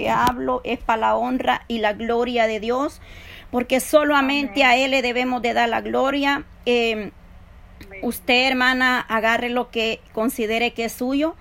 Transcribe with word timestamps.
que 0.00 0.08
hablo 0.08 0.62
es 0.64 0.78
para 0.78 1.00
la 1.00 1.16
honra 1.16 1.62
y 1.68 1.78
la 1.78 1.92
gloria 1.92 2.46
de 2.46 2.58
Dios, 2.58 3.02
porque 3.50 3.80
solamente 3.80 4.64
a 4.64 4.74
Él 4.74 4.92
le 4.92 5.02
debemos 5.02 5.42
de 5.42 5.52
dar 5.52 5.68
la 5.68 5.82
gloria. 5.82 6.44
Eh, 6.64 7.10
usted, 8.00 8.48
hermana, 8.48 8.98
agarre 9.00 9.50
lo 9.50 9.70
que 9.70 10.00
considere 10.14 10.72
que 10.72 10.86
es 10.86 10.92
suyo 10.94 11.36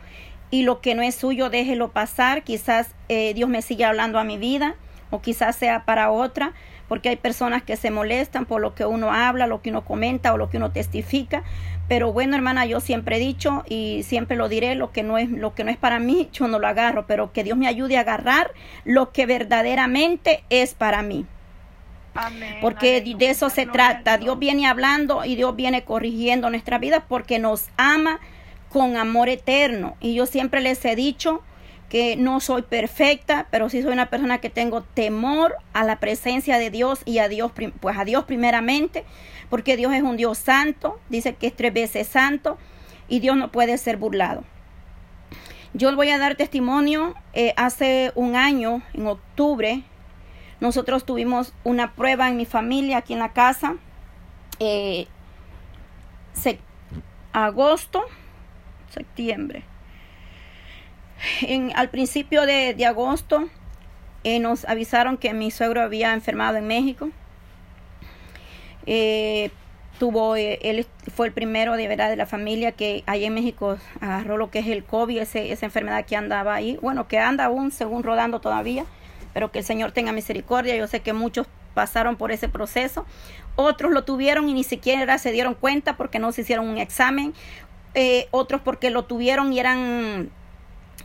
y 0.52 0.64
lo 0.64 0.82
que 0.82 0.94
no 0.94 1.04
es 1.04 1.16
suyo, 1.16 1.50
déjelo 1.50 1.92
pasar. 1.92 2.44
Quizás 2.44 2.94
eh, 3.08 3.34
Dios 3.34 3.50
me 3.50 3.62
sigue 3.62 3.86
hablando 3.86 4.20
a 4.20 4.26
mi 4.26 4.38
vida 4.38 4.76
o 5.10 5.22
quizás 5.22 5.56
sea 5.56 5.86
para 5.86 6.12
otra, 6.12 6.52
porque 6.90 7.08
hay 7.08 7.16
personas 7.16 7.64
que 7.64 7.78
se 7.78 7.92
molestan 7.92 8.46
por 8.46 8.60
lo 8.60 8.76
que 8.76 8.84
uno 8.84 9.14
habla, 9.14 9.48
lo 9.48 9.62
que 9.62 9.70
uno 9.70 9.86
comenta 9.86 10.34
o 10.34 10.38
lo 10.38 10.50
que 10.50 10.58
uno 10.58 10.72
testifica. 10.72 11.44
Pero 11.90 12.14
bueno, 12.14 12.36
hermana, 12.36 12.68
yo 12.68 12.80
siempre 12.80 13.18
he 13.18 13.20
dicho 13.20 13.66
y 13.68 14.04
siempre 14.04 14.38
lo 14.38 14.48
diré, 14.48 14.76
lo 14.76 14.92
que 14.92 15.02
no 15.02 15.18
es 15.18 15.30
lo 15.30 15.56
que 15.56 15.64
no 15.64 15.72
es 15.72 15.78
para 15.78 16.00
mí, 16.00 16.30
yo 16.32 16.48
no 16.48 16.60
lo 16.60 16.68
agarro, 16.68 17.08
pero 17.08 17.34
que 17.34 17.44
Dios 17.44 17.58
me 17.58 17.68
ayude 17.68 17.98
a 17.98 18.02
agarrar 18.02 18.52
lo 18.86 19.12
que 19.12 19.26
verdaderamente 19.26 20.44
es 20.52 20.76
para 20.76 21.02
mí. 21.02 21.26
Amén, 22.14 22.58
porque 22.62 23.02
de 23.02 23.30
eso 23.30 23.50
se 23.50 23.66
trata. 23.66 24.20
Dios 24.20 24.38
viene 24.38 24.68
hablando 24.68 25.26
y 25.26 25.36
Dios 25.36 25.56
viene 25.56 25.84
corrigiendo 25.84 26.50
nuestra 26.52 26.78
vida 26.78 27.06
porque 27.08 27.40
nos 27.40 27.70
ama 27.76 28.20
con 28.70 28.96
amor 28.96 29.28
eterno. 29.28 29.98
Y 30.00 30.14
yo 30.14 30.28
siempre 30.28 30.62
les 30.62 30.86
he 30.86 30.96
dicho 30.96 31.42
que 31.90 32.16
no 32.16 32.40
soy 32.40 32.62
perfecta, 32.62 33.48
pero 33.50 33.68
sí 33.70 33.82
soy 33.82 33.92
una 33.92 34.10
persona 34.10 34.38
que 34.38 34.52
tengo 34.52 34.84
temor 34.84 35.56
a 35.74 35.84
la 35.84 36.00
presencia 36.00 36.60
de 36.60 36.70
Dios 36.70 37.02
y 37.04 37.18
a 37.18 37.28
Dios, 37.28 37.52
pues 37.80 37.98
a 37.98 38.06
Dios 38.06 38.26
primeramente, 38.26 39.06
porque 39.50 39.76
Dios 39.76 39.94
es 39.94 40.04
un 40.04 40.16
Dios 40.16 40.38
santo, 40.38 41.00
dice 41.10 41.34
que 41.36 41.48
es 41.48 41.56
tres 41.56 41.74
veces 41.74 42.08
santo 42.08 42.58
y 43.08 43.20
Dios 43.20 43.36
no 43.36 43.52
puede 43.52 43.78
ser 43.80 43.98
burlado. 43.98 44.44
Yo 45.74 45.96
voy 45.96 46.10
a 46.10 46.20
dar 46.20 46.36
testimonio, 46.36 47.16
eh, 47.34 47.54
hace 47.58 48.12
un 48.16 48.36
año, 48.36 48.82
en 48.94 49.08
octubre, 49.08 49.84
nosotros 50.60 51.06
tuvimos 51.06 51.54
una 51.64 51.94
prueba 51.94 52.28
en 52.30 52.38
mi 52.38 52.46
familia, 52.46 52.98
aquí 52.98 53.14
en 53.14 53.20
la 53.20 53.34
casa, 53.34 53.76
eh, 54.60 55.08
agosto, 57.34 58.04
septiembre. 58.90 59.64
Al 61.76 61.90
principio 61.90 62.46
de, 62.46 62.86
agosto 62.86 63.50
eh, 64.24 64.40
nos 64.40 64.66
avisaron 64.66 65.18
que 65.18 65.34
mi 65.34 65.52
suegro 65.52 65.82
había 65.82 66.14
enfermado 66.14 66.58
en 66.58 66.68
México. 66.68 67.10
Eh, 68.86 69.52
tuvo, 70.00 70.36
eh, 70.36 70.60
él 70.62 70.88
fue 71.14 71.28
el 71.28 71.34
primero 71.34 71.76
de 71.76 71.88
verdad 71.88 72.10
de 72.10 72.16
la 72.16 72.26
familia 72.26 72.72
que 72.72 73.04
allá 73.06 73.28
en 73.28 73.34
México 73.34 73.78
agarró 74.00 74.38
lo 74.38 74.50
que 74.50 74.60
es 74.60 74.68
el 74.68 74.84
COVID, 74.84 75.20
esa 75.20 75.66
enfermedad 75.66 76.06
que 76.06 76.16
andaba 76.16 76.56
ahí, 76.56 76.78
bueno, 76.82 77.08
que 77.08 77.20
anda 77.20 77.46
aún 77.46 77.72
según 77.72 78.04
rodando 78.04 78.40
todavía, 78.40 78.86
pero 79.34 79.52
que 79.52 79.60
el 79.60 79.66
Señor 79.66 79.92
tenga 79.92 80.12
misericordia. 80.12 80.76
Yo 80.76 80.88
sé 80.88 81.02
que 81.02 81.14
muchos 81.14 81.48
pasaron 81.74 82.16
por 82.16 82.32
ese 82.32 82.50
proceso. 82.50 83.06
Otros 83.56 83.92
lo 83.92 84.04
tuvieron 84.06 84.50
y 84.50 84.54
ni 84.54 84.64
siquiera 84.64 85.18
se 85.18 85.32
dieron 85.32 85.54
cuenta 85.54 85.98
porque 85.98 86.20
no 86.20 86.32
se 86.32 86.42
hicieron 86.42 86.68
un 86.68 86.78
examen. 86.78 87.34
otros 88.32 88.62
porque 88.62 88.90
lo 88.90 89.04
tuvieron 89.04 89.52
y 89.52 89.60
eran 89.60 90.32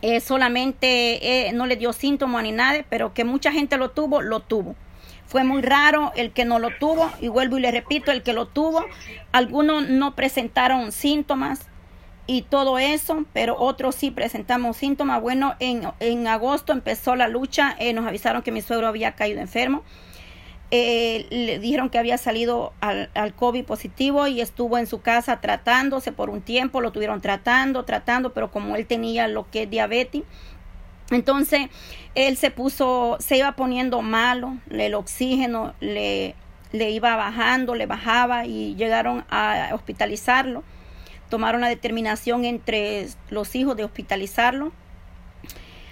eh, 0.05 0.19
solamente 0.19 1.47
eh, 1.47 1.51
no 1.51 1.65
le 1.65 1.77
dio 1.77 1.91
síntomas 1.91 2.43
ni 2.43 2.51
nada, 2.51 2.85
pero 2.89 3.15
que 3.15 3.23
mucha 3.23 3.51
gente 3.51 3.75
lo 3.77 3.89
tuvo, 3.89 4.21
lo 4.21 4.39
tuvo. 4.39 4.75
Fue 5.25 5.43
muy 5.43 5.63
raro 5.63 6.11
el 6.15 6.31
que 6.31 6.45
no 6.45 6.59
lo 6.59 6.69
tuvo, 6.77 7.11
y 7.19 7.27
vuelvo 7.27 7.57
y 7.57 7.61
le 7.61 7.71
repito, 7.71 8.11
el 8.11 8.21
que 8.21 8.31
lo 8.31 8.45
tuvo, 8.45 8.85
algunos 9.31 9.89
no 9.89 10.13
presentaron 10.13 10.91
síntomas 10.91 11.61
y 12.27 12.43
todo 12.43 12.77
eso, 12.77 13.25
pero 13.33 13.57
otros 13.57 13.95
sí 13.95 14.11
presentamos 14.11 14.77
síntomas. 14.77 15.21
Bueno, 15.21 15.55
en, 15.59 15.81
en 15.99 16.27
agosto 16.27 16.71
empezó 16.71 17.15
la 17.15 17.27
lucha, 17.27 17.75
eh, 17.79 17.91
nos 17.93 18.05
avisaron 18.05 18.43
que 18.43 18.51
mi 18.51 18.61
suegro 18.61 18.87
había 18.87 19.13
caído 19.13 19.41
enfermo 19.41 19.81
eh, 20.71 21.27
le 21.29 21.59
dijeron 21.59 21.89
que 21.89 21.99
había 21.99 22.17
salido 22.17 22.73
al, 22.81 23.09
COVID 23.35 23.65
positivo 23.65 24.27
y 24.27 24.41
estuvo 24.41 24.77
en 24.77 24.87
su 24.87 25.01
casa 25.01 25.39
tratándose 25.39 26.11
por 26.11 26.29
un 26.29 26.41
tiempo, 26.41 26.81
lo 26.81 26.91
tuvieron 26.91 27.21
tratando, 27.21 27.85
tratando, 27.85 28.33
pero 28.33 28.51
como 28.51 28.75
él 28.75 28.87
tenía 28.87 29.27
lo 29.27 29.49
que 29.51 29.63
es 29.63 29.69
diabetes, 29.69 30.23
entonces 31.11 31.69
él 32.15 32.35
se 32.35 32.49
puso, 32.49 33.17
se 33.19 33.37
iba 33.37 33.51
poniendo 33.51 34.01
malo, 34.01 34.57
el 34.71 34.95
oxígeno 34.95 35.75
le, 35.79 36.33
le 36.71 36.89
iba 36.89 37.15
bajando, 37.15 37.75
le 37.75 37.85
bajaba 37.85 38.45
y 38.45 38.75
llegaron 38.75 39.23
a 39.29 39.69
hospitalizarlo. 39.73 40.63
Tomaron 41.29 41.61
la 41.61 41.67
determinación 41.67 42.45
entre 42.45 43.07
los 43.29 43.55
hijos 43.55 43.77
de 43.77 43.83
hospitalizarlo 43.83 44.71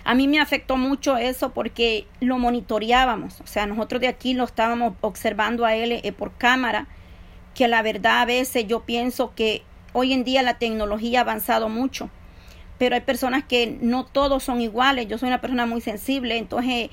a 0.06 0.16
mí 0.16 0.28
me 0.28 0.40
afectó 0.40 0.78
mucho 0.78 1.18
eso 1.18 1.54
porque 1.54 2.08
lo 2.20 2.38
monitoreábamos, 2.38 3.40
o 3.42 3.48
sea, 3.48 3.66
nosotros 3.66 4.02
de 4.02 4.08
aquí 4.08 4.34
lo 4.34 4.44
estábamos 4.44 4.96
observando 5.02 5.66
a 5.66 5.76
él 5.76 5.92
eh, 5.92 6.12
por 6.12 6.34
cámara, 6.34 6.88
que 7.56 7.68
la 7.68 7.82
verdad 7.82 8.22
a 8.22 8.26
veces 8.26 8.68
yo 8.68 8.82
pienso 8.82 9.34
que 9.36 9.64
hoy 9.94 10.12
en 10.12 10.24
día 10.24 10.42
la 10.42 10.58
tecnología 10.58 11.20
ha 11.20 11.22
avanzado 11.22 11.70
mucho, 11.70 12.10
pero 12.78 12.96
hay 12.96 13.02
personas 13.02 13.46
que 13.46 13.78
no 13.82 14.06
todos 14.06 14.44
son 14.44 14.60
iguales, 14.60 15.08
yo 15.08 15.18
soy 15.18 15.28
una 15.30 15.42
persona 15.42 15.66
muy 15.66 15.80
sensible, 15.80 16.38
entonces 16.38 16.90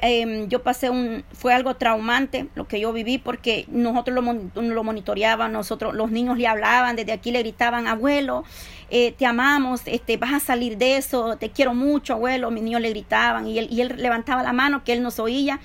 Em, 0.00 0.48
yo 0.48 0.62
pasé 0.62 0.90
un, 0.90 1.24
fue 1.32 1.52
algo 1.52 1.74
traumante 1.74 2.46
lo 2.54 2.68
que 2.68 2.78
yo 2.78 2.92
viví 2.92 3.18
porque 3.18 3.64
nosotros 3.68 4.14
lo, 4.14 4.62
lo 4.62 4.84
monitoreaban, 4.84 5.52
nosotros, 5.52 5.92
los 5.92 6.12
niños 6.12 6.38
le 6.38 6.46
hablaban, 6.46 6.94
desde 6.94 7.10
aquí 7.10 7.32
le 7.32 7.40
gritaban, 7.40 7.88
abuelo, 7.88 8.44
eh, 8.90 9.10
te 9.10 9.26
amamos, 9.26 9.82
este, 9.86 10.18
vas 10.18 10.34
a 10.34 10.40
salir 10.40 10.78
de 10.78 10.98
eso, 10.98 11.36
te 11.36 11.50
quiero 11.50 11.74
mucho, 11.74 12.12
abuelo, 12.12 12.52
mis 12.52 12.62
niños 12.62 12.80
le 12.80 12.90
gritaban 12.90 13.48
y 13.48 13.58
él, 13.58 13.68
y 13.72 13.80
él 13.80 13.94
levantaba 13.96 14.44
la 14.44 14.52
mano 14.52 14.84
que 14.84 14.92
él 14.92 15.02
nos 15.02 15.18
oía. 15.18 15.58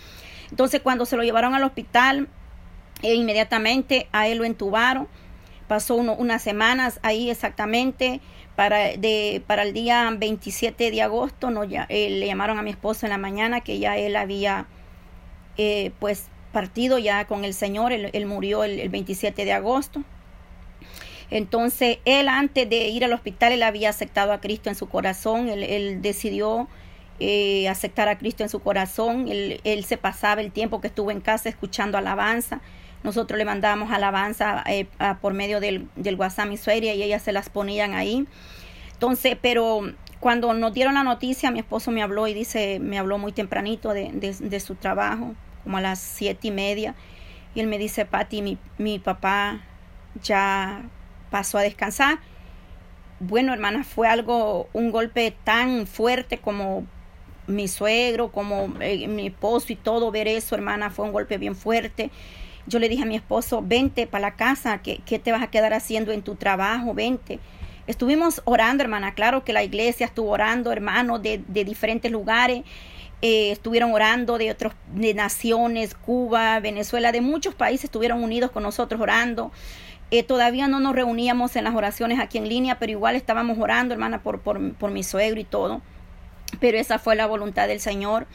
Entonces 0.49 0.81
cuando 0.81 1.05
se 1.05 1.15
lo 1.15 1.23
llevaron 1.23 1.53
al 1.53 1.63
hospital, 1.63 2.27
e 3.03 3.13
inmediatamente 3.13 4.07
a 4.11 4.27
él 4.27 4.39
lo 4.39 4.45
entubaron, 4.45 5.07
pasó 5.67 5.95
unas 5.95 6.41
semanas 6.41 6.99
ahí 7.03 7.29
exactamente, 7.29 8.21
para, 8.55 8.97
de, 8.97 9.43
para 9.45 9.63
el 9.63 9.73
día 9.73 10.09
27 10.17 10.89
de 10.89 11.01
agosto 11.01 11.51
no, 11.51 11.63
ya, 11.63 11.85
eh, 11.89 12.09
le 12.09 12.25
llamaron 12.25 12.57
a 12.57 12.63
mi 12.63 12.71
esposo 12.71 13.05
en 13.05 13.11
la 13.11 13.19
mañana 13.19 13.61
que 13.61 13.77
ya 13.77 13.97
él 13.97 14.15
había 14.15 14.65
eh, 15.57 15.91
pues 15.99 16.29
partido 16.51 16.97
ya 16.97 17.25
con 17.25 17.45
el 17.45 17.53
Señor, 17.53 17.91
él, 17.91 18.25
murió 18.25 18.63
el, 18.63 18.89
27 18.89 19.45
de 19.45 19.53
agosto. 19.53 20.03
Entonces 21.29 21.99
él 22.05 22.29
antes 22.29 22.67
de 22.69 22.87
ir 22.87 23.03
al 23.05 23.13
hospital, 23.13 23.51
él 23.51 23.63
había 23.63 23.89
aceptado 23.89 24.31
a 24.31 24.39
Cristo 24.39 24.69
en 24.69 24.75
su 24.75 24.87
corazón, 24.87 25.49
él, 25.49 26.01
decidió 26.01 26.67
eh, 27.19 27.67
aceptar 27.67 28.07
a 28.07 28.17
Cristo 28.17 28.43
en 28.43 28.49
su 28.49 28.61
corazón, 28.61 29.27
él, 29.29 29.83
se 29.85 29.97
pasaba 29.97 30.41
el 30.41 30.51
tiempo 30.51 30.81
que 30.81 30.87
estuvo 30.87 31.11
en 31.11 31.21
casa 31.21 31.49
escuchando 31.49 31.97
alabanza. 31.97 32.61
Nosotros 33.03 33.37
le 33.37 33.45
mandábamos 33.45 33.91
alabanza 33.91 34.63
eh, 34.67 34.87
por 35.21 35.33
medio 35.33 35.59
del, 35.59 35.87
del 35.95 36.15
WhatsApp 36.15 36.55
suegra 36.55 36.93
y 36.93 37.03
ellas 37.03 37.21
se 37.21 37.31
las 37.31 37.49
ponían 37.49 37.93
ahí. 37.93 38.27
Entonces, 38.93 39.37
pero 39.41 39.81
cuando 40.19 40.53
nos 40.53 40.73
dieron 40.73 40.95
la 40.95 41.03
noticia, 41.03 41.51
mi 41.51 41.59
esposo 41.59 41.91
me 41.91 42.01
habló 42.01 42.27
y 42.27 42.33
dice, 42.33 42.79
me 42.79 42.97
habló 42.97 43.17
muy 43.17 43.31
tempranito 43.31 43.93
de, 43.93 44.11
de, 44.11 44.59
su 44.59 44.75
trabajo, 44.75 45.35
como 45.63 45.77
a 45.77 45.81
las 45.81 45.99
siete 45.99 46.47
y 46.47 46.51
media. 46.51 46.95
Y 47.53 47.59
él 47.59 47.67
me 47.67 47.77
dice, 47.77 48.05
Pati, 48.05 48.41
mi, 48.41 48.57
mi 48.77 48.99
papá 48.99 49.61
ya 50.23 50.81
pasó 51.29 51.59
a 51.59 51.61
descansar. 51.61 52.19
Bueno, 53.19 53.53
hermana, 53.53 53.83
fue 53.83 54.07
algo, 54.07 54.69
un 54.73 54.91
golpe 54.91 55.35
tan 55.43 55.85
fuerte 55.87 56.39
como 56.39 56.85
mi 57.47 57.67
suegro, 57.67 58.31
como 58.31 58.73
eh, 58.81 59.07
mi 59.07 59.27
esposo 59.27 59.71
y 59.71 59.75
todo, 59.75 60.11
ver 60.11 60.27
eso, 60.27 60.55
hermana, 60.55 60.89
fue 60.89 61.05
un 61.05 61.11
golpe 61.11 61.37
bien 61.37 61.55
fuerte. 61.55 62.11
Yo 62.67 62.79
le 62.79 62.89
dije 62.89 63.03
a 63.03 63.05
mi 63.05 63.15
esposo, 63.15 63.63
vente 63.65 64.07
para 64.07 64.29
la 64.29 64.35
casa, 64.35 64.81
¿qué, 64.81 64.99
te 65.19 65.31
vas 65.31 65.41
a 65.41 65.47
quedar 65.47 65.73
haciendo 65.73 66.11
en 66.11 66.21
tu 66.21 66.35
trabajo? 66.35 66.93
Vente. 66.93 67.39
Estuvimos 67.87 68.41
orando, 68.43 68.83
hermana, 68.83 69.13
claro 69.13 69.45
que 69.45 69.53
la 69.53 69.63
iglesia 69.63 70.05
estuvo 70.05 70.31
orando, 70.31 70.73
hermanos 70.73 71.21
de, 71.21 71.39
diferentes 71.47 72.11
lugares. 72.11 72.63
Eh, 73.21 73.51
estuvieron 73.51 73.93
orando 73.93 74.37
de 74.37 74.51
otras 74.51 74.73
de 74.93 75.13
naciones, 75.13 75.95
Cuba, 75.95 76.59
Venezuela, 76.59 77.13
de 77.13 77.21
muchos 77.21 77.55
países 77.55 77.85
estuvieron 77.85 78.21
unidos 78.21 78.51
con 78.51 78.63
nosotros 78.63 78.99
orando. 78.99 79.51
Eh, 80.11 80.23
todavía 80.23 80.67
no 80.67 80.81
nos 80.81 80.93
reuníamos 80.93 81.55
en 81.55 81.63
las 81.63 81.73
oraciones 81.73 82.19
aquí 82.19 82.37
en 82.37 82.49
línea, 82.49 82.79
pero 82.79 82.91
igual 82.91 83.15
estábamos 83.15 83.57
orando, 83.57 83.93
hermana, 83.93 84.21
por, 84.21 84.41
por, 84.41 84.73
por 84.73 84.91
mi 84.91 85.03
suegro 85.03 85.39
y 85.39 85.45
todo. 85.45 85.81
Pero 86.59 86.77
esa 86.77 86.99
fue 86.99 87.15
la 87.15 87.27
voluntad 87.27 87.67
del 87.67 87.79
Señor, 87.79 88.27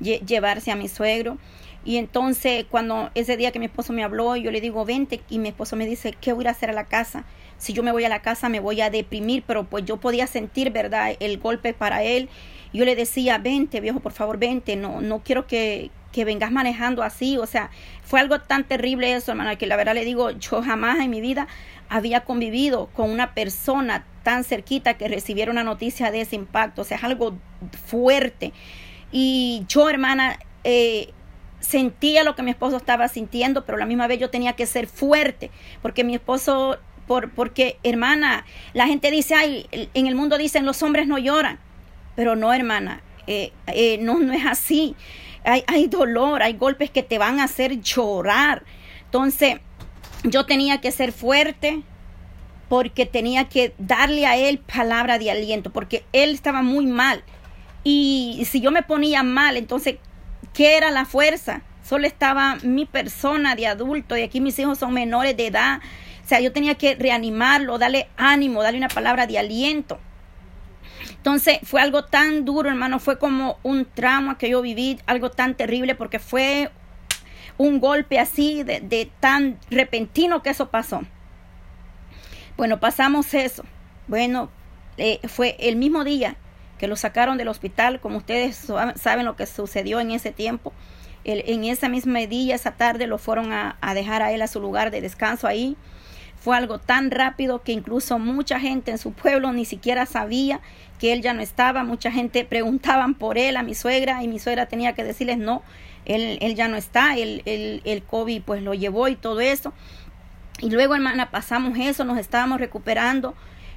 llevarse 0.00 0.70
a 0.70 0.76
mi 0.76 0.88
suegro. 0.88 1.38
Y 1.84 1.96
entonces 1.96 2.66
cuando 2.70 3.10
ese 3.14 3.36
día 3.36 3.52
que 3.52 3.58
mi 3.58 3.66
esposo 3.66 3.92
me 3.92 4.04
habló, 4.04 4.36
yo 4.36 4.50
le 4.50 4.60
digo, 4.60 4.84
vente, 4.84 5.20
y 5.28 5.38
mi 5.38 5.48
esposo 5.48 5.76
me 5.76 5.86
dice, 5.86 6.14
¿qué 6.20 6.32
voy 6.32 6.46
a 6.46 6.50
hacer 6.50 6.70
a 6.70 6.72
la 6.72 6.84
casa? 6.84 7.24
Si 7.56 7.72
yo 7.72 7.82
me 7.82 7.92
voy 7.92 8.04
a 8.04 8.08
la 8.08 8.22
casa 8.22 8.48
me 8.48 8.60
voy 8.60 8.80
a 8.80 8.90
deprimir, 8.90 9.42
pero 9.46 9.64
pues 9.64 9.84
yo 9.84 9.96
podía 9.96 10.26
sentir, 10.26 10.70
¿verdad?, 10.70 11.16
el 11.20 11.38
golpe 11.38 11.74
para 11.74 12.02
él. 12.02 12.28
Yo 12.72 12.84
le 12.84 12.94
decía, 12.94 13.38
vente, 13.38 13.80
viejo, 13.80 14.00
por 14.00 14.12
favor, 14.12 14.38
vente, 14.38 14.76
no, 14.76 15.00
no 15.00 15.22
quiero 15.24 15.46
que, 15.46 15.90
que 16.12 16.24
vengas 16.24 16.50
manejando 16.50 17.02
así, 17.02 17.36
o 17.38 17.46
sea, 17.46 17.70
fue 18.02 18.20
algo 18.20 18.40
tan 18.40 18.64
terrible 18.64 19.12
eso, 19.14 19.32
hermano, 19.32 19.56
que 19.56 19.66
la 19.66 19.76
verdad 19.76 19.94
le 19.94 20.04
digo, 20.04 20.30
yo 20.32 20.62
jamás 20.62 20.98
en 21.00 21.10
mi 21.10 21.20
vida 21.20 21.48
había 21.88 22.20
convivido 22.20 22.88
con 22.92 23.10
una 23.10 23.34
persona 23.34 24.04
tan 24.22 24.44
cerquita 24.44 24.94
que 24.94 25.08
recibiera 25.08 25.50
una 25.50 25.64
noticia 25.64 26.10
de 26.10 26.20
ese 26.20 26.36
impacto, 26.36 26.82
o 26.82 26.84
sea, 26.84 26.98
es 26.98 27.04
algo 27.04 27.36
fuerte. 27.86 28.52
Y 29.10 29.64
yo, 29.68 29.88
hermana, 29.88 30.38
eh, 30.64 31.12
sentía 31.60 32.24
lo 32.24 32.34
que 32.34 32.42
mi 32.42 32.50
esposo 32.50 32.76
estaba 32.76 33.08
sintiendo, 33.08 33.64
pero 33.64 33.76
a 33.76 33.80
la 33.80 33.86
misma 33.86 34.06
vez 34.06 34.18
yo 34.18 34.30
tenía 34.30 34.54
que 34.54 34.66
ser 34.66 34.86
fuerte, 34.86 35.50
porque 35.82 36.04
mi 36.04 36.14
esposo, 36.14 36.78
por, 37.06 37.30
porque 37.30 37.78
hermana, 37.82 38.44
la 38.74 38.86
gente 38.86 39.10
dice, 39.10 39.34
ay, 39.34 39.66
en 39.94 40.06
el 40.06 40.14
mundo 40.14 40.38
dicen 40.38 40.64
los 40.64 40.82
hombres 40.82 41.06
no 41.06 41.18
lloran, 41.18 41.58
pero 42.16 42.36
no, 42.36 42.52
hermana, 42.52 43.02
eh, 43.26 43.52
eh, 43.66 43.98
no, 44.00 44.18
no 44.18 44.32
es 44.32 44.46
así. 44.46 44.96
Hay, 45.44 45.62
hay 45.66 45.86
dolor, 45.86 46.42
hay 46.42 46.54
golpes 46.54 46.90
que 46.90 47.02
te 47.02 47.18
van 47.18 47.40
a 47.40 47.44
hacer 47.44 47.80
llorar. 47.80 48.64
Entonces, 49.04 49.60
yo 50.24 50.44
tenía 50.46 50.80
que 50.80 50.90
ser 50.90 51.12
fuerte 51.12 51.82
porque 52.68 53.06
tenía 53.06 53.48
que 53.48 53.72
darle 53.78 54.26
a 54.26 54.36
él 54.36 54.58
palabra 54.58 55.18
de 55.18 55.30
aliento, 55.30 55.70
porque 55.70 56.04
él 56.12 56.30
estaba 56.30 56.62
muy 56.62 56.86
mal. 56.86 57.22
Y 57.84 58.46
si 58.50 58.60
yo 58.60 58.70
me 58.70 58.82
ponía 58.82 59.22
mal, 59.22 59.56
entonces 59.56 59.96
¿Qué 60.52 60.76
era 60.76 60.90
la 60.90 61.04
fuerza? 61.04 61.62
Solo 61.82 62.06
estaba 62.06 62.56
mi 62.62 62.84
persona 62.84 63.54
de 63.54 63.66
adulto 63.66 64.16
y 64.16 64.22
aquí 64.22 64.40
mis 64.40 64.58
hijos 64.58 64.78
son 64.78 64.92
menores 64.92 65.36
de 65.36 65.46
edad. 65.46 65.80
O 66.24 66.28
sea, 66.28 66.40
yo 66.40 66.52
tenía 66.52 66.74
que 66.74 66.94
reanimarlo, 66.94 67.78
darle 67.78 68.08
ánimo, 68.16 68.62
darle 68.62 68.78
una 68.78 68.88
palabra 68.88 69.26
de 69.26 69.38
aliento. 69.38 69.98
Entonces 71.10 71.58
fue 71.62 71.80
algo 71.80 72.04
tan 72.04 72.44
duro, 72.44 72.68
hermano, 72.68 72.98
fue 72.98 73.18
como 73.18 73.58
un 73.62 73.86
trauma 73.86 74.36
que 74.36 74.50
yo 74.50 74.60
viví, 74.60 74.98
algo 75.06 75.30
tan 75.30 75.54
terrible 75.54 75.94
porque 75.94 76.18
fue 76.18 76.70
un 77.56 77.80
golpe 77.80 78.18
así 78.18 78.62
de, 78.62 79.10
tan 79.20 79.58
repentino 79.70 80.42
que 80.42 80.50
eso 80.50 80.70
pasó. 80.70 81.02
Bueno, 82.56 82.80
pasamos 82.80 83.32
eso. 83.34 83.64
Bueno, 84.06 84.50
eh, 84.96 85.20
fue 85.28 85.56
el 85.60 85.76
mismo 85.76 86.04
día 86.04 86.36
que 86.78 86.88
lo 86.88 86.96
sacaron 86.96 87.36
del 87.36 87.48
hospital, 87.48 88.00
como 88.00 88.18
ustedes 88.18 88.68
saben 88.96 89.26
lo 89.26 89.36
que 89.36 89.46
sucedió 89.46 90.00
en 90.00 90.10
ese 90.12 90.32
tiempo. 90.32 90.72
en 91.24 91.64
esa 91.64 91.88
misma 91.88 92.20
día, 92.20 92.54
esa 92.54 92.72
tarde, 92.72 93.06
lo 93.06 93.18
fueron 93.18 93.52
a, 93.52 93.76
dejar 93.92 94.22
a 94.22 94.32
él 94.32 94.40
a 94.40 94.46
su 94.46 94.60
lugar 94.60 94.90
de 94.90 95.00
descanso 95.00 95.46
ahí. 95.46 95.76
Fue 96.40 96.56
algo 96.56 96.78
tan 96.78 97.10
rápido 97.10 97.62
que 97.62 97.72
incluso 97.72 98.18
mucha 98.18 98.60
gente 98.60 98.92
en 98.92 98.98
su 98.98 99.12
pueblo 99.12 99.52
ni 99.52 99.64
siquiera 99.64 100.06
sabía 100.06 100.60
que 100.98 101.12
él 101.12 101.20
ya 101.20 101.34
no 101.34 101.42
estaba. 101.42 101.84
Mucha 101.84 102.10
gente 102.10 102.44
preguntaban 102.48 103.14
por 103.14 103.36
él 103.36 103.56
a 103.56 103.62
mi 103.62 103.74
suegra 103.74 104.22
y 104.22 104.28
mi 104.28 104.38
suegra 104.38 104.66
tenía 104.66 104.94
que 104.94 105.04
decirles 105.04 105.36
no, 105.36 105.62
él, 106.06 106.38
él 106.40 106.54
ya 106.54 106.68
no 106.68 106.76
está, 106.76 107.16
el, 107.16 107.42
el, 107.44 107.82
el 107.84 108.02
COVID 108.04 108.42
pues 108.42 108.62
lo 108.62 108.72
llevó 108.72 109.08
y 109.08 109.16
todo 109.16 109.40
eso. 109.40 109.74
Y 110.60 110.70
luego, 110.70 110.94
hermana, 110.94 111.30
pasamos 111.30 111.78
eso, 111.78 112.04
nos 112.04 112.18
estábamos 112.18 112.58
recuperando 112.58 113.34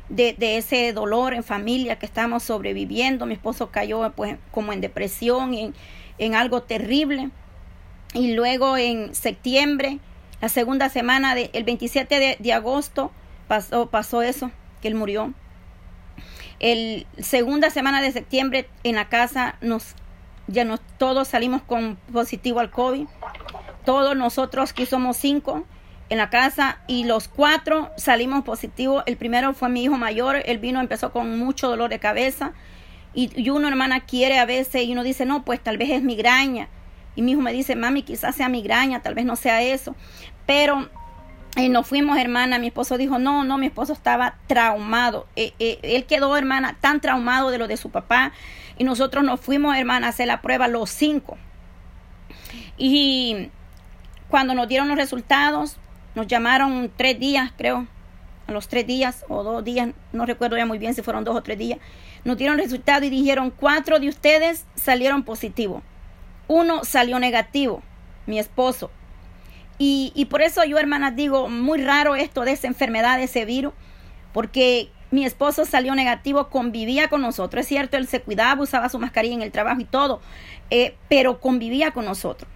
de, 0.09 0.36
ese 0.57 0.94
dolor 0.94 1.33
en 1.33 1.44
familia 1.44 1.98
que 1.98 2.06
estamos 2.06 2.44
sobreviviendo. 2.44 3.25
Mi 3.25 3.33
esposo 3.33 3.71
cayó 3.71 4.12
pues 4.15 4.38
como 4.51 4.74
en 4.74 4.81
depresión, 4.81 5.53
en, 5.53 5.74
en 6.18 6.36
algo 6.36 6.63
terrible. 6.63 7.30
Y 8.13 8.33
luego 8.33 8.77
en 8.77 9.15
septiembre, 9.15 10.00
la 10.42 10.50
segunda 10.50 10.89
semana, 10.89 11.33
de, 11.33 11.50
el 11.53 11.63
27 11.63 12.38
de, 12.39 12.53
agosto, 12.53 13.12
pasó, 13.48 13.89
pasó 13.89 14.21
eso, 14.21 14.51
que 14.81 14.89
él 14.89 14.95
murió. 14.95 15.33
El 16.59 17.07
segunda 17.19 17.69
semana 17.69 18.01
de 18.01 18.12
septiembre 18.12 18.69
en 18.83 18.95
la 18.95 19.09
casa 19.09 19.56
nos 19.62 19.95
ya 20.48 20.65
nos 20.65 20.81
todos 20.98 21.30
salimos 21.30 21.62
con 21.62 21.95
positivo 22.12 22.59
al 22.59 22.69
COVID. 22.69 23.07
Todos 23.86 24.15
nosotros 24.15 24.74
que 24.74 24.86
somos 24.86 25.18
cinco 25.18 25.65
en 26.12 26.18
la 26.18 26.30
casa 26.30 26.80
y 26.88 27.06
los 27.06 27.30
cuatro 27.30 27.90
salimos 27.96 28.44
positivos. 28.44 29.02
El 29.06 29.16
primero 29.16 29.54
fue 29.54 29.69
mi 29.69 29.84
hijo 29.84 29.98
mayor, 29.98 30.44
él 30.46 30.60
vino, 30.60 30.81
empezó 30.81 31.13
con 31.13 31.40
mucho 31.40 31.69
dolor 31.69 31.90
de 31.90 32.00
cabeza 32.00 32.52
y, 33.13 33.50
uno 33.50 33.69
hermana 33.69 34.02
quiere 34.02 34.38
a 34.38 34.46
veces 34.46 34.84
y 34.84 34.92
uno 34.92 35.04
dice, 35.04 35.25
no, 35.25 35.46
pues 35.46 35.62
tal 35.62 35.78
vez 35.78 35.90
es 35.90 36.04
migraña. 36.04 36.68
Y 37.16 37.22
mi 37.22 37.31
hijo 37.31 37.42
me 37.42 37.54
dice, 37.54 37.78
mami, 37.78 38.04
quizás 38.04 38.36
sea 38.36 38.50
migraña, 38.50 39.02
tal 39.02 39.16
vez 39.16 39.24
no 39.24 39.38
sea 39.38 39.62
eso. 39.62 39.96
Pero 40.46 40.90
eh, 41.56 41.69
nos 41.69 41.88
fuimos, 41.88 42.18
hermana. 42.18 42.60
Mi 42.60 42.68
esposo 42.68 42.98
dijo, 42.98 43.18
no, 43.18 43.46
no, 43.46 43.58
mi 43.58 43.68
esposo 43.68 43.94
estaba 43.94 44.36
traumado. 44.48 45.28
Eh, 45.38 45.54
eh, 45.60 45.80
él 45.81 46.06
quedó, 46.06 46.36
hermana, 46.36 46.78
tan 46.81 47.00
traumado 47.00 47.52
de 47.52 47.58
lo 47.58 47.69
de 47.69 47.78
su 47.78 47.90
papá. 47.90 48.34
Y 48.78 48.84
nosotros 48.84 49.24
nos 49.24 49.40
fuimos, 49.40 49.78
hermana, 49.78 50.08
a 50.08 50.10
hacer 50.10 50.28
la 50.28 50.42
prueba 50.42 50.68
los 50.68 50.90
cinco. 50.90 51.38
Y 52.78 53.50
cuando 54.30 54.54
nos 54.54 54.69
dieron 54.69 54.88
los 54.88 54.98
resultados, 54.98 55.78
nos 56.16 56.28
llamaron 56.28 56.92
tres 56.96 57.19
días, 57.19 57.52
creo, 57.58 57.88
a 58.48 58.52
los 58.52 58.68
tres 58.68 58.86
días 58.86 59.25
o 59.30 59.44
dos 59.44 59.63
días, 59.63 59.90
no 60.12 60.25
recuerdo 60.25 60.58
ya 60.58 60.66
muy 60.66 60.78
bien 60.78 60.94
si 60.94 61.02
fueron 61.02 61.24
dos 61.24 61.36
o 61.36 61.42
tres 61.42 61.58
días. 61.58 61.80
Nos 62.24 62.38
dieron 62.38 62.58
resultado 62.58 63.06
y 63.06 63.10
dijeron 63.10 63.52
cuatro 63.52 64.00
de 64.00 64.10
ustedes 64.10 64.66
salieron 64.75 65.24
positivos. 65.24 65.84
Uno 66.48 66.84
salió 66.84 67.19
negativo, 67.19 67.81
mi 68.25 68.40
esposo. 68.40 68.92
Y, 69.78 70.12
y 70.16 70.25
por 70.25 70.42
eso 70.42 70.63
yo, 70.63 70.78
hermanas, 70.78 71.16
digo, 71.16 71.50
muy 71.50 71.81
raro 71.81 72.16
esto 72.16 72.42
de 72.42 72.52
esa 72.52 72.68
enfermedad, 72.68 73.18
de 73.18 73.24
ese 73.24 73.46
virus, 73.46 73.74
porque 74.34 74.92
mi 75.12 75.25
esposo 75.25 75.66
salió 75.66 75.96
negativo, 75.96 76.50
convivía 76.50 77.10
con 77.10 77.22
nosotros. 77.22 77.62
Es 77.62 77.68
cierto, 77.68 77.98
él 77.98 78.08
se 78.08 78.22
cuidaba, 78.22 78.62
usaba 78.62 78.90
su 78.90 79.00
mascarilla 79.00 79.36
en 79.36 79.42
el 79.42 79.52
trabajo 79.52 79.81
y 79.81 79.86
todo, 79.86 80.22
eh, 80.69 80.96
pero 81.10 81.40
convivía 81.40 81.92
con 81.92 82.06
nosotros. 82.06 82.50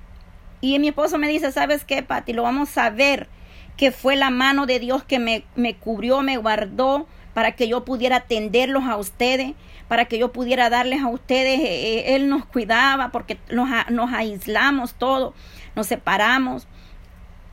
Y 0.62 0.80
mi 0.80 0.88
esposo 0.88 1.18
me 1.18 1.28
dice, 1.28 1.52
¿sabes 1.52 1.84
qué, 1.84 2.02
Pati? 2.02 2.34
Lo 2.34 2.44
vamos 2.44 2.78
a 2.78 2.90
ver 2.90 3.28
que 3.78 3.92
fue 3.92 4.16
la 4.16 4.30
mano 4.30 4.66
de 4.66 4.80
Dios 4.80 5.04
que 5.04 5.20
me, 5.20 5.44
me 5.56 5.76
cubrió, 5.76 6.22
me 6.22 6.38
guardó 6.38 7.08
para 7.34 7.52
que 7.52 7.68
yo 7.68 7.84
pudiera 7.84 8.16
atenderlos 8.16 8.86
a 8.86 8.96
ustedes, 8.96 9.54
para 9.90 10.06
que 10.06 10.18
yo 10.18 10.32
pudiera 10.32 10.70
darles 10.70 11.02
a 11.02 11.08
ustedes. 11.08 11.60
Eh, 11.60 11.66
eh, 11.66 12.16
él 12.16 12.30
nos 12.30 12.46
cuidaba 12.46 13.12
porque 13.12 13.38
nos, 13.52 13.70
nos 13.90 14.14
aislamos 14.14 14.94
todos, 14.94 15.34
nos 15.76 15.86
separamos, 15.86 16.66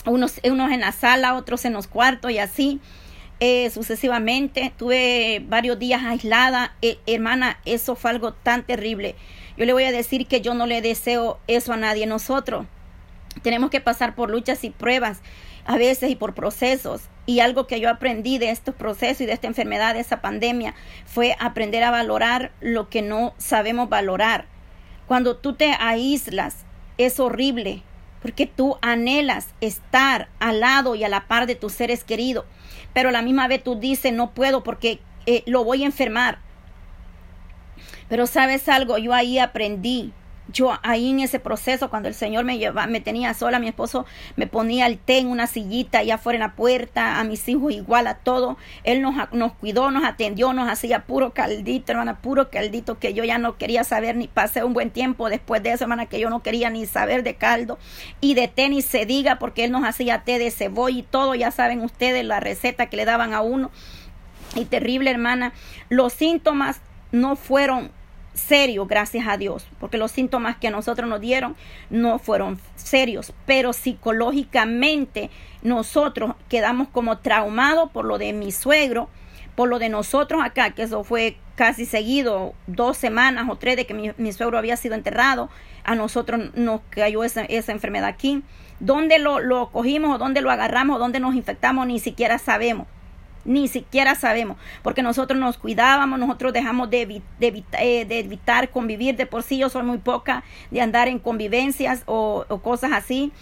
unos, 0.07 0.41
unos 0.45 0.71
en 0.71 0.81
la 0.81 0.93
sala, 0.93 1.35
otros 1.35 1.65
en 1.65 1.73
los 1.73 1.89
cuartos 1.89 2.31
y 2.31 2.39
así. 2.39 2.81
Eh, 3.41 3.71
sucesivamente. 3.71 4.73
Tuve 4.79 5.43
varios 5.49 5.77
días 5.77 6.05
aislada. 6.05 6.77
hermana, 7.09 7.59
eso 7.65 7.97
fue 7.97 8.13
algo 8.13 8.33
tan 8.33 8.63
terrible. 8.63 9.17
Yo 9.57 9.65
le 9.65 9.73
voy 9.73 9.83
a 9.83 9.91
decir 9.91 10.29
que 10.29 10.41
yo 10.41 10.55
no 10.55 10.67
le 10.67 10.81
deseo 10.81 11.41
eso 11.49 11.73
a 11.73 11.77
nadie. 11.77 12.07
Nosotros 12.07 12.67
tenemos 13.43 13.71
que 13.71 13.81
pasar 13.81 14.15
por 14.15 14.31
luchas 14.31 14.63
y 14.63 14.71
pruebas 14.71 15.23
a 15.67 15.77
veces 15.77 16.11
y 16.11 16.17
por 16.17 16.35
procesos. 16.35 17.03
Y 17.25 17.41
algo 17.41 17.67
que 17.67 17.81
yo 17.81 17.89
aprendí 17.89 18.39
de 18.39 18.51
estos 18.51 18.75
procesos 18.75 19.21
y 19.21 19.27
de 19.27 19.33
esta 19.33 19.47
enfermedad, 19.47 19.95
de 19.95 20.01
esa 20.01 20.21
pandemia, 20.21 20.75
fue 21.07 21.37
aprender 21.39 21.85
a 21.85 21.91
valorar 21.91 22.53
lo 22.61 22.89
que 22.89 23.03
no 23.03 23.35
sabemos 23.39 23.89
valorar. 23.89 24.47
Cuando 25.07 25.37
tú 25.37 25.55
te 25.55 25.73
aíslas, 25.79 26.65
es 26.99 27.21
horrible, 27.21 27.83
porque 28.21 28.47
tú 28.47 28.77
anhelas 28.83 29.49
estar 29.61 30.29
al 30.39 30.61
lado 30.61 30.95
y 30.95 31.05
a 31.05 31.09
la 31.09 31.27
par 31.27 31.47
de 31.47 31.55
tus 31.55 31.73
seres 31.73 32.05
queridos, 32.05 32.45
pero 32.93 33.09
a 33.09 33.13
la 33.13 33.23
misma 33.23 33.49
vez 33.49 33.63
tú 33.63 33.77
dices, 33.77 34.13
no 34.13 34.33
puedo 34.33 34.63
porque 34.63 35.01
eh, 35.27 35.43
lo 35.47 35.65
voy 35.65 35.83
a 35.83 35.87
enfermar. 35.87 36.39
Pero 38.09 38.27
sabes 38.27 38.69
algo, 38.69 38.99
yo 38.99 39.15
ahí 39.15 39.39
aprendí 39.39 40.13
yo 40.53 40.79
ahí 40.83 41.11
en 41.11 41.21
ese 41.21 41.39
proceso, 41.39 41.91
cuando 41.91 42.09
el 42.09 42.15
Señor 42.15 42.45
me 42.45 42.59
lleva, 42.59 42.87
me 42.87 43.01
tenía 43.01 43.35
sola, 43.35 43.59
mi 43.59 43.69
esposo 43.69 44.07
me 44.37 44.47
ponía 44.47 44.87
el 44.87 44.99
té 44.99 45.19
en 45.19 45.29
una 45.29 45.47
sillita 45.47 45.99
allá 45.99 46.17
afuera 46.17 46.37
en 46.37 46.41
la 46.41 46.55
puerta, 46.55 47.19
a 47.19 47.25
mis 47.25 47.49
hijos 47.49 47.73
igual 47.73 48.07
a 48.07 48.15
todo. 48.15 48.57
Él 48.85 49.03
nos, 49.03 49.15
nos 49.33 49.53
cuidó, 49.55 49.91
nos 49.91 50.05
atendió, 50.05 50.53
nos 50.53 50.69
hacía 50.69 51.05
puro 51.05 51.33
caldito, 51.33 51.93
hermana, 51.93 52.21
puro 52.21 52.51
caldito 52.51 52.99
que 52.99 53.15
yo 53.15 53.25
ya 53.25 53.39
no 53.39 53.57
quería 53.57 53.85
saber 53.85 54.17
ni 54.17 54.29
pasé 54.29 54.65
un 54.65 54.75
buen 54.75 54.91
tiempo 54.91 55.29
después 55.29 55.63
de 55.63 55.73
eso, 55.73 55.85
hermana, 55.85 56.07
que 56.07 56.21
yo 56.21 56.31
no 56.31 56.43
quería 56.43 56.71
ni 56.71 56.87
saber 56.87 57.23
de 57.23 57.35
caldo 57.35 57.79
y 58.21 58.35
de 58.35 58.49
té 58.49 58.69
ni 58.69 58.83
se 58.83 59.07
diga 59.07 59.39
porque 59.39 59.65
él 59.65 59.73
nos 59.73 59.85
hacía 59.85 60.23
té 60.25 60.39
de 60.39 60.51
cebolla 60.51 60.99
y 60.99 61.03
todo, 61.03 61.35
ya 61.35 61.51
saben 61.51 61.81
ustedes 61.81 62.25
la 62.25 62.41
receta 62.41 62.87
que 62.87 62.97
le 62.97 63.05
daban 63.05 63.35
a 63.35 63.41
uno. 63.41 63.71
Y 64.55 64.67
terrible, 64.67 65.11
hermana, 65.11 65.53
los 65.89 66.13
síntomas 66.13 66.81
no 67.11 67.37
fueron 67.37 67.91
serio, 68.35 68.87
gracias 68.87 69.27
a 69.27 69.37
Dios, 69.37 69.67
porque 69.79 69.99
los 69.99 70.11
síntomas 70.11 70.57
que 70.57 70.69
a 70.69 70.71
nosotros 70.71 71.09
nos 71.09 71.21
dieron 71.21 71.57
no 71.91 72.19
fueron 72.19 72.59
serios, 72.77 73.33
pero 73.47 73.73
psicológicamente 73.73 75.31
nosotros 75.63 76.35
quedamos 76.49 76.89
como 76.89 77.19
traumados 77.19 77.91
por 77.91 78.05
lo 78.05 78.19
de 78.19 78.33
mi 78.33 78.53
suegro, 78.53 79.09
por 79.55 79.69
lo 79.69 79.79
de 79.79 79.89
nosotros 79.89 80.43
acá, 80.43 80.71
que 80.71 80.83
eso 80.83 81.05
fue 81.05 81.37
casi 81.57 81.85
seguido, 81.85 82.55
dos 82.67 82.97
semanas 82.97 83.47
o 83.49 83.57
tres 83.57 83.77
de 83.77 83.87
que 83.87 84.15
mi, 84.17 84.33
suegro 84.33 84.59
había 84.59 84.77
sido 84.77 84.95
enterrado, 84.95 85.51
a 85.85 85.95
nosotros 85.95 86.55
nos 86.55 86.81
cayó 86.91 87.25
esa, 87.25 87.43
esa 87.43 87.73
enfermedad 87.73 88.09
aquí. 88.09 88.43
¿Dónde 88.81 89.19
lo, 89.19 89.41
lo 89.41 89.71
cogimos 89.71 90.15
o 90.15 90.19
dónde 90.19 90.41
lo 90.41 90.51
agarramos 90.51 90.97
o 90.97 90.99
dónde 90.99 91.21
nos 91.21 91.35
infectamos? 91.35 91.87
Ni 91.87 92.01
siquiera 92.01 92.39
sabemos 92.39 92.87
ni 93.45 93.69
siquiera 93.69 94.15
sabemos, 94.15 94.57
porque 94.83 95.03
nosotros 95.03 95.39
nos 95.39 95.59
cuidábamos, 95.59 96.19
nosotros 96.19 96.53
dejamos 96.53 96.91
de, 96.91 97.23
eh, 97.41 98.05
de, 98.05 98.19
evitar 98.19 98.71
convivir, 98.71 99.17
de 99.17 99.27
por 99.27 99.43
sí 99.43 99.59
yo 99.59 99.69
soy 99.69 99.83
muy 99.83 99.99
poca 99.99 100.45
de 100.71 100.81
andar 100.81 101.09
en 101.09 101.19
convivencias 101.19 102.03
o, 102.07 102.45
cosas 102.63 102.93
así, 102.93 103.33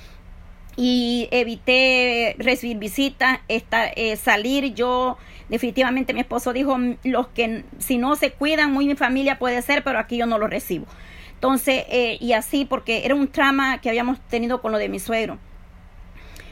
y 0.76 1.28
evité 1.30 2.37
recibir 2.38 2.78
visitas, 2.78 3.40
estar, 3.49 3.92
eh, 3.97 4.16
salir, 4.16 4.73
yo 4.75 5.19
definitivamente 5.49 6.14
mi 6.14 6.21
esposo 6.21 6.52
dijo, 6.52 6.78
los 7.04 7.28
que 7.28 7.64
si 7.78 7.99
no 7.99 8.16
se 8.16 8.33
cuidan, 8.33 8.73
muy 8.73 8.87
mi 8.87 8.95
familia 8.95 9.38
puede 9.38 9.61
ser, 9.62 9.83
pero 9.83 9.99
aquí 9.99 10.16
yo 10.16 10.26
no 10.26 10.38
lo 10.38 10.47
recibo. 10.47 10.87
Entonces, 11.35 11.85
eh, 11.88 12.19
y 12.21 12.35
así, 12.35 12.64
porque 12.64 13.04
era 13.04 13.14
un 13.14 13.28
trama 13.28 13.80
que 13.80 13.88
habíamos 13.88 14.21
tenido 14.28 14.61
con 14.61 14.73
lo 14.73 14.78
de 14.78 14.88
mi 14.88 14.99
suegro. 14.99 15.38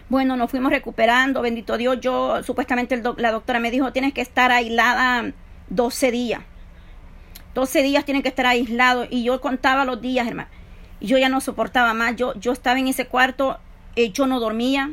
Bueno, 0.08 0.36
nos 0.36 0.50
fuimos 0.50 0.72
recuperando, 0.72 1.42
bendito 1.42 1.76
Dios. 1.76 2.00
Yo, 2.00 2.42
supuestamente, 2.42 3.00
la 3.18 3.30
doctora 3.30 3.60
me 3.60 3.70
dijo, 3.70 3.92
tienes 3.92 4.14
que 4.14 4.22
estar 4.22 4.50
aislada 4.50 5.32
12 5.68 6.10
días. 6.10 6.40
12 7.54 7.82
días 7.82 8.04
tienen 8.06 8.22
que 8.22 8.30
estar 8.30 8.46
aislados. 8.46 9.08
Y 9.10 9.22
yo 9.22 9.40
contaba 9.40 9.84
los 9.84 10.00
días, 10.00 10.26
hermano. 10.26 10.48
Y 11.00 11.08
yo 11.08 11.18
ya 11.18 11.28
no 11.28 11.42
soportaba 11.42 11.92
más. 11.92 12.16
Yo, 12.16 12.32
yo 12.40 12.52
estaba 12.52 12.78
en 12.78 12.88
ese 12.88 13.06
cuarto, 13.06 13.58
eh, 13.96 14.10
yo 14.10 14.26
no 14.26 14.40
dormía. 14.40 14.92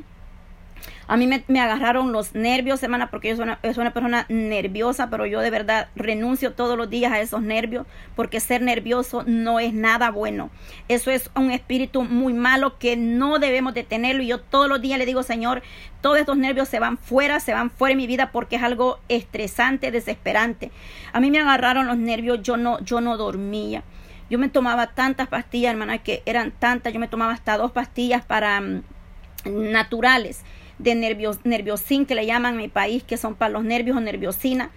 A 1.07 1.17
mí 1.17 1.27
me, 1.27 1.59
agarraron 1.59 2.11
los 2.11 2.33
nervios, 2.33 2.81
hermana, 2.81 3.11
porque 3.11 3.29
yo 3.29 3.35
soy 3.35 3.43
una, 3.43 3.93
persona 3.93 4.25
nerviosa, 4.27 5.09
pero 5.09 5.27
yo 5.27 5.39
de 5.39 5.51
verdad 5.51 5.89
renuncio 5.95 6.53
todos 6.53 6.77
los 6.77 6.89
días 6.89 7.11
a 7.11 7.19
esos 7.19 7.43
nervios, 7.43 7.85
porque 8.15 8.39
ser 8.39 8.63
nervioso 8.63 9.23
no 9.27 9.59
es 9.59 9.73
nada 9.73 10.09
bueno. 10.09 10.49
Eso 10.87 11.11
es 11.11 11.29
un 11.35 11.51
espíritu 11.51 12.03
muy 12.03 12.33
malo 12.33 12.79
que 12.79 12.97
no 12.97 13.37
debemos 13.37 13.75
de 13.75 13.83
tenerlo. 13.83 14.23
Y 14.23 14.27
yo 14.27 14.39
todos 14.39 14.67
los 14.67 14.81
días 14.81 14.97
le 14.97 15.05
digo, 15.05 15.21
Señor, 15.21 15.61
todos 16.01 16.17
estos 16.17 16.37
nervios 16.37 16.69
se 16.69 16.79
van 16.79 16.97
fuera, 16.97 17.39
se 17.39 17.53
van 17.53 17.69
fuera 17.69 17.91
de 17.91 17.97
mi 17.97 18.07
vida 18.07 18.31
porque 18.31 18.55
es 18.55 18.63
algo 18.63 18.99
estresante, 19.07 19.91
desesperante. 19.91 20.71
A 21.13 21.19
mí 21.19 21.29
me 21.29 21.39
agarraron 21.39 21.85
los 21.85 21.97
nervios, 21.97 22.41
yo 22.41 22.57
no, 22.57 22.79
yo 22.79 22.99
no 22.99 23.15
dormía. 23.15 23.83
Yo 24.27 24.39
me 24.39 24.49
tomaba 24.49 24.87
tantas 24.87 25.27
pastillas, 25.27 25.71
hermana, 25.71 25.99
que 25.99 26.23
eran 26.25 26.49
tantas. 26.49 26.91
Yo 26.91 26.99
me 26.99 27.07
tomaba 27.07 27.33
hasta 27.33 27.57
dos 27.57 27.71
pastillas 27.71 28.25
para 28.25 28.59
mm, 28.59 28.81
naturales 29.45 30.43
de 30.79 30.95
nervios, 30.95 31.39
nerviosin, 31.43 32.05
que 32.05 32.15
le 32.15 32.25
llaman 32.25 32.53
en 32.53 32.61
mi 32.61 32.67
país, 32.67 33.03
que 33.03 33.17
son 33.17 33.35
para 33.35 33.49
los 33.49 33.63
nervios 33.63 33.97
o 33.97 33.99
nerviosina. 33.99 34.71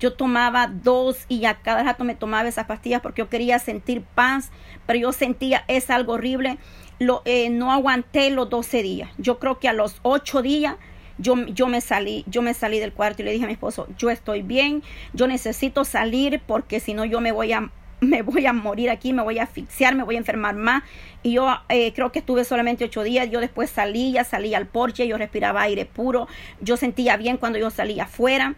Yo 0.00 0.12
tomaba 0.12 0.68
dos 0.68 1.24
y 1.28 1.44
a 1.44 1.54
cada 1.54 1.82
rato 1.82 2.04
me 2.04 2.14
tomaba 2.14 2.48
esas 2.48 2.66
pastillas 2.66 3.00
porque 3.00 3.22
yo 3.22 3.28
quería 3.28 3.58
sentir 3.58 4.02
paz, 4.02 4.50
pero 4.86 4.98
yo 4.98 5.12
sentía 5.12 5.64
es 5.66 5.90
algo 5.90 6.14
horrible. 6.14 6.58
Lo, 7.00 7.22
eh, 7.24 7.50
no 7.50 7.72
aguanté 7.72 8.30
los 8.30 8.48
12 8.48 8.82
días. 8.82 9.10
Yo 9.18 9.38
creo 9.38 9.58
que 9.58 9.68
a 9.68 9.72
los 9.72 9.98
8 10.02 10.42
días 10.42 10.76
yo, 11.18 11.34
yo, 11.46 11.66
me 11.66 11.80
salí, 11.80 12.24
yo 12.28 12.42
me 12.42 12.54
salí 12.54 12.78
del 12.78 12.92
cuarto 12.92 13.22
y 13.22 13.24
le 13.24 13.32
dije 13.32 13.44
a 13.44 13.48
mi 13.48 13.52
esposo, 13.54 13.88
yo 13.98 14.08
estoy 14.08 14.42
bien, 14.42 14.84
yo 15.12 15.26
necesito 15.26 15.84
salir 15.84 16.40
porque 16.46 16.78
si 16.78 16.94
no 16.94 17.04
yo 17.04 17.20
me 17.20 17.32
voy 17.32 17.52
a 17.52 17.70
me 18.00 18.22
voy 18.22 18.46
a 18.46 18.52
morir 18.52 18.90
aquí, 18.90 19.12
me 19.12 19.22
voy 19.22 19.38
a 19.38 19.44
asfixiar, 19.44 19.94
me 19.94 20.04
voy 20.04 20.16
a 20.16 20.18
enfermar 20.18 20.54
más. 20.54 20.82
Y 21.22 21.32
yo 21.32 21.48
eh, 21.68 21.92
creo 21.94 22.12
que 22.12 22.20
estuve 22.20 22.44
solamente 22.44 22.84
ocho 22.84 23.02
días. 23.02 23.30
Yo 23.30 23.40
después 23.40 23.70
salía, 23.70 24.24
salía 24.24 24.56
al 24.56 24.66
porche, 24.66 25.06
yo 25.08 25.18
respiraba 25.18 25.62
aire 25.62 25.84
puro. 25.84 26.28
Yo 26.60 26.76
sentía 26.76 27.16
bien 27.16 27.36
cuando 27.36 27.58
yo 27.58 27.70
salía 27.70 28.04
afuera. 28.04 28.54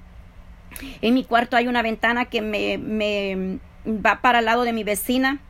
En 1.00 1.14
mi 1.14 1.25
cuarto 1.25 1.56
hay 1.56 1.68
una 1.68 1.82
ventana 1.82 2.26
que 2.26 2.42
me, 2.42 2.78
me 2.78 3.59
va 3.87 4.20
para 4.20 4.40
el 4.40 4.44
lado 4.44 4.64
de 4.64 4.73
mi 4.73 4.85
vecina. 4.85 5.40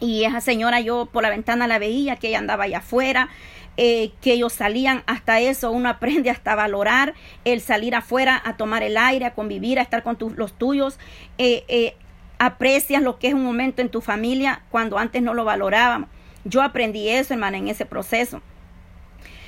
Y 0.00 0.24
esa 0.24 0.40
señora 0.40 0.80
yo 0.80 1.06
por 1.06 1.22
la 1.22 1.30
ventana 1.30 1.66
la 1.66 1.78
veía, 1.78 2.16
que 2.16 2.28
ella 2.28 2.38
andaba 2.38 2.64
allá 2.64 2.78
afuera. 2.78 3.28
Eh, 3.76 4.12
que 4.20 4.34
ellos 4.34 4.52
salían 4.52 5.02
hasta 5.06 5.40
eso, 5.40 5.72
uno 5.72 5.88
aprende 5.88 6.30
hasta 6.30 6.54
valorar 6.54 7.14
el 7.44 7.60
salir 7.60 7.96
afuera, 7.96 8.40
a 8.44 8.56
tomar 8.56 8.84
el 8.84 8.96
aire, 8.96 9.24
a 9.24 9.34
convivir, 9.34 9.80
a 9.80 9.82
estar 9.82 10.04
con 10.04 10.16
los 10.36 10.56
tuyos. 10.56 11.00
Eh 11.38 11.96
aprecias 12.44 13.02
lo 13.02 13.18
que 13.18 13.28
es 13.28 13.34
un 13.34 13.44
momento 13.44 13.82
en 13.82 13.88
tu 13.88 14.00
familia 14.00 14.62
cuando 14.70 14.98
antes 14.98 15.22
no 15.22 15.34
lo 15.34 15.44
valorábamos. 15.44 16.08
Yo 16.44 16.62
aprendí 16.62 17.08
eso, 17.08 17.32
hermana, 17.34 17.56
en 17.58 17.68
ese 17.68 17.86
proceso. 17.86 18.42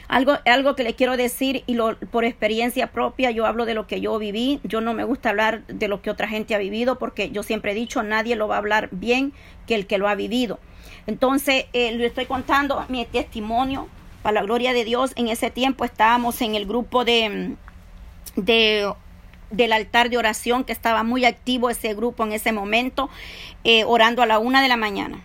Algo, 0.09 0.39
algo 0.45 0.77
que 0.77 0.85
le 0.85 0.95
quiero 0.95 1.17
decir 1.17 1.65
y 1.67 1.75
lo, 1.75 1.99
por 1.99 2.25
experiencia 2.25 2.93
propia, 2.93 3.33
yo 3.33 3.45
hablo 3.45 3.67
de 3.67 3.75
lo 3.75 3.87
que 3.87 4.01
yo 4.01 4.19
viví. 4.19 4.61
Yo 4.63 4.81
no 4.81 4.95
me 4.95 5.05
gusta 5.05 5.31
hablar 5.31 5.67
de 5.67 5.89
lo 5.89 6.01
que 6.01 6.11
otra 6.11 6.29
gente 6.29 6.55
ha 6.55 6.59
vivido 6.59 6.99
porque 6.99 7.31
yo 7.31 7.43
siempre 7.43 7.73
he 7.73 7.75
dicho, 7.75 8.03
nadie 8.03 8.37
lo 8.37 8.49
va 8.49 8.55
a 8.55 8.59
hablar 8.59 8.89
bien 8.93 9.33
que 9.67 9.75
el 9.75 9.87
que 9.87 9.99
lo 9.99 10.09
ha 10.09 10.15
vivido. 10.15 10.59
Entonces, 11.07 11.67
eh, 11.73 11.93
le 11.93 12.07
estoy 12.07 12.27
contando 12.27 12.85
mi 12.89 13.05
testimonio. 13.05 13.89
Para 14.23 14.41
la 14.41 14.43
gloria 14.43 14.73
de 14.73 14.85
Dios, 14.85 15.13
en 15.17 15.29
ese 15.29 15.51
tiempo 15.51 15.85
estábamos 15.85 16.41
en 16.41 16.55
el 16.55 16.67
grupo 16.67 17.05
de, 17.05 17.55
de 18.35 18.93
del 19.51 19.73
altar 19.73 20.11
de 20.11 20.19
oración, 20.19 20.65
que 20.65 20.73
estaba 20.73 21.03
muy 21.03 21.25
activo 21.25 21.71
ese 21.71 21.95
grupo 21.95 22.25
en 22.25 22.33
ese 22.33 22.53
momento, 22.53 23.09
eh, 23.65 23.85
orando 23.85 24.23
a 24.23 24.27
la 24.27 24.39
una 24.39 24.63
de 24.63 24.69
la 24.69 24.77
mañana. 24.77 25.23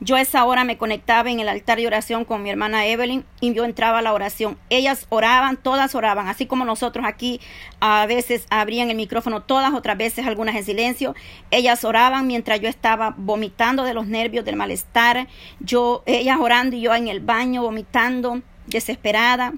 Yo 0.00 0.14
a 0.14 0.20
esa 0.20 0.44
hora 0.44 0.62
me 0.62 0.78
conectaba 0.78 1.28
en 1.28 1.40
el 1.40 1.48
altar 1.48 1.78
de 1.78 1.86
oración 1.88 2.24
con 2.24 2.44
mi 2.44 2.50
hermana 2.50 2.86
Evelyn 2.86 3.24
y 3.40 3.52
yo 3.52 3.64
entraba 3.64 3.98
a 3.98 4.02
la 4.02 4.12
oración. 4.12 4.56
Ellas 4.70 5.06
oraban, 5.08 5.56
todas 5.56 5.96
oraban, 5.96 6.28
así 6.28 6.46
como 6.46 6.64
nosotros 6.64 7.04
aquí 7.04 7.40
a 7.80 8.06
veces 8.06 8.46
abrían 8.48 8.90
el 8.90 8.96
micrófono, 8.96 9.42
todas 9.42 9.74
otras 9.74 9.98
veces 9.98 10.24
algunas 10.24 10.54
en 10.54 10.62
silencio. 10.62 11.16
Ellas 11.50 11.84
oraban 11.84 12.28
mientras 12.28 12.60
yo 12.60 12.68
estaba 12.68 13.14
vomitando 13.16 13.82
de 13.82 13.92
los 13.92 14.06
nervios, 14.06 14.44
del 14.44 14.54
malestar. 14.54 15.26
Yo, 15.58 16.04
ellas 16.06 16.38
orando 16.40 16.76
y 16.76 16.80
yo 16.80 16.94
en 16.94 17.08
el 17.08 17.18
baño 17.18 17.62
vomitando, 17.62 18.42
desesperada. 18.66 19.54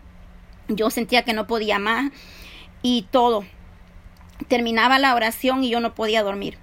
Yo 0.68 0.88
sentía 0.88 1.22
que 1.22 1.34
no 1.34 1.46
podía 1.46 1.78
más 1.78 2.12
y 2.80 3.06
todo 3.10 3.44
terminaba 4.48 4.98
la 4.98 5.14
oración 5.14 5.64
y 5.64 5.70
yo 5.70 5.80
no 5.80 5.94
podía 5.94 6.22
dormir. 6.22 6.58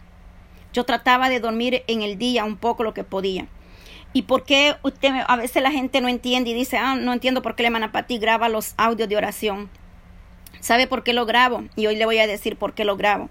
Yo 0.73 0.85
trataba 0.85 1.29
de 1.29 1.39
dormir 1.39 1.83
en 1.87 2.01
el 2.01 2.17
día 2.17 2.45
un 2.45 2.57
poco 2.57 2.83
lo 2.83 2.93
que 2.93 3.03
podía. 3.03 3.47
¿Y 4.13 4.23
por 4.23 4.43
qué 4.43 4.75
usted, 4.83 5.11
a 5.27 5.35
veces 5.35 5.61
la 5.61 5.71
gente 5.71 6.01
no 6.01 6.07
entiende 6.07 6.49
y 6.49 6.53
dice, 6.53 6.77
ah, 6.77 6.95
no 6.95 7.13
entiendo 7.13 7.41
por 7.41 7.55
qué 7.55 7.63
le 7.63 7.67
hermana 7.67 7.91
Pati 7.91 8.17
graba 8.17 8.49
los 8.49 8.73
audios 8.77 9.09
de 9.09 9.17
oración? 9.17 9.69
¿Sabe 10.59 10.87
por 10.87 11.03
qué 11.03 11.13
lo 11.13 11.25
grabo? 11.25 11.63
Y 11.75 11.87
hoy 11.87 11.95
le 11.95 12.05
voy 12.05 12.17
a 12.19 12.27
decir 12.27 12.57
por 12.57 12.73
qué 12.73 12.83
lo 12.83 12.97
grabo. 12.97 13.29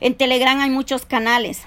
En 0.00 0.14
Telegram 0.14 0.60
hay 0.60 0.70
muchos 0.70 1.06
canales. 1.06 1.62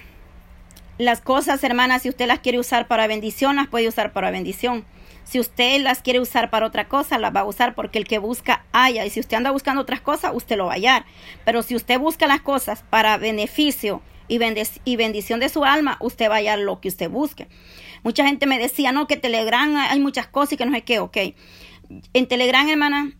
Las 0.97 1.21
cosas, 1.21 1.63
hermanas, 1.63 2.01
si 2.01 2.09
usted 2.09 2.27
las 2.27 2.39
quiere 2.39 2.59
usar 2.59 2.87
para 2.87 3.07
bendición, 3.07 3.55
las 3.55 3.67
puede 3.67 3.87
usar 3.87 4.11
para 4.11 4.31
bendición. 4.31 4.85
Si 5.29 5.39
usted 5.39 5.79
las 5.81 6.01
quiere 6.01 6.19
usar 6.19 6.49
para 6.49 6.65
otra 6.65 6.87
cosa, 6.87 7.19
las 7.19 7.35
va 7.35 7.41
a 7.41 7.45
usar 7.45 7.75
porque 7.75 7.99
el 7.99 8.07
que 8.07 8.17
busca 8.17 8.65
haya. 8.71 9.05
Y 9.05 9.11
si 9.11 9.19
usted 9.19 9.37
anda 9.37 9.51
buscando 9.51 9.83
otras 9.83 10.01
cosas, 10.01 10.31
usted 10.33 10.57
lo 10.57 10.65
va 10.65 10.71
a 10.71 10.75
hallar. 10.75 11.05
Pero 11.45 11.61
si 11.61 11.75
usted 11.75 11.99
busca 11.99 12.25
las 12.25 12.41
cosas 12.41 12.83
para 12.89 13.15
beneficio 13.17 14.01
y, 14.27 14.39
y 14.85 14.95
bendición 14.95 15.39
de 15.39 15.49
su 15.49 15.65
alma, 15.65 15.97
usted 15.99 16.31
va 16.31 16.33
a 16.33 16.37
hallar 16.37 16.57
lo 16.57 16.81
que 16.81 16.87
usted 16.87 17.11
busque. 17.11 17.47
Mucha 18.01 18.25
gente 18.25 18.47
me 18.47 18.57
decía, 18.57 18.91
no, 18.91 19.05
que 19.05 19.17
Telegram 19.17 19.75
hay 19.75 19.99
muchas 19.99 20.25
cosas 20.25 20.53
y 20.53 20.57
que 20.57 20.65
no 20.65 20.73
sé 20.73 20.81
qué, 20.81 20.97
ok. 20.97 21.17
En 22.13 22.27
Telegram, 22.27 22.67
hermana, 22.67 23.15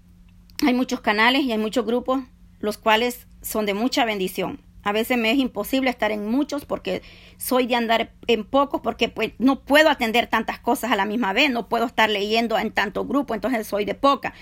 hay 0.65 0.73
muchos 0.73 1.01
canales 1.01 1.43
y 1.43 1.51
hay 1.51 1.59
muchos 1.59 1.85
grupos, 1.85 2.21
los 2.59 2.79
cuales 2.79 3.27
son 3.43 3.67
de 3.67 3.75
mucha 3.75 4.03
bendición. 4.03 4.59
A 4.83 4.91
veces 4.91 5.17
me 5.17 5.31
es 5.31 5.37
imposible 5.37 5.89
estar 5.89 6.11
en 6.11 6.25
muchos 6.29 6.65
porque 6.65 7.01
soy 7.37 7.67
de 7.67 7.75
andar 7.75 8.11
en 8.27 8.45
pocos 8.45 8.81
porque 8.81 9.09
pues 9.09 9.33
no 9.37 9.61
puedo 9.61 9.89
atender 9.89 10.27
tantas 10.27 10.59
cosas 10.59 10.91
a 10.91 10.95
la 10.95 11.05
misma 11.05 11.33
vez, 11.33 11.51
no 11.51 11.67
puedo 11.67 11.85
estar 11.85 12.09
leyendo 12.09 12.57
en 12.57 12.71
tanto 12.71 13.05
grupo, 13.05 13.33
entonces 13.33 13.67
soy 13.67 13.85
de 13.85 13.95
poca. 13.95 14.33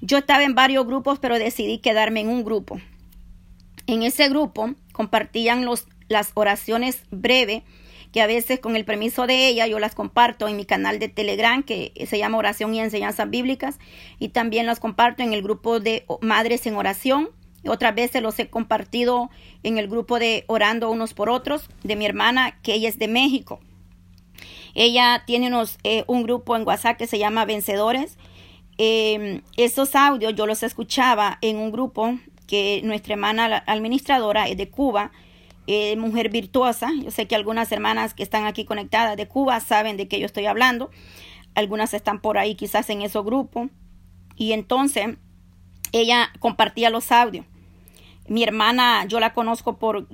Yo 0.00 0.18
estaba 0.18 0.44
en 0.44 0.54
varios 0.54 0.86
grupos, 0.86 1.18
pero 1.18 1.38
decidí 1.38 1.78
quedarme 1.78 2.20
en 2.20 2.28
un 2.28 2.44
grupo. 2.44 2.78
En 3.86 4.02
ese 4.02 4.28
grupo 4.28 4.74
compartían 4.92 5.64
los, 5.64 5.86
las 6.08 6.32
oraciones 6.34 7.02
breves 7.10 7.62
que 8.12 8.22
a 8.22 8.26
veces 8.26 8.60
con 8.60 8.76
el 8.76 8.84
permiso 8.84 9.26
de 9.26 9.46
ella 9.46 9.66
yo 9.66 9.78
las 9.78 9.94
comparto 9.94 10.48
en 10.48 10.56
mi 10.56 10.64
canal 10.64 10.98
de 10.98 11.08
Telegram 11.08 11.62
que 11.62 11.92
se 12.08 12.18
llama 12.18 12.38
Oración 12.38 12.74
y 12.74 12.80
Enseñanzas 12.80 13.28
Bíblicas 13.28 13.78
y 14.18 14.30
también 14.30 14.66
las 14.66 14.80
comparto 14.80 15.22
en 15.22 15.32
el 15.32 15.42
grupo 15.42 15.80
de 15.80 16.06
Madres 16.20 16.66
en 16.66 16.76
Oración 16.76 17.30
otras 17.68 17.94
veces 17.94 18.22
los 18.22 18.38
he 18.38 18.48
compartido 18.48 19.30
en 19.62 19.78
el 19.78 19.88
grupo 19.88 20.18
de 20.18 20.44
Orando 20.46 20.90
unos 20.90 21.14
por 21.14 21.28
otros 21.28 21.68
de 21.82 21.96
mi 21.96 22.06
hermana, 22.06 22.58
que 22.62 22.74
ella 22.74 22.88
es 22.88 22.98
de 22.98 23.08
México. 23.08 23.60
Ella 24.74 25.24
tiene 25.26 25.46
unos, 25.48 25.78
eh, 25.84 26.04
un 26.06 26.22
grupo 26.22 26.54
en 26.54 26.66
WhatsApp 26.66 26.98
que 26.98 27.06
se 27.06 27.18
llama 27.18 27.46
Vencedores. 27.46 28.18
Eh, 28.78 29.40
esos 29.56 29.94
audios 29.94 30.34
yo 30.34 30.46
los 30.46 30.62
escuchaba 30.62 31.38
en 31.40 31.56
un 31.56 31.72
grupo 31.72 32.18
que 32.46 32.82
nuestra 32.84 33.14
hermana 33.14 33.64
administradora 33.66 34.48
es 34.48 34.56
de 34.56 34.68
Cuba, 34.68 35.12
eh, 35.66 35.96
mujer 35.96 36.28
virtuosa. 36.28 36.90
Yo 37.02 37.10
sé 37.10 37.26
que 37.26 37.34
algunas 37.34 37.72
hermanas 37.72 38.14
que 38.14 38.22
están 38.22 38.44
aquí 38.44 38.64
conectadas 38.64 39.16
de 39.16 39.26
Cuba 39.26 39.60
saben 39.60 39.96
de 39.96 40.08
qué 40.08 40.20
yo 40.20 40.26
estoy 40.26 40.46
hablando. 40.46 40.90
Algunas 41.54 41.94
están 41.94 42.20
por 42.20 42.38
ahí 42.38 42.54
quizás 42.54 42.90
en 42.90 43.02
ese 43.02 43.20
grupo. 43.20 43.70
Y 44.36 44.52
entonces 44.52 45.16
ella 45.92 46.30
compartía 46.38 46.90
los 46.90 47.10
audios. 47.10 47.46
Mi 48.28 48.42
hermana, 48.42 49.04
yo 49.06 49.20
la 49.20 49.32
conozco 49.32 49.78
por 49.78 50.06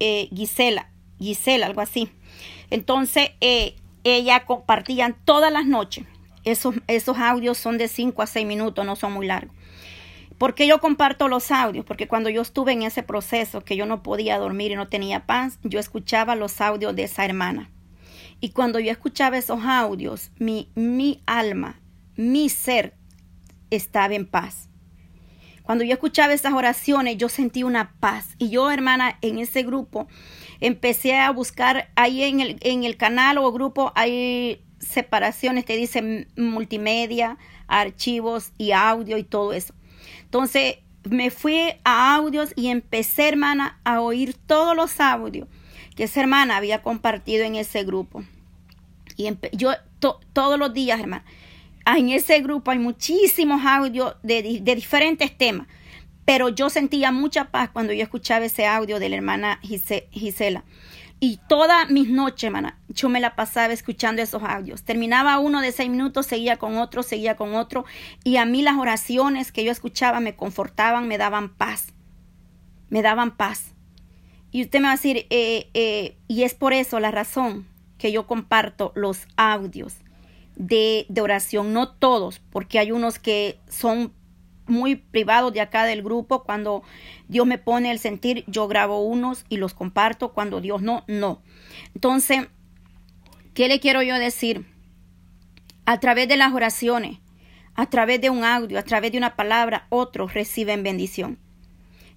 eh, 0.00 0.28
Gisela, 0.34 0.90
Gisela, 1.18 1.66
algo 1.66 1.80
así. 1.80 2.10
Entonces, 2.70 3.30
eh, 3.40 3.76
ella 4.04 4.44
compartían 4.44 5.16
todas 5.24 5.52
las 5.52 5.66
noches. 5.66 6.04
Esos, 6.44 6.76
esos 6.86 7.18
audios 7.18 7.58
son 7.58 7.76
de 7.76 7.88
5 7.88 8.22
a 8.22 8.26
6 8.26 8.46
minutos, 8.46 8.86
no 8.86 8.94
son 8.94 9.12
muy 9.12 9.26
largos. 9.26 9.54
¿Por 10.38 10.54
qué 10.54 10.66
yo 10.66 10.80
comparto 10.80 11.28
los 11.28 11.50
audios? 11.50 11.84
Porque 11.84 12.08
cuando 12.08 12.28
yo 12.28 12.42
estuve 12.42 12.72
en 12.72 12.82
ese 12.82 13.02
proceso, 13.02 13.62
que 13.62 13.74
yo 13.74 13.86
no 13.86 14.02
podía 14.02 14.38
dormir 14.38 14.70
y 14.70 14.76
no 14.76 14.86
tenía 14.86 15.24
paz, 15.24 15.58
yo 15.62 15.80
escuchaba 15.80 16.36
los 16.36 16.60
audios 16.60 16.94
de 16.94 17.04
esa 17.04 17.24
hermana. 17.24 17.70
Y 18.40 18.50
cuando 18.50 18.78
yo 18.78 18.92
escuchaba 18.92 19.38
esos 19.38 19.64
audios, 19.64 20.30
mi, 20.38 20.68
mi 20.74 21.22
alma, 21.24 21.80
mi 22.16 22.50
ser 22.50 22.94
estaba 23.70 24.14
en 24.14 24.26
paz. 24.26 24.68
Cuando 25.66 25.82
yo 25.82 25.92
escuchaba 25.92 26.32
esas 26.32 26.52
oraciones, 26.52 27.16
yo 27.18 27.28
sentí 27.28 27.64
una 27.64 27.92
paz. 27.98 28.36
Y 28.38 28.50
yo, 28.50 28.70
hermana, 28.70 29.18
en 29.20 29.40
ese 29.40 29.64
grupo, 29.64 30.06
empecé 30.60 31.18
a 31.18 31.30
buscar 31.32 31.90
ahí 31.96 32.22
en 32.22 32.38
el, 32.38 32.56
en 32.60 32.84
el 32.84 32.96
canal 32.96 33.38
o 33.38 33.50
grupo 33.52 33.92
hay 33.96 34.62
separaciones, 34.78 35.64
te 35.64 35.76
dicen 35.76 36.28
multimedia, 36.36 37.36
archivos 37.66 38.52
y 38.58 38.70
audio 38.70 39.18
y 39.18 39.24
todo 39.24 39.52
eso. 39.52 39.74
Entonces 40.22 40.76
me 41.02 41.30
fui 41.30 41.72
a 41.84 42.14
audios 42.14 42.52
y 42.54 42.68
empecé, 42.68 43.28
hermana, 43.28 43.80
a 43.82 44.00
oír 44.00 44.34
todos 44.34 44.76
los 44.76 45.00
audios 45.00 45.48
que 45.96 46.04
esa 46.04 46.20
hermana 46.20 46.56
había 46.58 46.82
compartido 46.82 47.44
en 47.44 47.56
ese 47.56 47.82
grupo. 47.82 48.22
Y 49.16 49.28
yo 49.52 49.72
todos 50.32 50.58
los 50.58 50.72
días, 50.72 51.00
hermana, 51.00 51.24
en 51.94 52.08
ese 52.08 52.40
grupo 52.40 52.72
hay 52.72 52.78
muchísimos 52.78 53.64
audios 53.64 54.16
de, 54.22 54.60
de, 54.60 54.74
diferentes 54.74 55.36
temas, 55.36 55.68
pero 56.24 56.48
yo 56.48 56.68
sentía 56.68 57.12
mucha 57.12 57.50
paz 57.50 57.70
cuando 57.72 57.92
yo 57.92 58.02
escuchaba 58.02 58.44
ese 58.44 58.66
audio 58.66 58.98
de 58.98 59.08
la 59.08 59.16
hermana 59.16 59.60
Gisela. 59.62 60.64
Y 61.18 61.38
todas 61.48 61.88
mis 61.88 62.10
noches, 62.10 62.44
hermana, 62.44 62.78
yo 62.88 63.08
me 63.08 63.20
la 63.20 63.36
pasaba 63.36 63.72
escuchando 63.72 64.20
esos 64.20 64.42
audios. 64.42 64.82
Terminaba 64.82 65.38
uno 65.38 65.62
de 65.62 65.72
seis 65.72 65.88
minutos, 65.88 66.26
seguía 66.26 66.58
con 66.58 66.76
otro, 66.76 67.02
seguía 67.02 67.36
con 67.36 67.54
otro. 67.54 67.86
Y 68.22 68.36
a 68.36 68.44
mí 68.44 68.60
las 68.60 68.76
oraciones 68.76 69.50
que 69.50 69.64
yo 69.64 69.72
escuchaba 69.72 70.20
me 70.20 70.36
confortaban, 70.36 71.08
me 71.08 71.16
daban 71.16 71.54
paz. 71.54 71.94
Me 72.90 73.00
daban 73.00 73.34
paz. 73.34 73.72
Y 74.50 74.62
usted 74.62 74.80
me 74.80 74.86
va 74.86 74.92
a 74.92 74.96
decir, 74.96 75.26
eh, 75.30 75.70
eh, 75.72 76.18
y 76.28 76.42
es 76.42 76.54
por 76.54 76.74
eso 76.74 77.00
la 77.00 77.10
razón 77.10 77.66
que 77.96 78.12
yo 78.12 78.26
comparto 78.26 78.92
los 78.94 79.26
audios 79.36 79.96
de, 80.56 81.06
oración, 81.20 81.72
no 81.72 81.88
todos, 81.88 82.40
porque 82.50 82.78
hay 82.78 82.90
unos 82.90 83.18
que 83.18 83.60
son 83.68 84.12
muy 84.66 84.96
privados 84.96 85.52
de 85.52 85.60
acá 85.60 85.84
del 85.84 86.02
grupo. 86.02 86.42
Cuando 86.42 86.82
Dios 87.28 87.46
me 87.46 87.58
pone 87.58 87.90
el 87.90 87.98
sentir, 87.98 88.44
yo 88.48 88.66
grabo 88.66 89.02
unos 89.02 89.44
y 89.48 89.58
los 89.58 89.74
comparto. 89.74 90.32
Cuando 90.32 90.60
Dios 90.60 90.82
no, 90.82 91.04
no. 91.06 91.42
Entonces, 91.94 92.48
¿qué 93.54 93.68
le 93.68 93.78
quiero 93.78 94.02
yo 94.02 94.16
decir? 94.16 94.66
A 95.84 96.00
través 96.00 96.26
de 96.26 96.36
las 96.36 96.52
oraciones, 96.52 97.18
a 97.74 97.86
través 97.86 98.20
de 98.20 98.30
un 98.30 98.42
audio, 98.42 98.78
a 98.78 98.82
través 98.82 99.12
de 99.12 99.18
una 99.18 99.36
palabra, 99.36 99.86
otros 99.90 100.34
reciben 100.34 100.82
bendición. 100.82 101.38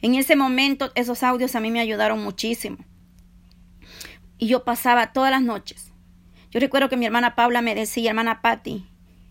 En 0.02 0.16
ese 0.16 0.36
momento, 0.36 0.92
esos 0.96 1.24
audios 1.24 1.56
a 1.56 1.60
mí 1.60 1.70
me 1.72 1.82
ayudaron 1.82 2.24
muchísimo. 2.24 2.78
Y 4.38 4.48
yo 4.48 4.64
pasaba 4.64 5.12
todas 5.12 5.30
las 5.30 5.42
noches. 5.42 5.89
Yo 6.52 6.60
recuerdo 6.60 6.90
que 6.90 6.98
mi 6.98 7.06
hermana 7.06 7.36
Paula 7.36 7.62
me 7.62 7.76
decía, 7.76 8.10
hermana 8.10 8.42
Patti, 8.42 8.86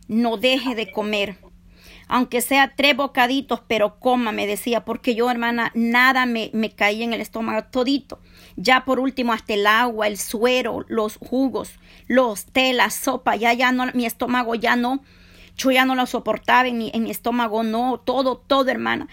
no 0.08 0.36
deje 0.36 0.74
de 0.74 0.90
comer 0.90 1.36
aunque 2.08 2.40
sea 2.40 2.72
tres 2.74 2.96
bocaditos, 2.96 3.60
pero 3.68 4.00
coma, 4.00 4.32
me 4.32 4.46
decía, 4.46 4.84
porque 4.84 5.14
yo, 5.14 5.30
hermana, 5.30 5.70
nada 5.74 6.24
me, 6.24 6.50
me 6.54 6.70
caía 6.70 7.04
en 7.04 7.12
el 7.12 7.20
estómago, 7.20 7.64
todito. 7.70 8.18
Ya 8.56 8.86
por 8.86 8.98
último, 8.98 9.34
hasta 9.34 9.52
el 9.52 9.66
agua, 9.66 10.08
el 10.08 10.16
suero, 10.16 10.86
los 10.88 11.18
jugos, 11.18 11.78
los 12.06 12.46
té, 12.46 12.72
la 12.72 12.88
sopa, 12.88 13.36
ya, 13.36 13.52
ya 13.52 13.72
no, 13.72 13.86
mi 13.92 14.06
estómago 14.06 14.54
ya 14.54 14.74
no, 14.74 15.02
yo 15.56 15.70
ya 15.70 15.84
no 15.84 15.94
lo 15.94 16.06
soportaba 16.06 16.66
en 16.66 16.78
mi, 16.78 16.90
en 16.94 17.04
mi 17.04 17.10
estómago, 17.10 17.62
no, 17.62 18.00
todo, 18.00 18.38
todo, 18.38 18.70
hermana, 18.70 19.08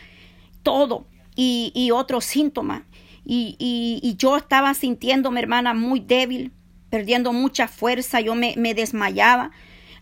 todo. 0.64 1.06
Y, 1.36 1.74
y 1.76 1.92
otros 1.92 2.24
síntomas. 2.24 2.84
Y, 3.26 3.58
y, 3.60 4.00
y, 4.08 4.16
yo 4.16 4.38
estaba 4.38 4.74
sintiéndome, 4.74 5.42
hermana, 5.42 5.74
muy 5.74 6.00
débil, 6.00 6.54
perdiendo 6.96 7.34
mucha 7.34 7.68
fuerza, 7.68 8.22
yo 8.22 8.36
me, 8.36 8.56
desmayaba. 8.74 9.52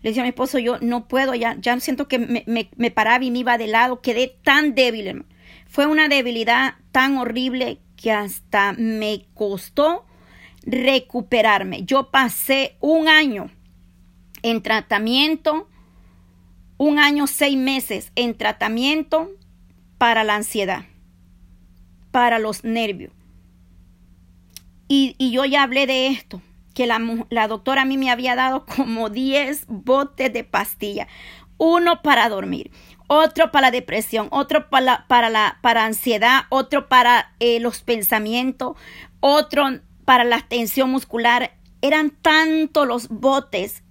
Le 0.00 0.10
decía 0.10 0.22
a 0.22 0.26
mi 0.26 0.28
esposo, 0.28 0.60
yo 0.60 0.78
no 0.78 1.08
puedo, 1.08 1.34
ya, 1.34 1.56
ya 1.58 1.80
siento 1.80 2.06
que 2.06 2.20
me, 2.20 2.44
me, 2.46 2.90
paraba 2.92 3.24
y 3.24 3.32
me 3.32 3.40
iba 3.40 3.58
de 3.58 3.66
lado, 3.66 4.00
quedé 4.00 4.28
tan 4.44 4.76
débil. 4.76 5.24
Fue 5.66 5.86
una 5.86 6.06
debilidad 6.06 6.74
tan 6.92 7.18
horrible 7.18 7.80
que 7.96 8.12
hasta 8.12 8.74
me 8.74 9.26
costó 9.34 10.06
recuperarme. 10.62 11.82
Yo 11.82 12.12
pasé 12.12 12.76
un 12.78 13.08
año 13.08 13.50
en 14.42 14.62
tratamiento, 14.62 15.68
un 16.78 17.00
año, 17.00 17.26
seis 17.26 17.56
meses 17.56 18.12
en 18.14 18.36
tratamiento 18.36 19.32
para 19.98 20.22
la 20.22 20.36
ansiedad, 20.36 20.84
para 22.12 22.38
los 22.38 22.62
nervios. 22.62 23.12
Y 24.86 25.32
yo 25.32 25.44
ya 25.44 25.64
hablé 25.64 25.88
de 25.88 26.06
esto 26.06 26.40
que 26.74 26.86
la, 26.86 27.48
doctora 27.48 27.82
a 27.82 27.84
mí 27.84 27.96
me 27.96 28.10
había 28.10 28.34
dado 28.34 28.66
como 28.66 29.08
10 29.08 29.66
botes 29.68 30.32
de 30.32 30.44
pastilla. 30.44 31.08
Uno 31.56 32.02
para 32.02 32.28
dormir, 32.28 32.72
otro 33.06 33.52
para 33.52 33.68
la 33.68 33.70
depresión, 33.70 34.28
otro 34.30 34.68
para 34.68 34.84
la, 34.84 35.04
para 35.06 35.30
la 35.30 35.58
para 35.62 35.84
ansiedad, 35.84 36.42
otro 36.50 36.88
para 36.88 37.32
eh, 37.38 37.60
los 37.60 37.82
pensamientos, 37.82 38.76
otro 39.20 39.66
para 40.04 40.24
la 40.24 40.40
tensión 40.40 40.90
muscular. 40.90 41.56
Eran 41.80 42.10
tantos 42.10 42.88
los 42.88 43.08
botes 43.08 43.84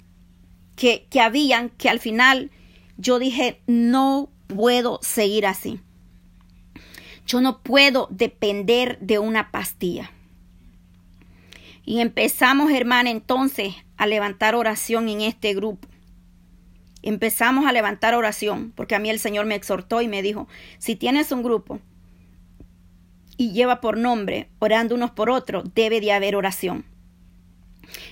que, 0.75 1.07
que 1.09 1.21
habían 1.21 1.69
que 1.69 1.89
al 1.89 1.99
final 1.99 2.51
yo 2.97 3.19
dije, 3.19 3.61
no 3.65 4.29
puedo 4.47 4.99
seguir 5.01 5.45
así. 5.45 5.79
Yo 7.25 7.41
no 7.41 7.61
puedo 7.63 8.07
depender 8.11 8.99
de 8.99 9.19
una 9.19 9.51
pastilla. 9.51 10.11
Y 11.85 11.99
empezamos, 11.99 12.71
hermana, 12.71 13.09
entonces 13.09 13.73
a 13.97 14.07
levantar 14.07 14.55
oración 14.55 15.09
en 15.09 15.21
este 15.21 15.53
grupo. 15.53 15.87
Empezamos 17.01 17.65
a 17.65 17.73
levantar 17.73 18.15
oración, 18.15 18.71
porque 18.75 18.95
a 18.95 18.99
mí 18.99 19.09
el 19.09 19.19
Señor 19.19 19.45
me 19.45 19.55
exhortó 19.55 20.01
y 20.01 20.07
me 20.07 20.21
dijo, 20.21 20.47
si 20.77 20.95
tienes 20.95 21.31
un 21.33 21.43
grupo 21.43 21.79
y 23.35 23.51
lleva 23.51 23.81
por 23.81 23.97
nombre, 23.97 24.49
orando 24.59 24.95
unos 24.95 25.11
por 25.11 25.29
otros, 25.29 25.65
debe 25.75 25.99
de 25.99 26.13
haber 26.13 26.35
oración. 26.35 26.85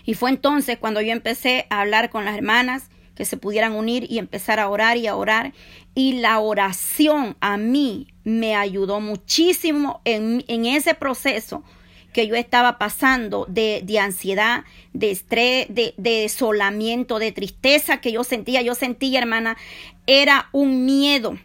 Y 0.03 0.15
fue 0.15 0.29
entonces 0.29 0.77
cuando 0.77 0.99
yo 1.01 1.13
empecé 1.13 1.67
a 1.69 1.81
hablar 1.81 2.09
con 2.09 2.25
las 2.25 2.35
hermanas 2.35 2.89
que 3.15 3.23
se 3.23 3.37
pudieran 3.37 3.73
unir 3.73 4.07
y 4.09 4.19
empezar 4.19 4.59
a 4.59 4.67
orar 4.67 4.97
y 4.97 5.07
a 5.07 5.15
orar. 5.15 5.53
Y 5.95 6.19
la 6.19 6.39
oración 6.39 7.37
a 7.39 7.57
mí 7.57 8.07
me 8.23 8.55
ayudó 8.55 8.99
muchísimo 8.99 10.01
en, 10.03 10.43
en 10.47 10.65
ese 10.65 10.93
proceso 10.95 11.63
que 12.13 12.27
yo 12.27 12.35
estaba 12.35 12.77
pasando 12.77 13.45
de, 13.47 13.81
de 13.83 13.99
ansiedad, 13.99 14.63
de 14.93 15.11
estrés, 15.11 15.67
de, 15.69 15.93
de, 15.97 16.21
desolamiento, 16.21 17.19
de 17.19 17.31
tristeza 17.31 18.01
que 18.01 18.11
yo 18.11 18.23
sentía. 18.23 18.61
Yo 18.61 18.75
sentía, 18.75 19.19
hermana, 19.19 19.57
era 20.07 20.49
un 20.51 20.85
miedo. 20.85 21.37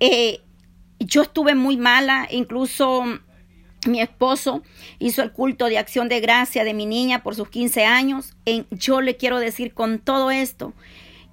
Eh, 0.00 0.40
yo 0.98 1.22
estuve 1.22 1.54
muy 1.54 1.76
mala, 1.76 2.28
incluso 2.30 3.04
mi 3.86 4.00
esposo 4.00 4.62
hizo 4.98 5.22
el 5.22 5.32
culto 5.32 5.66
de 5.66 5.78
acción 5.78 6.08
de 6.08 6.20
gracia 6.20 6.64
de 6.64 6.74
mi 6.74 6.86
niña 6.86 7.22
por 7.22 7.34
sus 7.34 7.48
15 7.48 7.84
años. 7.84 8.36
Yo 8.70 9.00
le 9.00 9.16
quiero 9.16 9.38
decir 9.38 9.74
con 9.74 10.00
todo 10.00 10.30
esto 10.30 10.72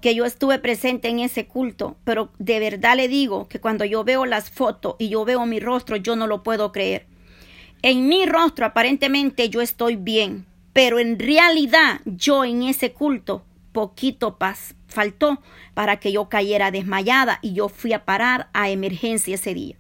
que 0.02 0.14
yo 0.14 0.26
estuve 0.26 0.60
presente 0.60 1.08
en 1.08 1.20
ese 1.20 1.48
culto, 1.48 1.98
pero 2.04 2.32
de 2.38 2.60
verdad 2.60 2.96
le 2.96 3.08
digo 3.08 3.48
que 3.48 3.60
cuando 3.60 3.86
yo 3.86 4.04
veo 4.04 4.26
las 4.28 4.52
fotos 4.52 4.96
y 5.00 5.10
yo 5.10 5.26
veo 5.26 5.46
mi 5.48 5.60
rostro, 5.60 5.96
yo 5.96 6.16
no 6.16 6.28
lo 6.28 6.44
puedo 6.44 6.72
creer. 6.72 7.08
En 7.82 8.08
mi 8.08 8.26
rostro 8.26 8.66
aparentemente 8.66 9.50
yo 9.50 9.62
estoy 9.62 9.96
bien, 9.96 10.46
pero 10.74 11.00
en 11.00 11.20
realidad 11.20 12.02
yo 12.06 12.44
en 12.44 12.64
ese 12.64 12.94
culto 12.94 13.46
poquito 13.72 14.38
paz 14.38 14.74
faltó 14.88 15.42
para 15.74 15.98
que 15.98 16.12
yo 16.12 16.30
cayera 16.30 16.72
desmayada 16.72 17.40
y 17.42 17.54
yo 17.54 17.70
fui 17.70 17.94
a 17.94 18.06
parar 18.06 18.50
a 18.54 18.70
emergencia 18.70 19.36
ese 19.36 19.54
día. 19.54 19.76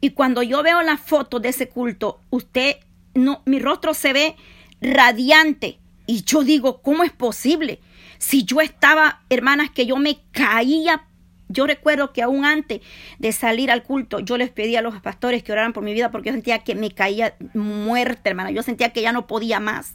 Y 0.00 0.10
cuando 0.10 0.42
yo 0.42 0.62
veo 0.62 0.82
la 0.82 0.98
foto 0.98 1.40
de 1.40 1.50
ese 1.50 1.68
culto, 1.68 2.20
usted 2.30 2.76
no, 3.14 3.42
mi 3.46 3.58
rostro 3.58 3.94
se 3.94 4.12
ve 4.12 4.36
radiante 4.80 5.78
y 6.06 6.22
yo 6.24 6.44
digo, 6.44 6.82
¿cómo 6.82 7.02
es 7.02 7.12
posible? 7.12 7.80
Si 8.18 8.44
yo 8.44 8.60
estaba, 8.60 9.22
hermanas, 9.30 9.70
que 9.70 9.86
yo 9.86 9.96
me 9.96 10.18
caía 10.32 11.05
yo 11.48 11.66
recuerdo 11.66 12.12
que 12.12 12.22
aún 12.22 12.44
antes 12.44 12.80
de 13.18 13.32
salir 13.32 13.70
al 13.70 13.82
culto, 13.82 14.20
yo 14.20 14.36
les 14.36 14.50
pedí 14.50 14.76
a 14.76 14.82
los 14.82 15.00
pastores 15.00 15.42
que 15.42 15.52
oraran 15.52 15.72
por 15.72 15.84
mi 15.84 15.92
vida 15.92 16.10
porque 16.10 16.30
yo 16.30 16.34
sentía 16.34 16.60
que 16.60 16.74
me 16.74 16.90
caía 16.90 17.36
muerta, 17.54 18.30
hermana. 18.30 18.50
Yo 18.50 18.62
sentía 18.62 18.92
que 18.92 19.02
ya 19.02 19.12
no 19.12 19.26
podía 19.26 19.60
más. 19.60 19.94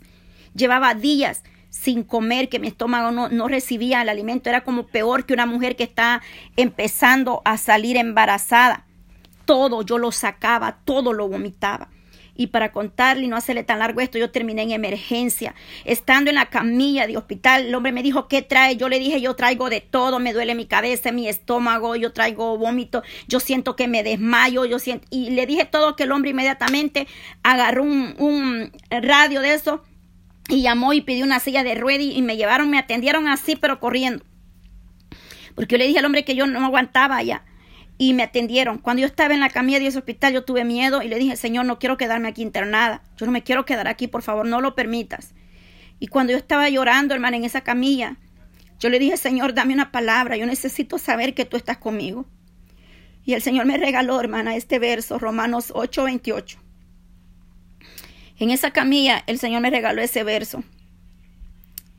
Llevaba 0.55 0.93
días 0.93 1.43
sin 1.69 2.03
comer, 2.03 2.49
que 2.49 2.59
mi 2.59 2.67
estómago 2.67 3.11
no, 3.11 3.29
no 3.29 3.47
recibía 3.47 4.01
el 4.01 4.09
alimento. 4.09 4.49
Era 4.49 4.61
como 4.61 4.87
peor 4.87 5.25
que 5.25 5.33
una 5.33 5.45
mujer 5.45 5.75
que 5.75 5.83
está 5.83 6.21
empezando 6.55 7.41
a 7.45 7.57
salir 7.57 7.97
embarazada. 7.97 8.85
Todo 9.45 9.81
yo 9.81 9.97
lo 9.97 10.11
sacaba, 10.11 10.79
todo 10.85 11.13
lo 11.13 11.27
vomitaba. 11.27 11.89
Y 12.41 12.47
para 12.47 12.71
contarle 12.71 13.25
y 13.25 13.27
no 13.27 13.36
hacerle 13.36 13.63
tan 13.63 13.77
largo 13.77 14.01
esto, 14.01 14.17
yo 14.17 14.32
terminé 14.32 14.63
en 14.63 14.71
emergencia. 14.71 15.54
Estando 15.86 16.32
en 16.32 16.38
la 16.38 16.47
camilla 16.47 17.06
de 17.06 17.15
hospital, 17.15 17.67
el 17.67 17.75
hombre 17.75 17.91
me 17.91 18.01
dijo, 18.01 18.27
¿qué 18.27 18.41
trae? 18.41 18.77
Yo 18.77 18.89
le 18.89 18.97
dije, 18.97 19.21
yo 19.21 19.36
traigo 19.36 19.69
de 19.69 19.80
todo, 19.80 20.17
me 20.17 20.34
duele 20.34 20.56
mi 20.56 20.65
cabeza, 20.65 21.12
mi 21.12 21.27
estómago, 21.27 21.95
yo 21.95 22.13
traigo 22.13 22.58
vómito, 22.58 23.04
yo 23.27 23.39
siento 23.39 23.75
que 23.75 23.88
me 23.88 24.01
desmayo, 24.01 24.65
yo 24.65 24.80
siento... 24.80 25.06
Y 25.12 25.30
le 25.30 25.45
dije 25.45 25.65
todo 25.65 25.95
que 25.95 26.06
el 26.06 26.12
hombre 26.12 26.32
inmediatamente 26.32 27.06
agarró 27.43 27.84
un, 27.84 28.71
radio 28.89 29.41
de 29.41 29.54
eso 29.54 29.84
y 30.49 30.63
llamó 30.63 30.93
y 30.93 31.01
pidió 31.01 31.25
una 31.25 31.39
silla 31.39 31.63
de 31.63 31.75
ruedas 31.75 32.08
y 32.12 32.23
me 32.23 32.38
llevaron, 32.38 32.71
me 32.71 32.80
atendieron 32.80 33.27
así, 33.27 33.56
pero 33.56 33.80
corriendo. 33.80 34.25
Porque 35.54 35.73
yo 35.73 35.77
le 35.77 35.86
dije 35.86 35.99
al 35.99 36.06
hombre 36.06 36.25
que 36.25 36.34
yo 36.34 36.47
no 36.47 36.65
aguantaba 36.65 37.21
ya. 37.21 37.45
Y 38.01 38.15
me 38.15 38.23
atendieron. 38.23 38.79
Cuando 38.79 39.01
yo 39.01 39.05
estaba 39.05 39.35
en 39.35 39.41
la 39.41 39.51
camilla 39.51 39.77
de 39.77 39.85
ese 39.85 39.99
hospital, 39.99 40.33
yo 40.33 40.43
tuve 40.43 40.65
miedo 40.65 41.03
y 41.03 41.07
le 41.07 41.19
dije, 41.19 41.35
Señor, 41.35 41.67
no 41.67 41.77
quiero 41.77 41.97
quedarme 41.97 42.29
aquí 42.29 42.41
internada. 42.41 43.03
Yo 43.15 43.27
no 43.27 43.31
me 43.31 43.43
quiero 43.43 43.63
quedar 43.63 43.87
aquí, 43.87 44.07
por 44.07 44.23
favor, 44.23 44.47
no 44.47 44.59
lo 44.59 44.73
permitas. 44.73 45.35
Y 45.99 46.07
cuando 46.07 46.31
yo 46.31 46.39
estaba 46.39 46.67
llorando, 46.67 47.13
hermana, 47.13 47.37
en 47.37 47.43
esa 47.43 47.61
camilla, 47.61 48.17
yo 48.79 48.89
le 48.89 48.97
dije, 48.97 49.17
Señor, 49.17 49.53
dame 49.53 49.75
una 49.75 49.91
palabra. 49.91 50.35
Yo 50.35 50.47
necesito 50.47 50.97
saber 50.97 51.35
que 51.35 51.45
tú 51.45 51.57
estás 51.57 51.77
conmigo. 51.77 52.25
Y 53.23 53.33
el 53.33 53.43
Señor 53.43 53.67
me 53.67 53.77
regaló, 53.77 54.19
hermana, 54.19 54.55
este 54.55 54.79
verso, 54.79 55.19
Romanos 55.19 55.71
8, 55.75 56.03
28. 56.05 56.57
En 58.39 58.49
esa 58.49 58.71
camilla, 58.71 59.23
el 59.27 59.37
Señor 59.37 59.61
me 59.61 59.69
regaló 59.69 60.01
ese 60.01 60.23
verso. 60.23 60.63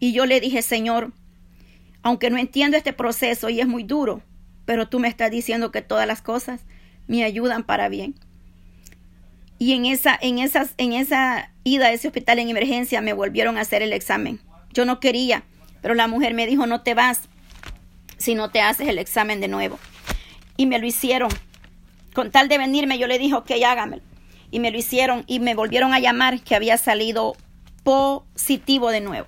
Y 0.00 0.12
yo 0.12 0.26
le 0.26 0.40
dije, 0.40 0.62
Señor, 0.62 1.12
aunque 2.02 2.28
no 2.28 2.38
entiendo 2.38 2.76
este 2.76 2.92
proceso 2.92 3.48
y 3.50 3.60
es 3.60 3.68
muy 3.68 3.84
duro, 3.84 4.20
pero 4.64 4.88
tú 4.88 4.98
me 4.98 5.08
estás 5.08 5.30
diciendo 5.30 5.70
que 5.70 5.82
todas 5.82 6.06
las 6.06 6.22
cosas 6.22 6.60
me 7.06 7.24
ayudan 7.24 7.64
para 7.64 7.88
bien. 7.88 8.14
Y 9.58 9.74
en 9.74 9.86
esa, 9.86 10.18
en 10.20 10.38
esas, 10.38 10.74
en 10.76 10.92
esa 10.92 11.50
ida 11.64 11.86
a 11.86 11.92
ese 11.92 12.08
hospital 12.08 12.38
en 12.38 12.48
emergencia 12.48 13.00
me 13.00 13.12
volvieron 13.12 13.58
a 13.58 13.60
hacer 13.60 13.82
el 13.82 13.92
examen. 13.92 14.40
Yo 14.72 14.84
no 14.84 14.98
quería, 14.98 15.44
pero 15.82 15.94
la 15.94 16.08
mujer 16.08 16.34
me 16.34 16.46
dijo, 16.46 16.66
no 16.66 16.82
te 16.82 16.94
vas 16.94 17.28
si 18.18 18.34
no 18.34 18.50
te 18.50 18.60
haces 18.60 18.88
el 18.88 18.98
examen 18.98 19.40
de 19.40 19.48
nuevo. 19.48 19.78
Y 20.56 20.66
me 20.66 20.78
lo 20.78 20.86
hicieron. 20.86 21.30
Con 22.14 22.30
tal 22.30 22.48
de 22.48 22.58
venirme, 22.58 22.98
yo 22.98 23.06
le 23.06 23.18
dije, 23.18 23.34
ok, 23.34 23.50
hágamelo. 23.66 24.02
Y 24.50 24.60
me 24.60 24.70
lo 24.70 24.78
hicieron 24.78 25.24
y 25.26 25.40
me 25.40 25.54
volvieron 25.54 25.94
a 25.94 25.98
llamar 25.98 26.40
que 26.40 26.54
había 26.54 26.76
salido 26.76 27.36
positivo 27.84 28.90
de 28.90 29.00
nuevo. 29.00 29.26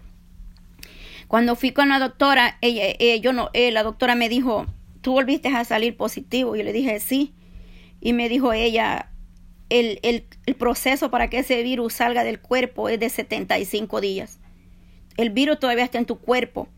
Cuando 1.28 1.56
fui 1.56 1.72
con 1.72 1.88
la 1.88 1.98
doctora, 1.98 2.58
ella, 2.60 2.82
eh, 2.98 3.20
yo 3.20 3.32
no, 3.32 3.50
eh, 3.52 3.72
la 3.72 3.82
doctora 3.82 4.14
me 4.14 4.28
dijo, 4.28 4.66
tú 5.04 5.12
volviste 5.12 5.48
a 5.48 5.64
salir 5.64 5.98
positivo. 5.98 6.56
Y 6.56 6.60
yo 6.60 6.64
le 6.64 6.72
dije, 6.72 6.98
sí. 6.98 7.34
Y 8.00 8.14
me 8.14 8.30
dijo 8.30 8.54
ella, 8.54 9.10
el, 9.68 10.00
el, 10.02 10.26
el, 10.46 10.54
proceso 10.54 11.10
para 11.10 11.28
que 11.28 11.40
ese 11.40 11.62
virus 11.62 11.92
salga 11.92 12.24
del 12.24 12.40
cuerpo 12.40 12.88
es 12.88 12.98
de 12.98 13.10
75 13.10 14.00
días. 14.00 14.40
El 15.18 15.28
virus 15.28 15.60
todavía 15.60 15.84
está 15.84 15.98
en 15.98 16.06
tu 16.06 16.18
cuerpo, 16.18 16.68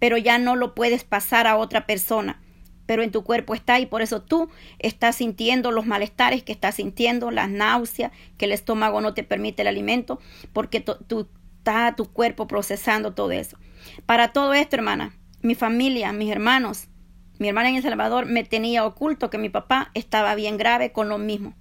pero 0.00 0.18
ya 0.18 0.36
no 0.38 0.56
lo 0.56 0.74
puedes 0.74 1.04
pasar 1.04 1.46
a 1.46 1.56
otra 1.56 1.86
persona. 1.86 2.42
Pero 2.86 3.04
en 3.04 3.12
tu 3.12 3.22
cuerpo 3.22 3.54
está 3.54 3.78
y 3.78 3.86
por 3.86 4.02
eso 4.02 4.20
tú 4.20 4.50
estás 4.80 5.16
sintiendo 5.16 5.70
los 5.70 5.86
malestares 5.86 6.42
que 6.42 6.52
estás 6.52 6.74
sintiendo, 6.74 7.30
las 7.30 7.48
náuseas, 7.48 8.10
que 8.36 8.46
el 8.46 8.52
estómago 8.52 9.00
no 9.00 9.14
te 9.14 9.22
permite 9.22 9.62
el 9.62 9.68
alimento, 9.68 10.20
porque 10.52 10.80
tú 10.80 11.28
está 11.58 11.94
tu 11.96 12.12
cuerpo 12.12 12.48
procesando 12.48 13.14
todo 13.14 13.30
eso. 13.30 13.56
Para 14.06 14.32
todo 14.32 14.54
esto, 14.54 14.74
hermana, 14.74 15.16
mi 15.42 15.54
familia, 15.54 16.12
mis 16.12 16.30
hermanos, 16.30 16.88
mi 17.38 17.48
hermana 17.48 17.68
en 17.68 17.76
El 17.76 17.82
Salvador 17.82 18.26
me 18.26 18.44
tenía 18.44 18.84
oculto 18.84 19.28
que 19.30 19.38
mi 19.38 19.48
papá 19.48 19.90
estaba 19.94 20.34
bien 20.34 20.56
grave 20.56 20.92
con 20.92 21.08
lo 21.08 21.18
mismo. 21.18 21.54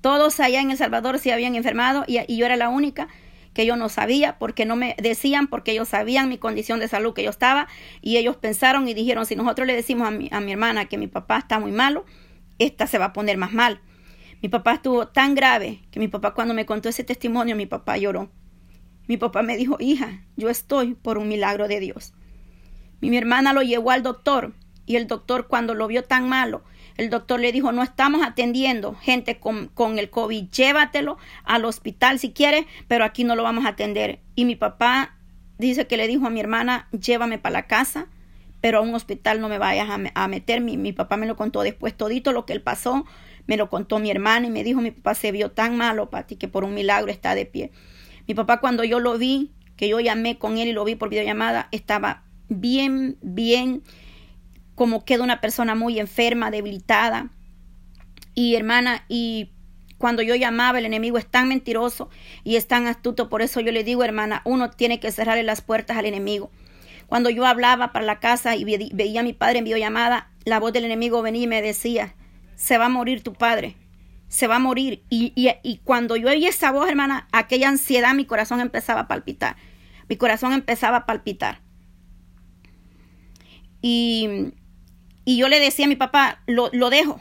Todos 0.00 0.38
allá 0.40 0.60
en 0.60 0.70
El 0.70 0.76
Salvador 0.76 1.18
se 1.18 1.32
habían 1.32 1.54
enfermado 1.54 2.04
y, 2.06 2.36
yo 2.36 2.46
era 2.46 2.56
la 2.56 2.68
única 2.68 3.08
que 3.54 3.64
yo 3.64 3.76
no 3.76 3.88
sabía 3.88 4.38
porque 4.38 4.66
no 4.66 4.76
me 4.76 4.94
decían, 5.02 5.46
porque 5.46 5.72
ellos 5.72 5.88
sabían 5.88 6.28
mi 6.28 6.36
condición 6.36 6.78
de 6.78 6.88
salud 6.88 7.14
que 7.14 7.22
yo 7.22 7.30
estaba 7.30 7.68
y 8.02 8.18
ellos 8.18 8.36
pensaron 8.36 8.86
y 8.86 8.92
dijeron, 8.92 9.24
si 9.24 9.34
nosotros 9.34 9.66
le 9.66 9.74
decimos 9.74 10.08
a 10.08 10.10
mi, 10.10 10.52
hermana 10.52 10.84
que 10.84 10.98
mi 10.98 11.06
papá 11.06 11.38
está 11.38 11.58
muy 11.58 11.72
malo, 11.72 12.04
esta 12.58 12.86
se 12.86 12.98
va 12.98 13.06
a 13.06 13.12
poner 13.14 13.38
más 13.38 13.52
mal. 13.52 13.80
Mi 14.42 14.50
papá 14.50 14.74
estuvo 14.74 15.08
tan 15.08 15.34
grave 15.34 15.80
que 15.90 15.98
mi 15.98 16.08
papá 16.08 16.34
cuando 16.34 16.52
me 16.52 16.66
contó 16.66 16.90
ese 16.90 17.02
testimonio, 17.02 17.56
mi 17.56 17.66
papá 17.66 17.96
lloró. 17.96 18.30
Mi 19.08 19.16
papá 19.16 19.42
me 19.42 19.56
dijo, 19.56 19.78
hija, 19.80 20.24
yo 20.36 20.50
estoy 20.50 20.94
por 20.94 21.16
un 21.16 21.28
milagro 21.28 21.66
de 21.66 21.80
Dios. 21.80 22.12
Mi 23.00 23.16
hermana 23.16 23.54
lo 23.54 23.62
llevó 23.62 23.90
al 23.90 24.02
doctor 24.02 24.52
y 24.86 24.96
el 24.96 25.06
doctor 25.06 25.48
cuando 25.48 25.74
lo 25.74 25.86
vio 25.88 26.04
tan 26.04 26.28
malo, 26.28 26.62
el 26.96 27.10
doctor 27.10 27.40
le 27.40 27.52
dijo, 27.52 27.72
no 27.72 27.82
estamos 27.82 28.24
atendiendo 28.24 28.94
gente 28.94 29.38
con, 29.38 29.68
con, 29.68 29.98
el 29.98 30.08
COVID, 30.08 30.48
llévatelo 30.50 31.18
al 31.44 31.64
hospital 31.64 32.18
si 32.18 32.32
quieres, 32.32 32.64
pero 32.88 33.04
aquí 33.04 33.24
no 33.24 33.36
lo 33.36 33.42
vamos 33.42 33.66
a 33.66 33.70
atender. 33.70 34.20
Y 34.34 34.46
mi 34.46 34.56
papá 34.56 35.16
dice 35.58 35.86
que 35.86 35.96
le 35.96 36.06
dijo 36.06 36.26
a 36.26 36.30
mi 36.30 36.40
hermana, 36.40 36.88
llévame 36.92 37.38
para 37.38 37.52
la 37.52 37.66
casa, 37.66 38.06
pero 38.62 38.78
a 38.78 38.80
un 38.80 38.94
hospital 38.94 39.40
no 39.40 39.48
me 39.48 39.58
vayas 39.58 39.88
a, 39.90 39.98
a 40.14 40.28
meter. 40.28 40.62
Mi, 40.62 40.78
mi, 40.78 40.92
papá 40.92 41.16
me 41.16 41.26
lo 41.26 41.36
contó 41.36 41.62
después 41.62 41.94
todito 41.94 42.32
lo 42.32 42.46
que 42.46 42.54
él 42.54 42.62
pasó, 42.62 43.04
me 43.46 43.56
lo 43.56 43.68
contó 43.68 43.98
mi 43.98 44.10
hermana 44.10 44.46
y 44.46 44.50
me 44.50 44.64
dijo, 44.64 44.80
mi 44.80 44.90
papá 44.90 45.14
se 45.14 45.32
vio 45.32 45.50
tan 45.50 45.76
malo, 45.76 46.08
Pati, 46.08 46.36
que 46.36 46.48
por 46.48 46.64
un 46.64 46.74
milagro 46.74 47.10
está 47.10 47.34
de 47.34 47.44
pie. 47.44 47.72
Mi 48.26 48.34
papá 48.34 48.58
cuando 48.58 48.84
yo 48.84 49.00
lo 49.00 49.18
vi, 49.18 49.52
que 49.76 49.88
yo 49.88 50.00
llamé 50.00 50.38
con 50.38 50.56
él 50.56 50.68
y 50.68 50.72
lo 50.72 50.84
vi 50.84 50.94
por 50.94 51.10
videollamada, 51.10 51.68
estaba 51.72 52.22
bien, 52.48 53.18
bien 53.20 53.82
como 54.76 55.04
queda 55.04 55.24
una 55.24 55.40
persona 55.40 55.74
muy 55.74 55.98
enferma, 55.98 56.52
debilitada. 56.52 57.30
Y 58.34 58.54
hermana, 58.54 59.04
y 59.08 59.50
cuando 59.98 60.22
yo 60.22 60.34
llamaba, 60.34 60.78
el 60.78 60.86
enemigo 60.86 61.18
es 61.18 61.26
tan 61.26 61.48
mentiroso 61.48 62.10
y 62.44 62.56
es 62.56 62.68
tan 62.68 62.86
astuto. 62.86 63.28
Por 63.28 63.42
eso 63.42 63.60
yo 63.60 63.72
le 63.72 63.82
digo, 63.82 64.04
hermana, 64.04 64.42
uno 64.44 64.70
tiene 64.70 65.00
que 65.00 65.10
cerrarle 65.10 65.42
las 65.42 65.62
puertas 65.62 65.96
al 65.96 66.04
enemigo. 66.04 66.52
Cuando 67.06 67.30
yo 67.30 67.46
hablaba 67.46 67.92
para 67.92 68.04
la 68.04 68.20
casa 68.20 68.54
y 68.54 68.64
veía 68.64 69.20
a 69.20 69.24
mi 69.24 69.32
padre 69.32 69.58
en 69.58 69.64
videollamada, 69.64 70.30
la 70.44 70.60
voz 70.60 70.72
del 70.72 70.84
enemigo 70.84 71.22
venía 71.22 71.44
y 71.44 71.46
me 71.46 71.62
decía, 71.62 72.14
se 72.54 72.76
va 72.78 72.86
a 72.86 72.90
morir 72.90 73.22
tu 73.22 73.32
padre, 73.32 73.76
se 74.28 74.46
va 74.46 74.56
a 74.56 74.60
morir. 74.60 75.04
Y, 75.08 75.32
y, 75.34 75.50
y 75.62 75.78
cuando 75.78 76.16
yo 76.16 76.28
oí 76.28 76.46
esa 76.46 76.70
voz, 76.70 76.88
hermana, 76.88 77.28
aquella 77.32 77.70
ansiedad, 77.70 78.14
mi 78.14 78.26
corazón 78.26 78.60
empezaba 78.60 79.02
a 79.02 79.08
palpitar. 79.08 79.56
Mi 80.08 80.16
corazón 80.16 80.52
empezaba 80.52 80.98
a 80.98 81.06
palpitar. 81.06 81.60
Y 83.80 84.52
y 85.26 85.36
yo 85.36 85.48
le 85.48 85.58
decía 85.58 85.86
a 85.86 85.88
mi 85.88 85.96
papá, 85.96 86.40
lo, 86.46 86.70
dejo. 86.88 87.20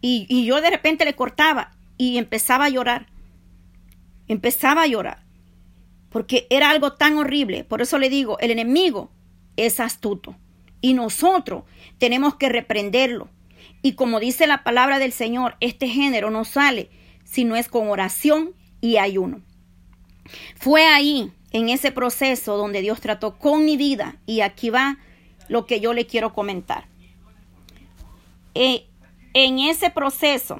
Y, 0.00 0.26
y 0.28 0.44
yo 0.44 0.60
de 0.60 0.70
repente 0.70 1.04
le 1.04 1.14
cortaba 1.14 1.70
y 1.96 2.18
empezaba 2.18 2.64
a 2.64 2.68
llorar. 2.68 3.06
Empezaba 4.26 4.82
a 4.82 4.86
llorar. 4.88 5.24
Porque 6.10 6.48
era 6.50 6.70
algo 6.70 6.94
tan 6.94 7.16
horrible. 7.16 7.62
Por 7.62 7.80
eso 7.80 7.98
le 7.98 8.10
digo, 8.10 8.40
el 8.40 8.50
enemigo 8.50 9.12
es 9.56 9.78
astuto. 9.78 10.34
Y 10.80 10.94
nosotros 10.94 11.62
tenemos 11.98 12.34
que 12.34 12.48
reprenderlo. 12.48 13.28
Y 13.82 13.92
como 13.92 14.18
dice 14.18 14.48
la 14.48 14.64
palabra 14.64 14.98
del 14.98 15.12
Señor, 15.12 15.56
este 15.60 15.86
género 15.86 16.30
no 16.30 16.44
sale 16.44 16.90
si 17.22 17.44
no 17.44 17.54
es 17.54 17.68
con 17.68 17.88
oración 17.88 18.52
y 18.80 18.96
ayuno. 18.96 19.42
Fue 20.56 20.84
ahí, 20.86 21.30
en 21.52 21.68
ese 21.68 21.92
proceso, 21.92 22.56
donde 22.56 22.80
Dios 22.80 23.00
trató 23.00 23.38
con 23.38 23.64
mi 23.64 23.76
vida. 23.76 24.16
Y 24.26 24.40
aquí 24.40 24.70
va 24.70 24.98
lo 25.48 25.66
que 25.66 25.78
yo 25.78 25.92
le 25.92 26.06
quiero 26.06 26.32
comentar. 26.32 26.92
Eh, 28.54 28.86
en 29.34 29.58
ese 29.58 29.90
proceso 29.90 30.58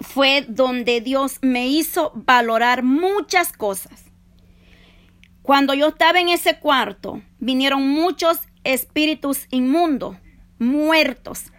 fue 0.00 0.44
donde 0.48 1.00
Dios 1.00 1.38
me 1.42 1.68
hizo 1.68 2.12
valorar 2.14 2.82
muchas 2.82 3.52
cosas. 3.52 4.04
Cuando 5.42 5.74
yo 5.74 5.88
estaba 5.88 6.20
en 6.20 6.28
ese 6.28 6.58
cuarto, 6.58 7.20
vinieron 7.40 7.88
muchos 7.88 8.38
espíritus 8.62 9.46
inmundos, 9.50 10.16
muertos, 10.58 11.52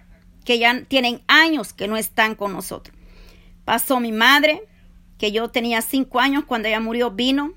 que 0.46 0.60
ya 0.60 0.84
tienen 0.86 1.22
años 1.28 1.74
que 1.74 1.88
no 1.88 1.98
están 1.98 2.36
con 2.36 2.54
nosotros. 2.54 2.96
Pasó 3.66 4.00
mi 4.00 4.12
madre, 4.12 4.64
que 5.18 5.32
yo 5.32 5.50
tenía 5.50 5.82
cinco 5.82 6.20
años 6.20 6.46
cuando 6.46 6.68
ella 6.68 6.80
murió, 6.80 7.12
vino. 7.12 7.54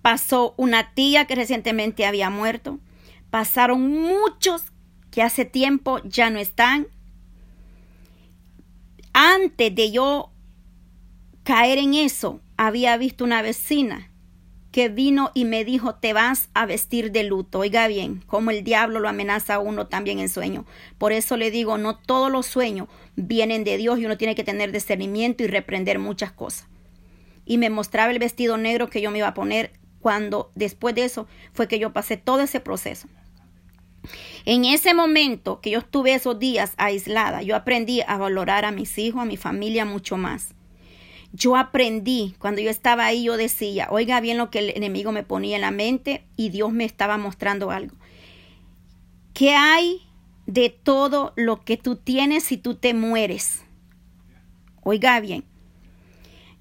Pasó 0.00 0.54
una 0.56 0.94
tía 0.94 1.26
que 1.26 1.34
recientemente 1.34 2.06
había 2.06 2.30
muerto. 2.30 2.78
Pasaron 3.30 3.88
muchos 3.88 4.71
que 5.12 5.22
hace 5.22 5.44
tiempo 5.44 6.00
ya 6.02 6.30
no 6.30 6.40
están. 6.40 6.88
Antes 9.12 9.72
de 9.72 9.92
yo 9.92 10.32
caer 11.44 11.78
en 11.78 11.94
eso, 11.94 12.40
había 12.56 12.96
visto 12.96 13.22
una 13.22 13.42
vecina 13.42 14.10
que 14.72 14.88
vino 14.88 15.30
y 15.34 15.44
me 15.44 15.66
dijo, 15.66 15.96
te 15.96 16.14
vas 16.14 16.48
a 16.54 16.64
vestir 16.64 17.12
de 17.12 17.24
luto. 17.24 17.58
Oiga 17.58 17.86
bien, 17.88 18.22
como 18.26 18.50
el 18.50 18.64
diablo 18.64 19.00
lo 19.00 19.08
amenaza 19.08 19.54
a 19.54 19.58
uno 19.58 19.86
también 19.86 20.18
en 20.18 20.30
sueño. 20.30 20.64
Por 20.96 21.12
eso 21.12 21.36
le 21.36 21.50
digo, 21.50 21.76
no 21.76 21.98
todos 21.98 22.32
los 22.32 22.46
sueños 22.46 22.88
vienen 23.14 23.64
de 23.64 23.76
Dios 23.76 23.98
y 23.98 24.06
uno 24.06 24.16
tiene 24.16 24.34
que 24.34 24.44
tener 24.44 24.72
discernimiento 24.72 25.44
y 25.44 25.46
reprender 25.46 25.98
muchas 25.98 26.32
cosas. 26.32 26.68
Y 27.44 27.58
me 27.58 27.68
mostraba 27.68 28.12
el 28.12 28.18
vestido 28.18 28.56
negro 28.56 28.88
que 28.88 29.02
yo 29.02 29.10
me 29.10 29.18
iba 29.18 29.28
a 29.28 29.34
poner 29.34 29.72
cuando 30.00 30.50
después 30.54 30.94
de 30.94 31.04
eso 31.04 31.26
fue 31.52 31.68
que 31.68 31.78
yo 31.78 31.92
pasé 31.92 32.16
todo 32.16 32.40
ese 32.40 32.60
proceso. 32.60 33.08
En 34.44 34.64
ese 34.64 34.94
momento 34.94 35.60
que 35.60 35.70
yo 35.70 35.78
estuve 35.78 36.14
esos 36.14 36.38
días 36.38 36.74
aislada, 36.76 37.42
yo 37.42 37.56
aprendí 37.56 38.00
a 38.06 38.16
valorar 38.16 38.64
a 38.64 38.72
mis 38.72 38.98
hijos, 38.98 39.22
a 39.22 39.26
mi 39.26 39.36
familia 39.36 39.84
mucho 39.84 40.16
más. 40.16 40.54
Yo 41.32 41.56
aprendí, 41.56 42.34
cuando 42.38 42.60
yo 42.60 42.68
estaba 42.68 43.06
ahí, 43.06 43.24
yo 43.24 43.36
decía, 43.36 43.88
oiga 43.90 44.20
bien 44.20 44.36
lo 44.36 44.50
que 44.50 44.58
el 44.58 44.70
enemigo 44.70 45.12
me 45.12 45.22
ponía 45.22 45.56
en 45.56 45.62
la 45.62 45.70
mente 45.70 46.24
y 46.36 46.50
Dios 46.50 46.72
me 46.72 46.84
estaba 46.84 47.16
mostrando 47.16 47.70
algo. 47.70 47.96
¿Qué 49.32 49.54
hay 49.54 50.02
de 50.46 50.68
todo 50.68 51.32
lo 51.36 51.64
que 51.64 51.78
tú 51.78 51.96
tienes 51.96 52.44
si 52.44 52.58
tú 52.58 52.74
te 52.74 52.92
mueres? 52.92 53.64
Oiga 54.82 55.20
bien. 55.20 55.44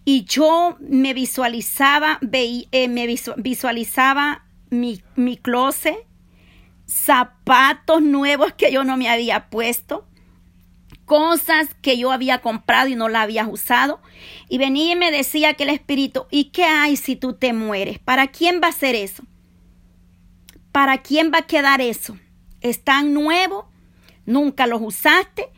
Y 0.06 0.24
yo 0.24 0.78
me 0.80 1.14
visualizaba, 1.14 2.20
eh, 2.32 2.88
me 2.88 3.08
visualizaba 3.38 4.46
mi, 4.70 5.02
mi 5.16 5.38
closet 5.38 5.98
zapatos 6.92 8.02
nuevos 8.02 8.54
que 8.54 8.72
yo 8.72 8.84
no 8.84 8.98
me 8.98 9.10
había 9.10 9.50
puesto, 9.50 10.06
cosas 11.06 11.74
que 11.82 11.98
yo 11.98 12.12
había 12.12 12.40
comprado 12.40 12.90
y 12.90 12.96
no 12.96 13.08
la 13.08 13.22
había 13.22 13.48
usado. 13.48 14.02
Y 14.50 14.58
venía 14.58 14.92
y 14.92 14.96
me 14.98 15.10
decía 15.10 15.54
que 15.54 15.64
el 15.64 15.70
Espíritu, 15.70 16.26
¿y 16.30 16.46
qué 16.46 16.66
hay 16.66 16.98
si 16.98 17.16
tú 17.16 17.34
te 17.34 17.54
mueres? 17.54 18.00
¿Para 18.00 18.28
quién 18.28 18.60
va 18.62 18.68
a 18.68 18.74
ser 18.74 18.96
eso? 18.96 19.24
¿Para 20.72 21.02
quién 21.02 21.32
va 21.34 21.40
a 21.40 21.48
quedar 21.48 21.80
eso? 21.82 22.18
¿Es 22.60 22.84
tan 22.84 23.14
nuevo? 23.14 23.70
¿Nunca 24.26 24.68
los 24.68 24.82
usaste? 24.82 25.50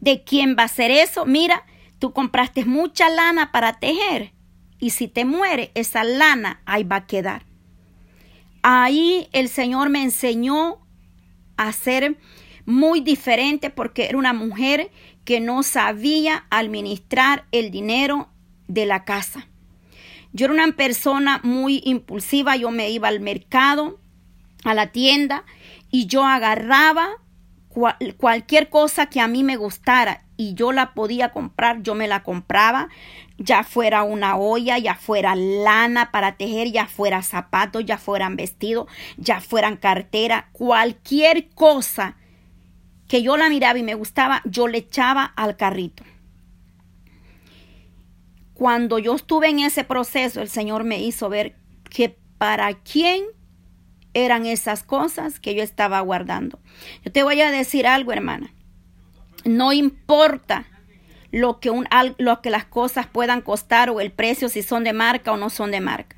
¿De 0.00 0.24
quién 0.24 0.56
va 0.58 0.64
a 0.64 0.68
ser 0.68 0.90
eso? 0.90 1.26
Mira, 1.26 1.64
tú 2.00 2.12
compraste 2.12 2.64
mucha 2.64 3.08
lana 3.08 3.52
para 3.52 3.78
tejer 3.78 4.32
y 4.80 4.90
si 4.90 5.06
te 5.06 5.24
muere, 5.24 5.70
esa 5.76 6.02
lana 6.02 6.60
ahí 6.66 6.82
va 6.82 6.96
a 6.96 7.06
quedar. 7.06 7.51
Ahí 8.62 9.28
el 9.32 9.48
Señor 9.48 9.88
me 9.90 10.02
enseñó 10.02 10.78
a 11.56 11.72
ser 11.72 12.16
muy 12.64 13.00
diferente 13.00 13.70
porque 13.70 14.06
era 14.06 14.18
una 14.18 14.32
mujer 14.32 14.90
que 15.24 15.40
no 15.40 15.62
sabía 15.62 16.46
administrar 16.50 17.46
el 17.52 17.70
dinero 17.70 18.28
de 18.68 18.86
la 18.86 19.04
casa. 19.04 19.48
Yo 20.32 20.46
era 20.46 20.54
una 20.54 20.72
persona 20.76 21.40
muy 21.42 21.82
impulsiva, 21.84 22.56
yo 22.56 22.70
me 22.70 22.90
iba 22.90 23.08
al 23.08 23.20
mercado, 23.20 24.00
a 24.64 24.74
la 24.74 24.92
tienda 24.92 25.44
y 25.90 26.06
yo 26.06 26.24
agarraba 26.24 27.08
cualquier 28.16 28.68
cosa 28.68 29.06
que 29.06 29.20
a 29.20 29.28
mí 29.28 29.44
me 29.44 29.56
gustara 29.56 30.24
y 30.36 30.54
yo 30.54 30.72
la 30.72 30.94
podía 30.94 31.30
comprar, 31.32 31.82
yo 31.82 31.94
me 31.94 32.08
la 32.08 32.22
compraba, 32.22 32.88
ya 33.38 33.64
fuera 33.64 34.02
una 34.02 34.36
olla, 34.36 34.78
ya 34.78 34.94
fuera 34.94 35.34
lana 35.34 36.10
para 36.10 36.36
tejer, 36.36 36.72
ya 36.72 36.86
fuera 36.86 37.22
zapatos, 37.22 37.84
ya 37.84 37.98
fueran 37.98 38.36
vestidos, 38.36 38.88
ya 39.16 39.40
fueran 39.40 39.76
cartera, 39.76 40.48
cualquier 40.52 41.48
cosa 41.50 42.16
que 43.08 43.22
yo 43.22 43.36
la 43.36 43.48
miraba 43.48 43.78
y 43.78 43.82
me 43.82 43.94
gustaba, 43.94 44.42
yo 44.44 44.68
le 44.68 44.78
echaba 44.78 45.24
al 45.24 45.56
carrito. 45.56 46.04
Cuando 48.54 48.98
yo 48.98 49.14
estuve 49.14 49.48
en 49.48 49.60
ese 49.60 49.84
proceso, 49.84 50.40
el 50.40 50.48
Señor 50.48 50.84
me 50.84 51.02
hizo 51.02 51.28
ver 51.28 51.56
que 51.90 52.16
para 52.38 52.72
quién 52.74 53.24
eran 54.14 54.46
esas 54.46 54.82
cosas 54.82 55.40
que 55.40 55.54
yo 55.54 55.62
estaba 55.62 56.00
guardando. 56.00 56.58
Yo 57.04 57.12
te 57.12 57.22
voy 57.22 57.40
a 57.40 57.50
decir 57.50 57.86
algo, 57.86 58.12
hermana. 58.12 58.52
No 59.44 59.72
importa 59.72 60.66
lo 61.30 61.60
que, 61.60 61.70
un, 61.70 61.88
lo 62.18 62.40
que 62.42 62.50
las 62.50 62.64
cosas 62.64 63.06
puedan 63.06 63.40
costar 63.40 63.90
o 63.90 64.00
el 64.00 64.12
precio, 64.12 64.48
si 64.48 64.62
son 64.62 64.84
de 64.84 64.92
marca 64.92 65.32
o 65.32 65.36
no 65.36 65.50
son 65.50 65.70
de 65.70 65.80
marca. 65.80 66.16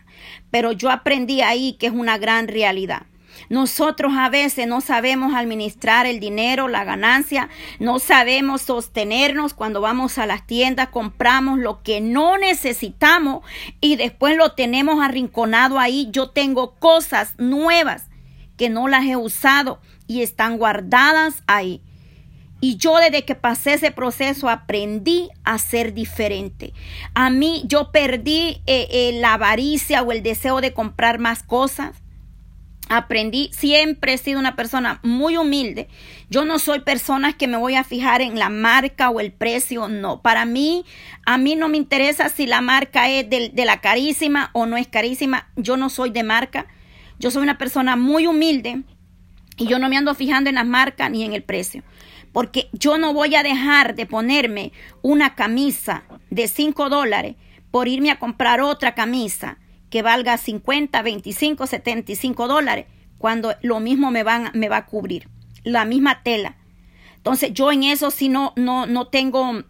Pero 0.51 0.73
yo 0.73 0.91
aprendí 0.91 1.41
ahí 1.41 1.75
que 1.75 1.87
es 1.87 1.93
una 1.93 2.19
gran 2.19 2.49
realidad. 2.49 3.07
Nosotros 3.49 4.13
a 4.17 4.29
veces 4.29 4.67
no 4.67 4.81
sabemos 4.81 5.35
administrar 5.35 6.07
el 6.07 6.21
dinero, 6.21 6.69
la 6.69 6.85
ganancia, 6.85 7.49
no 7.79 7.99
sabemos 7.99 8.63
sostenernos 8.63 9.55
cuando 9.55 9.81
vamos 9.81 10.19
a 10.19 10.27
las 10.27 10.47
tiendas, 10.47 10.89
compramos 10.89 11.59
lo 11.59 11.83
que 11.83 12.01
no 12.01 12.39
necesitamos 12.39 13.45
y 13.81 13.97
después 13.97 14.37
lo 14.37 14.53
tenemos 14.53 15.03
arrinconado 15.03 15.79
ahí. 15.79 16.09
Yo 16.11 16.31
tengo 16.31 16.75
cosas 16.77 17.35
nuevas 17.39 18.07
que 18.57 18.71
no 18.71 18.89
las 18.89 19.05
he 19.05 19.17
usado 19.17 19.81
y 20.07 20.23
están 20.23 20.59
guardadas 20.59 21.43
ahí. 21.47 21.81
Y 22.61 22.77
yo 22.77 22.97
desde 22.97 23.27
que 23.27 23.35
pasé 23.35 23.75
ese 23.75 23.91
proceso 23.91 24.49
aprendí 24.49 25.29
a 25.45 25.59
ser 25.59 25.93
diferente. 25.93 26.73
A 27.13 27.29
mí 27.29 27.63
yo 27.67 27.93
perdí 27.93 28.63
eh, 28.67 28.89
eh, 28.91 29.19
la 29.21 29.35
avaricia 29.35 30.03
o 30.03 30.13
el 30.13 30.23
deseo 30.23 30.63
de 30.63 30.73
comprar 30.73 31.19
más 31.19 31.43
cosas 31.43 32.04
aprendí, 32.89 33.51
siempre 33.53 34.15
he 34.15 34.19
sido 34.19 34.39
una 34.39 34.57
persona 34.57 35.01
muy 35.03 35.37
humilde. 35.37 35.89
Yo 36.31 36.45
no 36.45 36.59
soy 36.59 36.81
persona 36.81 37.33
que 37.33 37.49
me 37.49 37.57
voy 37.57 37.75
a 37.75 37.85
fijar 37.85 38.21
en 38.21 38.39
la 38.39 38.49
marca 38.49 39.11
o 39.11 39.21
el 39.21 39.33
precio, 39.33 39.89
no. 39.89 40.21
Para 40.21 40.45
mí, 40.45 40.85
a 41.25 41.39
mí 41.39 41.57
no 41.57 41.69
me 41.69 41.77
interesa 41.77 42.29
si 42.29 42.47
la 42.47 42.61
marca 42.61 43.09
es 43.09 43.29
de, 43.29 43.51
de 43.51 43.65
la 43.65 43.81
carísima 43.81 44.51
o 44.53 44.67
no 44.67 44.77
es 44.77 44.89
carísima. 44.89 45.49
Yo 45.57 45.77
no 45.77 45.89
soy 45.91 46.11
de 46.11 46.23
marca. 46.23 46.67
Yo 47.19 47.31
soy 47.31 47.43
una 47.43 47.59
persona 47.59 47.97
muy 47.97 48.27
humilde 48.27 48.83
y 49.57 49.67
yo 49.67 49.79
no 49.79 49.89
me 49.89 49.97
ando 49.97 50.15
fijando 50.15 50.51
en 50.51 50.57
las 50.57 50.67
marcas 50.67 51.11
ni 51.11 51.25
en 51.25 51.33
el 51.33 51.43
precio. 51.43 51.83
Porque 52.33 52.69
yo 52.73 52.99
no 52.99 53.15
voy 53.15 53.37
a 53.37 53.45
dejar 53.45 53.95
de 53.95 54.07
ponerme 54.07 54.73
una 55.03 55.37
camisa 55.37 56.03
de 56.31 56.49
5 56.49 56.89
dólares 56.89 57.37
por 57.71 57.87
irme 57.87 58.11
a 58.11 58.19
comprar 58.19 58.61
otra 58.61 58.95
camisa 58.95 59.59
que 59.95 60.03
valga 60.03 60.39
50, 60.39 61.03
25, 61.03 61.69
75 61.69 62.49
dólares, 62.49 62.87
cuando 63.17 63.55
lo 63.63 63.79
mismo 63.79 64.11
me, 64.11 64.25
van, 64.25 64.51
me 64.53 64.69
va 64.69 64.79
a 64.79 64.87
cubrir, 64.87 65.29
la 65.63 65.85
misma 65.85 66.25
tela. 66.25 66.57
Entonces 67.15 67.53
yo 67.55 67.71
en 67.71 67.85
eso 67.85 68.11
sí 68.11 68.29
no, 68.29 68.53
no, 68.57 68.87
no 68.87 69.07
tengo 69.07 69.63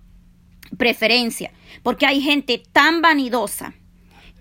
preferencia, 0.79 1.53
porque 1.83 2.07
hay 2.07 2.23
gente 2.23 2.63
tan 2.73 3.03
vanidosa 3.03 3.75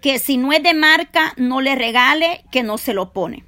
que 0.02 0.20
si 0.20 0.38
no 0.38 0.54
es 0.54 0.64
de 0.64 0.74
marca, 0.74 1.34
no 1.36 1.60
le 1.60 1.76
regale, 1.76 2.46
que 2.50 2.64
no 2.64 2.78
se 2.78 2.94
lo 2.94 3.12
pone. 3.12 3.44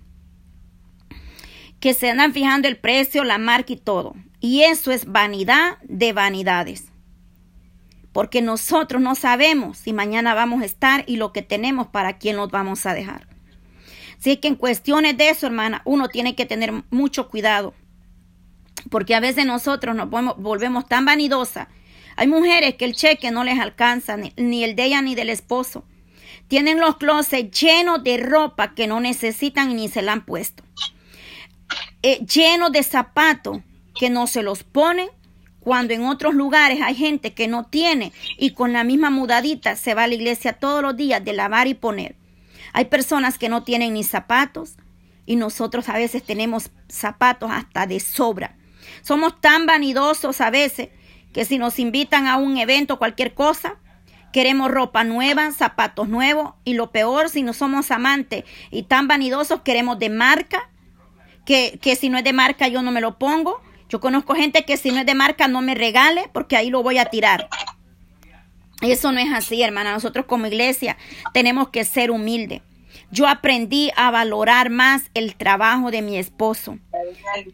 Que 1.80 1.94
se 1.94 2.10
andan 2.10 2.34
fijando 2.34 2.68
el 2.68 2.76
precio, 2.76 3.24
la 3.24 3.38
marca 3.38 3.72
y 3.72 3.78
todo. 3.78 4.14
Y 4.42 4.64
eso 4.64 4.92
es 4.92 5.06
vanidad 5.06 5.78
de 5.84 6.12
vanidades 6.12 6.92
porque 8.16 8.42
nosotros 8.42 9.02
no 9.02 9.14
sabemos 9.14 9.78
si 9.78 9.92
mañana 9.92 10.34
vamos 10.34 10.62
a 10.62 10.66
estar 10.66 11.04
y 11.06 11.18
lo 11.18 11.34
que 11.34 11.42
tenemos 11.42 11.88
para 11.88 12.18
quién 12.18 12.38
nos 12.38 12.50
vamos 12.50 12.86
a 12.86 12.94
dejar. 12.94 13.28
Así 14.18 14.38
que 14.38 14.48
en 14.48 14.56
cuestiones 14.56 15.18
de 15.18 15.28
eso, 15.28 15.48
hermana, 15.48 15.82
uno 15.84 16.08
tiene 16.08 16.34
que 16.34 16.46
tener 16.46 16.72
mucho 16.92 17.28
cuidado, 17.28 17.74
porque 18.90 19.16
a 19.16 19.20
veces 19.20 19.46
nosotros 19.46 19.98
nos 19.98 20.10
volvemos 20.10 20.88
tan 20.88 21.04
vanidosas. 21.04 21.68
Hay 22.16 22.28
mujeres 22.28 22.76
que 22.76 22.86
el 22.86 22.96
cheque 22.96 23.32
no 23.32 23.44
les 23.44 23.60
alcanza, 23.60 24.16
ni, 24.16 24.64
el 24.64 24.78
de 24.78 24.86
ella 24.86 25.02
ni 25.02 25.14
del 25.14 25.30
esposo. 25.30 25.84
Tienen 26.48 26.80
los 26.80 26.96
closets 26.96 27.60
llenos 27.60 28.02
de 28.02 28.16
ropa 28.16 28.76
que 28.76 28.88
no 28.88 29.02
necesitan 29.02 29.76
ni 29.76 29.90
se 29.90 30.02
la 30.02 30.14
han 30.14 30.24
puesto. 30.24 30.64
Eh, 32.02 32.26
llenos 32.26 32.72
de 32.72 32.82
zapatos 32.82 33.58
que 33.94 34.10
no 34.10 34.26
se 34.26 34.42
los 34.42 34.64
ponen 34.64 35.10
cuando 35.66 35.96
en 35.96 36.06
otros 36.06 36.36
lugares 36.36 36.80
hay 36.84 36.94
gente 36.94 37.34
que 37.34 37.48
no 37.48 37.66
tiene 37.66 38.14
y 38.38 38.52
con 38.52 38.72
la 38.72 38.84
misma 38.84 39.10
mudadita 39.10 39.76
se 39.76 39.96
va 39.96 40.04
a 40.04 40.08
la 40.08 40.14
iglesia 40.14 40.54
todos 40.54 40.84
los 40.84 40.96
días 40.96 41.26
de 41.26 41.34
lavar 41.34 41.66
y 41.66 41.74
poner. 41.74 42.16
Hay 42.72 42.86
personas 42.86 43.40
que 43.40 43.50
no 43.50 43.64
tienen 43.64 43.96
ni 43.96 44.04
zapatos 44.04 44.76
y 45.26 45.38
nosotros 45.38 45.90
a 45.90 45.94
veces 45.94 46.22
tenemos 46.22 46.70
zapatos 46.88 47.50
hasta 47.52 47.88
de 47.88 48.00
sobra. 48.00 48.56
Somos 49.02 49.42
tan 49.42 49.66
vanidosos 49.66 50.40
a 50.40 50.52
veces 50.52 50.90
que 51.34 51.46
si 51.46 51.58
nos 51.58 51.80
invitan 51.80 52.28
a 52.28 52.38
un 52.38 52.60
evento, 52.60 53.00
cualquier 53.00 53.34
cosa, 53.34 53.78
queremos 54.32 54.70
ropa 54.70 55.04
nueva, 55.04 55.52
zapatos 55.52 56.08
nuevos 56.08 56.54
y 56.64 56.76
lo 56.76 56.92
peor, 56.92 57.28
si 57.28 57.42
no 57.42 57.54
somos 57.54 57.90
amantes 57.90 58.44
y 58.70 58.84
tan 58.84 59.08
vanidosos, 59.08 59.62
queremos 59.62 59.98
de 59.98 60.12
marca, 60.12 60.70
que, 61.44 61.80
que 61.82 61.96
si 61.96 62.10
no 62.10 62.20
es 62.20 62.24
de 62.24 62.34
marca 62.34 62.68
yo 62.68 62.84
no 62.84 62.92
me 62.92 63.02
lo 63.02 63.18
pongo 63.18 63.62
yo 63.90 64.00
conozco 64.00 64.36
gente 64.36 64.66
que 64.66 64.78
si 64.78 64.92
no 64.92 65.00
es 65.00 65.06
de 65.06 65.16
marca 65.16 65.48
no 65.48 65.62
me 65.62 65.76
regale 65.76 66.30
porque 66.34 66.58
ahí 66.58 66.70
lo 66.70 66.84
voy 66.84 66.98
a 66.98 67.06
tirar. 67.06 67.50
Eso 68.82 69.12
no 69.12 69.20
es 69.20 69.32
así, 69.32 69.62
hermana. 69.62 69.94
Nosotros 69.94 70.26
como 70.26 70.48
iglesia 70.48 70.98
tenemos 71.34 71.70
que 71.70 71.86
ser 71.86 72.12
humildes. 72.12 72.62
Yo 73.12 73.28
aprendí 73.28 73.92
a 73.96 74.10
valorar 74.12 74.70
más 74.70 75.04
el 75.14 75.36
trabajo 75.36 75.92
de 75.92 76.02
mi 76.02 76.18
esposo. 76.18 76.80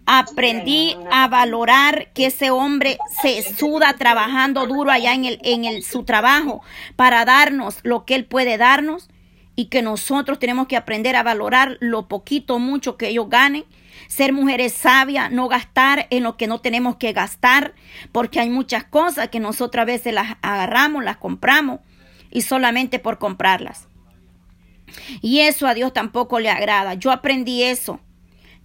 Aprendí 0.05 0.95
a 1.11 1.27
valorar 1.27 2.11
que 2.13 2.27
ese 2.27 2.51
hombre 2.51 2.97
se 3.21 3.43
suda 3.43 3.93
trabajando 3.93 4.65
duro 4.65 4.91
allá 4.91 5.13
en, 5.13 5.25
el, 5.25 5.39
en 5.43 5.65
el, 5.65 5.83
su 5.83 6.03
trabajo 6.03 6.63
para 6.95 7.25
darnos 7.25 7.79
lo 7.83 8.05
que 8.05 8.15
él 8.15 8.25
puede 8.25 8.57
darnos 8.57 9.09
y 9.55 9.65
que 9.65 9.81
nosotros 9.81 10.39
tenemos 10.39 10.67
que 10.67 10.77
aprender 10.77 11.15
a 11.15 11.23
valorar 11.23 11.77
lo 11.81 12.07
poquito 12.07 12.57
mucho 12.57 12.97
que 12.97 13.09
ellos 13.09 13.29
ganen 13.29 13.65
ser 14.11 14.33
mujeres 14.33 14.73
sabias, 14.73 15.31
no 15.31 15.47
gastar 15.47 16.07
en 16.09 16.23
lo 16.23 16.35
que 16.35 16.45
no 16.45 16.59
tenemos 16.59 16.97
que 16.97 17.13
gastar, 17.13 17.73
porque 18.11 18.41
hay 18.41 18.49
muchas 18.49 18.83
cosas 18.83 19.29
que 19.29 19.39
nosotras 19.39 19.83
a 19.83 19.85
veces 19.85 20.13
las 20.13 20.35
agarramos, 20.41 21.05
las 21.05 21.15
compramos 21.15 21.79
y 22.29 22.41
solamente 22.41 22.99
por 22.99 23.19
comprarlas. 23.19 23.87
Y 25.21 25.39
eso 25.39 25.65
a 25.65 25.73
Dios 25.73 25.93
tampoco 25.93 26.41
le 26.41 26.49
agrada. 26.49 26.95
Yo 26.95 27.09
aprendí 27.09 27.63
eso. 27.63 28.01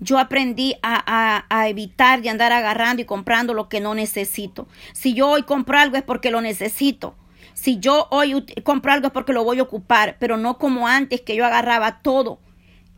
Yo 0.01 0.19
aprendí 0.19 0.75
a, 0.83 1.45
a, 1.49 1.69
evitar 1.69 2.23
de 2.23 2.29
andar 2.29 2.53
agarrando 2.53 3.03
y 3.03 3.05
comprando 3.05 3.55
lo 3.55 3.69
que 3.69 3.81
no 3.81 3.95
necesito. 3.95 4.67
Si 4.95 5.15
yo 5.15 5.29
hoy 5.29 5.45
compro 5.45 5.79
algo 5.79 5.97
es 5.97 6.03
porque 6.03 6.33
lo 6.33 6.41
necesito. 6.41 7.15
Si 7.55 7.79
yo 7.79 8.09
hoy 8.11 8.45
compro 8.65 8.93
algo 8.93 9.07
es 9.07 9.13
porque 9.13 9.33
lo 9.33 9.45
voy 9.45 9.61
a 9.61 9.63
ocupar, 9.63 10.17
pero 10.19 10.39
no 10.39 10.59
como 10.59 10.89
antes 10.89 11.21
que 11.21 11.37
yo 11.37 11.47
agarraba 11.47 12.03
todo 12.03 12.41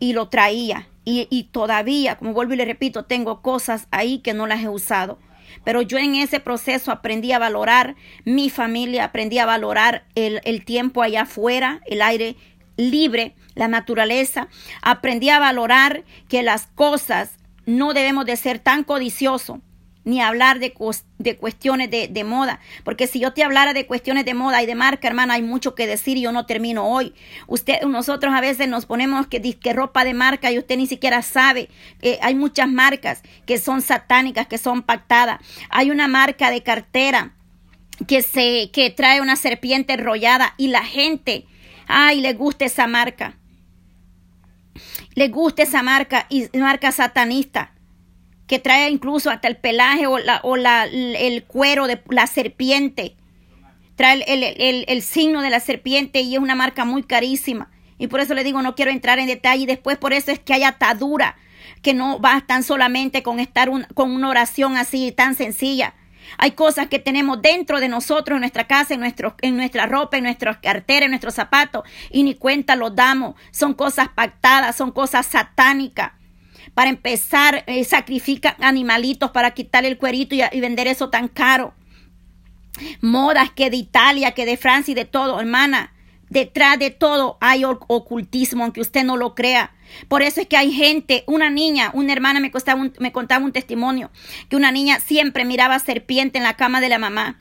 y 0.00 0.14
lo 0.14 0.30
traía 0.30 0.88
y, 1.10 1.44
todavía, 1.44 2.16
como 2.16 2.34
vuelvo 2.34 2.52
y 2.52 2.56
le 2.56 2.64
repito, 2.64 3.04
tengo 3.04 3.40
cosas 3.40 3.88
ahí 3.90 4.18
que 4.18 4.34
no 4.34 4.46
las 4.46 4.62
he 4.62 4.68
usado. 4.68 5.18
Pero 5.64 5.80
yo 5.80 5.96
en 5.96 6.14
ese 6.14 6.40
proceso 6.40 6.92
aprendí 6.92 7.32
a 7.32 7.38
valorar 7.38 7.96
mi 8.24 8.50
familia, 8.50 9.04
aprendí 9.04 9.38
a 9.38 9.46
valorar 9.46 10.04
el, 10.14 10.40
el 10.44 10.64
tiempo 10.64 11.02
allá 11.02 11.22
afuera, 11.22 11.80
el 11.86 12.02
aire 12.02 12.36
libre, 12.76 13.34
la 13.54 13.68
naturaleza. 13.68 14.48
Aprendí 14.82 15.30
a 15.30 15.38
valorar 15.38 16.04
que 16.28 16.42
las 16.42 16.66
cosas 16.66 17.30
no 17.64 17.94
debemos 17.94 18.26
de 18.26 18.36
ser 18.36 18.58
tan 18.58 18.84
codiciosos 18.84 19.58
ni 20.08 20.22
hablar 20.22 20.58
de, 20.58 20.74
de 21.18 21.36
cuestiones 21.36 21.90
de, 21.90 22.08
de, 22.08 22.24
moda. 22.24 22.60
Porque 22.82 23.06
si 23.06 23.20
yo 23.20 23.34
te 23.34 23.44
hablara 23.44 23.74
de 23.74 23.86
cuestiones 23.86 24.24
de 24.24 24.32
moda 24.32 24.62
y 24.62 24.66
de 24.66 24.74
marca, 24.74 25.06
hermana, 25.06 25.34
hay 25.34 25.42
mucho 25.42 25.74
que 25.74 25.86
decir 25.86 26.16
y 26.16 26.22
yo 26.22 26.32
no 26.32 26.46
termino 26.46 26.88
hoy. 26.88 27.14
Usted, 27.46 27.82
nosotros 27.82 28.32
a 28.34 28.40
veces 28.40 28.68
nos 28.68 28.86
ponemos 28.86 29.26
que, 29.26 29.40
que 29.40 29.72
ropa 29.74 30.04
de 30.04 30.14
marca 30.14 30.50
y 30.50 30.58
usted 30.58 30.78
ni 30.78 30.86
siquiera 30.86 31.20
sabe. 31.20 31.68
que 32.00 32.18
hay 32.22 32.34
muchas 32.34 32.68
marcas 32.68 33.22
que 33.44 33.58
son 33.58 33.82
satánicas, 33.82 34.46
que 34.46 34.56
son 34.56 34.82
pactadas. 34.82 35.40
Hay 35.68 35.90
una 35.90 36.08
marca 36.08 36.50
de 36.50 36.62
cartera 36.62 37.34
que 38.06 38.22
se, 38.22 38.70
que 38.72 38.88
trae 38.88 39.20
una 39.20 39.36
serpiente 39.36 39.92
enrollada 39.92 40.54
y 40.56 40.68
la 40.68 40.84
gente, 40.84 41.44
ay, 41.86 42.22
le 42.22 42.32
gusta 42.32 42.64
esa 42.64 42.86
marca. 42.86 43.36
Le 45.14 45.28
gusta 45.28 45.64
esa 45.64 45.82
marca 45.82 46.24
y 46.30 46.48
marca 46.56 46.92
satanista 46.92 47.72
que 48.48 48.58
trae 48.58 48.90
incluso 48.90 49.30
hasta 49.30 49.46
el 49.46 49.56
pelaje 49.56 50.06
o, 50.06 50.18
la, 50.18 50.40
o 50.42 50.56
la, 50.56 50.87
el 50.87 51.44
cuero 51.44 51.87
de 51.87 52.00
la 52.08 52.26
serpiente. 52.26 53.14
Trae 53.94 54.24
el, 54.26 54.42
el, 54.42 54.84
el, 54.88 55.02
signo 55.02 55.42
de 55.42 55.50
la 55.50 55.61
serpiente 55.61 56.20
y 56.20 56.34
es 56.34 56.40
una 56.40 56.54
marca 56.54 56.84
muy 56.84 57.02
carísima. 57.02 57.70
Y 57.98 58.06
por 58.06 58.20
eso 58.20 58.34
le 58.34 58.44
digo, 58.44 58.62
no 58.62 58.74
quiero 58.74 58.90
entrar 58.90 59.18
en 59.18 59.26
detalle. 59.26 59.64
Y 59.64 59.66
después 59.66 59.98
por 59.98 60.12
eso 60.12 60.32
es 60.32 60.38
que 60.38 60.54
hay 60.54 60.64
atadura, 60.64 61.37
que 61.82 61.94
no 61.94 62.18
bastan 62.18 62.62
solamente 62.62 63.22
con 63.22 63.38
estar 63.38 63.70
con 63.94 64.12
una 64.12 64.30
oración 64.30 64.76
así 64.76 65.12
tan 65.12 65.34
sencilla. 65.34 65.94
Hay 66.38 66.52
cosas 66.52 66.88
que 66.88 66.98
tenemos 66.98 67.42
dentro 67.42 67.80
de 67.80 67.88
nosotros, 67.88 68.37
en 68.37 68.40
nuestra 68.40 68.66
casa, 68.66 68.94
en, 68.94 69.00
nuestro, 69.00 69.34
en 69.42 69.56
nuestra 69.56 69.87
ropa, 69.87 70.16
en 70.16 70.24
nuestras 70.24 70.58
carteras, 70.58 71.04
en 71.04 71.11
nuestros 71.11 71.34
zapatos, 71.34 71.84
y 72.11 72.22
ni 72.22 72.34
cuenta 72.34 72.76
los 72.76 72.94
damos. 72.94 73.34
Son 73.50 73.74
cosas 73.74 74.08
pactadas, 74.08 74.76
son 74.76 74.92
cosas 74.92 75.26
satánicas. 75.26 76.12
Para 76.74 76.90
empezar, 76.90 77.64
eh, 77.66 77.85
sacrifican 77.85 78.54
animalitos 78.61 79.31
para 79.31 79.52
quitar 79.52 79.85
el 79.85 79.98
cuerito 79.98 80.35
y, 80.35 80.42
y 80.52 80.61
vender 80.61 80.87
eso 80.87 81.11
tan 81.11 81.28
caro. 81.28 81.74
Modas 83.00 83.50
que 83.50 83.70
de 83.70 83.76
Italia, 83.76 84.33
que 84.33 84.46
de 84.46 84.57
Francia 84.57 84.92
y 84.92 84.94
de 84.94 85.04
todo, 85.04 85.40
hermana. 85.40 85.92
Detrás 86.31 86.78
de 86.78 86.90
todo 86.90 87.38
hay 87.40 87.64
ocultismo, 87.64 88.64
aunque 88.64 88.83
usted 88.83 89.04
no 89.04 89.16
lo 89.16 89.35
crea. 89.35 89.72
Por 90.09 90.22
eso 90.22 90.42
es 90.42 90.46
que 90.46 90.57
hay 90.57 90.72
gente, 90.72 91.24
una 91.26 91.48
niña, 91.48 91.90
una 91.94 92.12
hermana 92.12 92.40
me, 92.40 92.52
me 92.98 93.12
contaba 93.12 93.44
un 93.44 93.52
testimonio, 93.52 94.11
que 94.50 94.57
una 94.57 94.70
niña 94.70 95.00
siempre 95.00 95.46
miraba 95.46 95.78
serpiente 95.78 96.38
en 96.38 96.44
la 96.44 96.57
cama 96.57 96.81
de 96.81 96.90
la 96.90 96.98
mamá. 96.98 97.38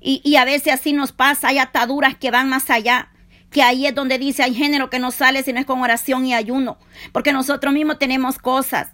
Y, 0.00 0.20
y, 0.24 0.36
a 0.36 0.44
veces 0.44 0.74
así 0.74 0.92
nos 0.92 1.12
pasa, 1.12 1.48
hay 1.48 1.58
ataduras 1.58 2.16
que 2.16 2.32
van 2.32 2.48
más 2.48 2.70
allá, 2.70 3.11
que 3.52 3.62
ahí 3.62 3.86
es 3.86 3.94
donde 3.94 4.18
dice 4.18 4.42
hay 4.42 4.54
género 4.54 4.90
que 4.90 4.98
no 4.98 5.12
sale 5.12 5.42
si 5.42 5.52
no 5.52 5.60
es 5.60 5.66
con 5.66 5.80
oración 5.80 6.26
y 6.26 6.34
ayuno, 6.34 6.78
porque 7.12 7.32
nosotros 7.32 7.72
mismos 7.72 7.98
tenemos 7.98 8.38
cosas 8.38 8.88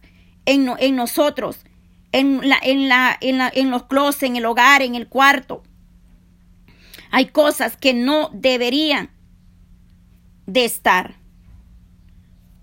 en, 0.44 0.68
en 0.78 0.96
nosotros, 0.96 1.64
en, 2.12 2.46
la, 2.46 2.58
en, 2.62 2.88
la, 2.88 3.16
en, 3.20 3.38
la, 3.38 3.50
en 3.54 3.70
los 3.70 3.84
closets, 3.84 4.24
en 4.24 4.36
el 4.36 4.44
hogar, 4.44 4.82
en 4.82 4.94
el 4.94 5.08
cuarto. 5.08 5.62
Hay 7.10 7.26
cosas 7.26 7.76
que 7.76 7.94
no 7.94 8.30
deberían 8.34 9.10
de 10.46 10.64
estar. 10.64 11.14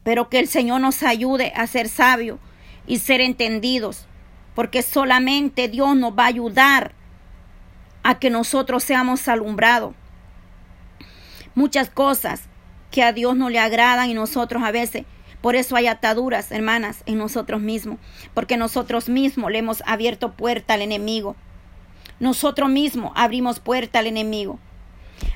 Pero 0.03 0.29
que 0.29 0.39
el 0.39 0.47
Señor 0.47 0.81
nos 0.81 1.01
ayude 1.01 1.51
a 1.55 1.65
ser 1.65 1.89
sabios 1.89 2.39
y 2.86 2.99
ser 2.99 3.21
entendidos, 3.21 4.05
porque 4.53 4.84
solamente 4.84 5.67
Dios 5.67 5.95
nos 5.95 6.13
va 6.13 6.25
a 6.25 6.27
ayudar 6.27 6.93
a 8.03 8.19
que 8.19 8.29
nosotros 8.29 8.84
seamos 8.84 9.27
alumbrados. 9.27 9.95
Muchas 11.56 11.89
cosas 11.89 12.44
que 12.91 13.02
a 13.02 13.13
Dios 13.13 13.36
no 13.36 13.50
le 13.50 13.60
agradan 13.60 14.10
y 14.10 14.13
nosotros 14.13 14.63
a 14.63 14.72
veces, 14.72 15.06
por 15.41 15.56
eso 15.56 15.76
hay 15.76 15.88
ataduras, 15.88 16.52
hermanas, 16.52 17.02
en 17.06 17.18
nosotros 17.18 17.62
mismos, 17.62 17.98
porque 18.34 18.58
nosotros 18.58 19.10
mismos 19.10 19.52
le 19.52 19.60
hemos 19.60 19.82
abierto 19.86 20.34
puerta 20.34 20.74
al 20.74 20.82
enemigo. 20.82 21.36
Nosotros 22.20 22.70
mismos 22.70 23.12
abrimos 23.15 23.60
puerta 23.60 24.00
al 24.00 24.08
enemigo. 24.08 24.60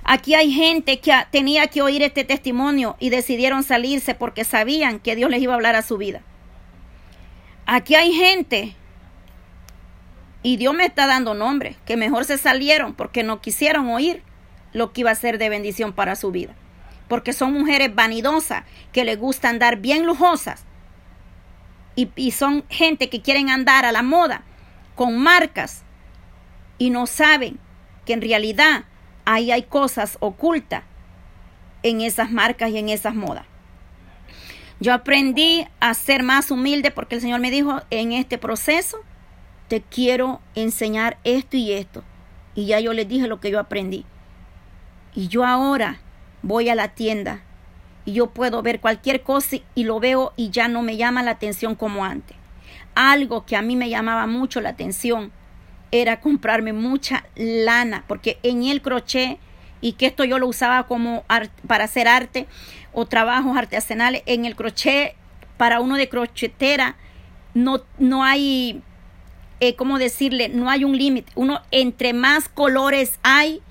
Aquí 0.04 0.34
hay 0.34 0.52
gente 0.52 1.00
que 1.00 1.14
tenía 1.32 1.68
que 1.68 1.82
oír 1.82 2.02
este 2.02 2.24
testimonio 2.24 2.96
y 3.00 3.10
decidieron 3.10 3.64
salirse 3.64 4.16
porque 4.16 4.44
sabían 4.44 5.00
que 5.00 5.16
Dios 5.16 5.30
les 5.30 5.42
iba 5.42 5.54
a 5.54 5.56
hablar 5.56 5.76
a 5.76 5.82
su 5.82 5.98
vida. 5.98 6.22
Aquí 7.66 7.96
hay 7.96 8.12
gente, 8.12 8.76
y 10.42 10.58
Dios 10.58 10.74
me 10.74 10.86
está 10.86 11.06
dando 11.06 11.34
nombre, 11.34 11.76
que 11.86 11.98
mejor 11.98 12.26
se 12.26 12.38
salieron 12.38 12.94
porque 12.94 13.24
no 13.24 13.42
quisieron 13.42 13.90
oír 13.90 14.24
lo 14.74 14.94
que 14.94 15.02
iba 15.02 15.12
a 15.12 15.16
ser 15.16 15.38
de 15.38 15.50
bendición 15.50 15.94
para 15.94 16.16
su 16.16 16.32
vida. 16.32 16.56
Porque 17.08 17.34
son 17.34 17.54
mujeres 17.54 17.94
vanidosas 17.94 18.64
que 18.92 19.04
les 19.04 19.18
gusta 19.18 19.50
andar 19.50 19.78
bien 19.78 20.06
lujosas. 20.06 20.66
Y, 21.96 22.10
y 22.16 22.32
son 22.32 22.64
gente 22.70 23.10
que 23.10 23.22
quieren 23.22 23.50
andar 23.50 23.86
a 23.86 23.92
la 23.92 24.04
moda 24.04 24.44
con 24.96 25.18
marcas 25.18 25.84
y 26.78 26.90
no 26.90 27.08
saben 27.08 27.60
que 28.06 28.14
en 28.14 28.22
realidad 28.22 28.86
ahí 29.26 29.52
hay 29.52 29.64
cosas 29.64 30.18
ocultas 30.20 30.84
en 31.84 32.02
esas 32.02 32.32
marcas 32.32 32.72
y 32.72 32.78
en 32.78 32.90
esas 32.90 33.16
modas. 33.16 33.46
Yo 34.80 34.94
aprendí 34.94 35.68
a 35.80 35.94
ser 35.94 36.24
más 36.24 36.52
humilde 36.52 36.92
porque 36.92 37.16
el 37.16 37.22
Señor 37.22 37.40
me 37.42 37.52
dijo, 37.52 37.82
en 37.90 38.14
este 38.14 38.38
proceso 38.38 38.98
te 39.68 39.82
quiero 39.82 40.42
enseñar 40.56 41.18
esto 41.24 41.58
y 41.58 41.74
esto. 41.74 42.04
Y 42.56 42.66
ya 42.66 42.80
yo 42.80 42.94
les 42.94 43.08
dije 43.08 43.28
lo 43.28 43.40
que 43.40 43.52
yo 43.52 43.60
aprendí. 43.60 44.06
Y 45.14 45.28
yo 45.28 45.46
ahora 45.46 46.00
voy 46.42 46.70
a 46.70 46.76
la 46.76 46.90
tienda 46.90 47.42
y 48.06 48.14
yo 48.14 48.28
puedo 48.28 48.62
ver 48.62 48.80
cualquier 48.80 49.22
cosa 49.22 49.58
y 49.76 49.84
lo 49.84 50.00
veo 50.00 50.34
y 50.36 50.50
ya 50.50 50.68
no 50.68 50.82
me 50.82 50.98
llama 50.98 51.24
la 51.24 51.32
atención 51.32 51.76
como 51.76 52.06
antes. 52.06 52.38
Algo 52.96 53.46
que 53.46 53.56
a 53.56 53.62
mí 53.62 53.76
me 53.76 53.90
llamaba 53.90 54.28
mucho 54.28 54.62
la 54.62 54.70
atención 54.70 55.32
era 55.92 56.20
comprarme 56.20 56.74
mucha 56.74 57.26
lana, 57.36 58.04
porque 58.08 58.38
en 58.44 58.64
el 58.64 58.82
crochet, 58.82 59.40
y 59.82 59.94
que 59.94 60.08
esto 60.08 60.24
yo 60.26 60.40
lo 60.40 60.48
usaba 60.48 60.88
como 60.88 61.24
para 61.68 61.86
hacer 61.86 62.08
arte 62.08 62.48
o 62.94 63.06
trabajos 63.06 63.58
artesanales, 63.58 64.24
en 64.26 64.46
el 64.46 64.56
crochet, 64.56 65.16
para 65.58 65.80
uno 65.80 65.96
de 65.96 66.10
crochetera, 66.10 66.96
no, 67.54 67.82
no 67.98 68.24
hay, 68.24 68.82
eh, 69.60 69.76
¿cómo 69.76 70.00
decirle? 70.00 70.50
No 70.50 70.70
hay 70.70 70.84
un 70.84 70.98
límite. 70.98 71.32
Uno, 71.36 71.62
entre 71.72 72.14
más 72.14 72.50
colores 72.50 73.20
hay, 73.24 73.62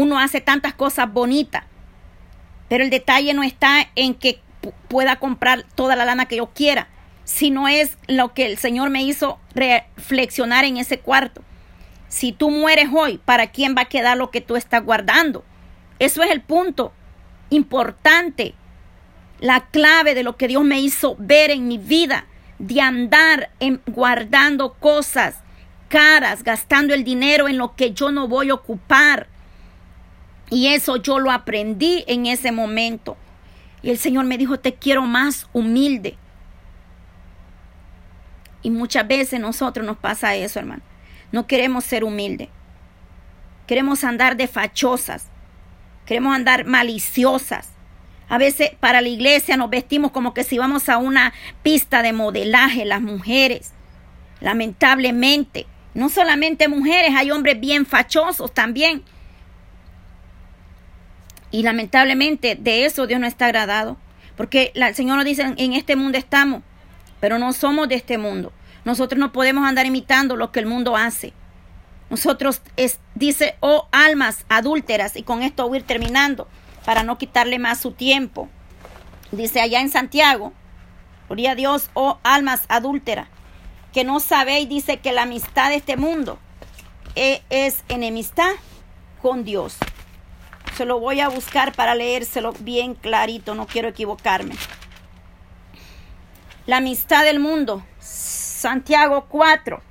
uno 0.00 0.18
hace 0.18 0.40
tantas 0.40 0.72
cosas 0.72 1.12
bonitas. 1.12 1.64
Pero 2.68 2.84
el 2.84 2.90
detalle 2.90 3.34
no 3.34 3.42
está 3.42 3.88
en 3.96 4.14
que 4.14 4.40
pueda 4.88 5.16
comprar 5.16 5.64
toda 5.74 5.96
la 5.96 6.04
lana 6.04 6.26
que 6.26 6.36
yo 6.36 6.46
quiera, 6.54 6.88
sino 7.24 7.68
es 7.68 7.98
lo 8.06 8.32
que 8.32 8.46
el 8.46 8.56
Señor 8.56 8.90
me 8.90 9.02
hizo 9.02 9.38
reflexionar 9.54 10.64
en 10.64 10.78
ese 10.78 11.00
cuarto. 11.00 11.42
Si 12.08 12.32
tú 12.32 12.50
mueres 12.50 12.88
hoy, 12.92 13.18
¿para 13.18 13.48
quién 13.48 13.74
va 13.76 13.82
a 13.82 13.88
quedar 13.88 14.16
lo 14.16 14.30
que 14.30 14.40
tú 14.40 14.56
estás 14.56 14.84
guardando? 14.84 15.44
Eso 15.98 16.22
es 16.22 16.30
el 16.30 16.40
punto 16.40 16.92
importante, 17.50 18.54
la 19.38 19.66
clave 19.66 20.14
de 20.14 20.22
lo 20.22 20.36
que 20.36 20.48
Dios 20.48 20.64
me 20.64 20.80
hizo 20.80 21.14
ver 21.18 21.50
en 21.50 21.68
mi 21.68 21.78
vida, 21.78 22.26
de 22.58 22.80
andar 22.80 23.50
en, 23.60 23.82
guardando 23.86 24.74
cosas 24.74 25.36
caras, 25.88 26.42
gastando 26.42 26.94
el 26.94 27.04
dinero 27.04 27.48
en 27.48 27.58
lo 27.58 27.74
que 27.74 27.92
yo 27.92 28.10
no 28.10 28.28
voy 28.28 28.48
a 28.48 28.54
ocupar. 28.54 29.28
Y 30.50 30.66
eso 30.68 30.96
yo 30.96 31.18
lo 31.18 31.30
aprendí 31.30 32.04
en 32.08 32.26
ese 32.26 32.52
momento. 32.52 33.16
Y 33.82 33.90
el 33.90 33.98
Señor 33.98 34.24
me 34.26 34.36
dijo, 34.36 34.58
te 34.58 34.74
quiero 34.74 35.02
más 35.02 35.48
humilde. 35.52 36.18
Y 38.62 38.70
muchas 38.70 39.06
veces 39.06 39.40
nosotros 39.40 39.86
nos 39.86 39.96
pasa 39.96 40.34
eso, 40.34 40.58
hermano. 40.58 40.82
No 41.32 41.46
queremos 41.46 41.84
ser 41.84 42.04
humildes. 42.04 42.48
Queremos 43.66 44.04
andar 44.04 44.36
de 44.36 44.48
fachosas. 44.48 45.26
Queremos 46.04 46.34
andar 46.34 46.66
maliciosas. 46.66 47.68
A 48.28 48.36
veces 48.36 48.70
para 48.80 49.00
la 49.00 49.08
iglesia 49.08 49.56
nos 49.56 49.70
vestimos 49.70 50.10
como 50.10 50.34
que 50.34 50.44
si 50.44 50.58
vamos 50.58 50.88
a 50.88 50.98
una 50.98 51.32
pista 51.62 52.02
de 52.02 52.12
modelaje, 52.12 52.84
las 52.84 53.00
mujeres. 53.00 53.72
Lamentablemente, 54.40 55.66
no 55.94 56.08
solamente 56.08 56.68
mujeres, 56.68 57.12
hay 57.16 57.30
hombres 57.30 57.58
bien 57.60 57.86
fachosos 57.86 58.52
también. 58.52 59.04
Y 61.50 61.62
lamentablemente 61.62 62.54
de 62.54 62.84
eso 62.84 63.06
Dios 63.06 63.20
no 63.20 63.26
está 63.26 63.46
agradado. 63.46 63.96
Porque 64.36 64.72
el 64.74 64.94
Señor 64.94 65.16
nos 65.16 65.26
dice, 65.26 65.42
en 65.42 65.72
este 65.74 65.96
mundo 65.96 66.16
estamos, 66.16 66.62
pero 67.20 67.38
no 67.38 67.52
somos 67.52 67.88
de 67.88 67.96
este 67.96 68.16
mundo. 68.16 68.52
Nosotros 68.84 69.18
no 69.18 69.32
podemos 69.32 69.68
andar 69.68 69.84
imitando 69.84 70.34
lo 70.34 70.50
que 70.50 70.60
el 70.60 70.66
mundo 70.66 70.96
hace. 70.96 71.34
Nosotros, 72.08 72.62
es, 72.76 72.98
dice, 73.14 73.56
oh 73.60 73.86
almas 73.92 74.46
adúlteras, 74.48 75.14
y 75.16 75.24
con 75.24 75.42
esto 75.42 75.68
voy 75.68 75.76
a 75.76 75.80
ir 75.80 75.86
terminando, 75.86 76.48
para 76.84 77.02
no 77.02 77.18
quitarle 77.18 77.58
más 77.58 77.80
su 77.80 77.92
tiempo. 77.92 78.48
Dice 79.30 79.60
allá 79.60 79.80
en 79.80 79.90
Santiago, 79.90 80.54
gloria 81.28 81.52
a 81.52 81.54
Dios, 81.54 81.90
oh 81.92 82.18
almas 82.22 82.62
adúlteras, 82.68 83.28
que 83.92 84.04
no 84.04 84.20
sabéis, 84.20 84.68
dice 84.68 85.00
que 85.00 85.12
la 85.12 85.22
amistad 85.22 85.68
de 85.68 85.76
este 85.76 85.96
mundo 85.96 86.38
es, 87.14 87.42
es 87.50 87.84
enemistad 87.88 88.52
con 89.20 89.44
Dios. 89.44 89.76
Se 90.80 90.86
lo 90.86 90.98
voy 90.98 91.20
a 91.20 91.28
buscar 91.28 91.74
para 91.74 91.94
leérselo 91.94 92.54
bien 92.60 92.94
clarito, 92.94 93.54
no 93.54 93.66
quiero 93.66 93.90
equivocarme. 93.90 94.54
La 96.64 96.78
amistad 96.78 97.22
del 97.22 97.38
mundo 97.38 97.84
Santiago 97.98 99.26
4. 99.28 99.82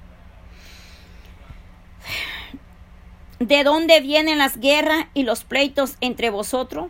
de 3.38 3.64
dónde 3.64 4.02
vienen 4.02 4.40
las 4.40 4.58
guerras 4.58 5.06
y 5.14 5.22
los 5.22 5.44
pleitos 5.44 5.96
entre 6.02 6.32
vosotros? 6.32 6.90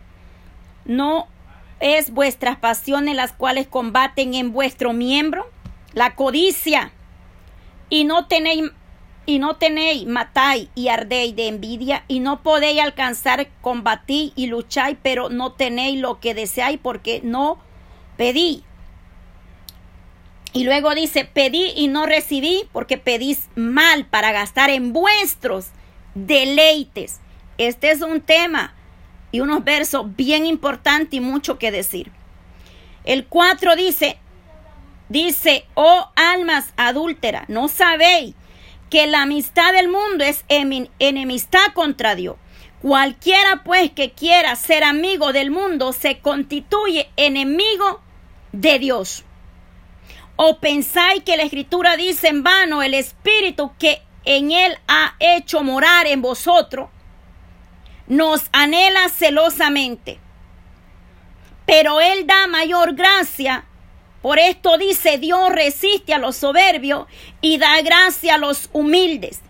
¿No 0.85 1.27
es 1.81 2.11
vuestras 2.11 2.55
pasiones 2.55 3.17
las 3.17 3.33
cuales 3.33 3.67
combaten 3.67 4.33
en 4.33 4.53
vuestro 4.53 4.93
miembro? 4.93 5.51
La 5.91 6.15
codicia. 6.15 6.93
Y 7.89 8.05
no 8.05 8.27
tenéis 8.27 8.71
y 9.25 9.39
no 9.39 9.57
tenéis, 9.57 10.07
matáis 10.07 10.69
y 10.75 10.87
ardéis 10.87 11.35
de 11.35 11.47
envidia, 11.47 12.03
y 12.07 12.19
no 12.19 12.41
podéis 12.41 12.81
alcanzar, 12.81 13.47
combatir 13.61 14.33
y 14.35 14.47
lucháis, 14.47 14.97
pero 15.01 15.29
no 15.29 15.51
tenéis 15.51 15.99
lo 15.99 16.19
que 16.19 16.33
deseáis 16.33 16.79
porque 16.81 17.21
no 17.23 17.59
pedí. 18.17 18.63
Y 20.51 20.63
luego 20.63 20.95
dice, 20.95 21.25
pedí 21.25 21.73
y 21.75 21.87
no 21.87 22.05
recibí 22.07 22.67
porque 22.71 22.97
pedís 22.97 23.49
mal 23.55 24.05
para 24.07 24.31
gastar 24.31 24.71
en 24.71 24.93
vuestros 24.93 25.67
deleites. 26.15 27.19
Este 27.59 27.91
es 27.91 28.01
un 28.01 28.21
tema 28.21 28.73
y 29.31 29.41
unos 29.41 29.63
versos 29.63 30.15
bien 30.15 30.45
importantes 30.47 31.13
y 31.13 31.19
mucho 31.19 31.59
que 31.59 31.71
decir. 31.71 32.11
El 33.03 33.27
4 33.27 33.75
dice, 33.75 34.17
dice, 35.07 35.65
oh 35.75 36.09
almas 36.15 36.73
adúlteras, 36.77 37.47
no 37.47 37.67
sabéis 37.67 38.33
que 38.89 39.07
la 39.07 39.23
amistad 39.23 39.73
del 39.73 39.87
mundo 39.87 40.23
es 40.23 40.43
enemistad 40.47 41.73
contra 41.73 42.15
Dios. 42.15 42.37
Cualquiera 42.81 43.63
pues 43.63 43.91
que 43.91 44.11
quiera 44.11 44.55
ser 44.55 44.83
amigo 44.83 45.33
del 45.33 45.51
mundo 45.51 45.91
se 45.91 46.19
constituye 46.19 47.09
enemigo 47.17 48.01
de 48.51 48.79
Dios. 48.79 49.25
¿O 50.37 50.59
pensáis 50.59 51.23
que 51.23 51.35
la 51.35 51.43
escritura 51.43 51.97
dice 51.97 52.29
en 52.29 52.43
vano 52.43 52.81
el 52.81 52.93
espíritu 52.93 53.73
que 53.77 54.01
en 54.23 54.51
él 54.51 54.77
ha 54.87 55.15
hecho 55.19 55.63
morar 55.63 56.07
en 56.07 56.21
vosotros? 56.21 56.89
Nos 58.07 58.49
anhela 58.53 59.09
celosamente. 59.09 60.19
Pero 61.65 61.99
él 61.99 62.25
da 62.25 62.47
mayor 62.47 62.95
gracia 62.95 63.65
por 64.21 64.39
esto 64.39 64.77
dice 64.77 65.17
Dios 65.17 65.49
resiste 65.51 66.13
a 66.13 66.19
los 66.19 66.35
soberbios 66.35 67.07
y 67.41 67.57
da 67.57 67.81
gracia 67.81 68.35
a 68.35 68.37
los 68.37 68.69
humildes. 68.73 69.41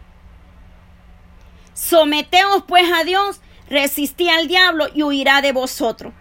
Someteos 1.74 2.63
pues 2.67 2.84
a 2.91 3.03
Dios, 3.03 3.41
resistí 3.70 4.30
al 4.30 4.47
diablo 4.47 4.88
y 4.93 5.03
huirá 5.03 5.41
de 5.41 5.53
vosotros. 5.53 6.13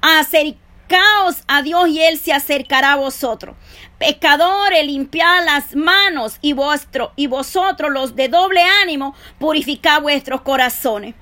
Acercaos 0.00 1.44
a 1.46 1.62
Dios 1.62 1.88
y 1.90 2.02
Él 2.02 2.18
se 2.18 2.32
acercará 2.32 2.94
a 2.94 2.96
vosotros. 2.96 3.54
Pecadores, 3.98 4.84
limpiad 4.84 5.44
las 5.44 5.76
manos 5.76 6.38
y, 6.40 6.54
vuestro, 6.54 7.12
y 7.14 7.26
vosotros 7.26 7.92
los 7.92 8.16
de 8.16 8.28
doble 8.28 8.62
ánimo, 8.82 9.14
purificad 9.38 10.00
vuestros 10.00 10.40
corazones. 10.40 11.14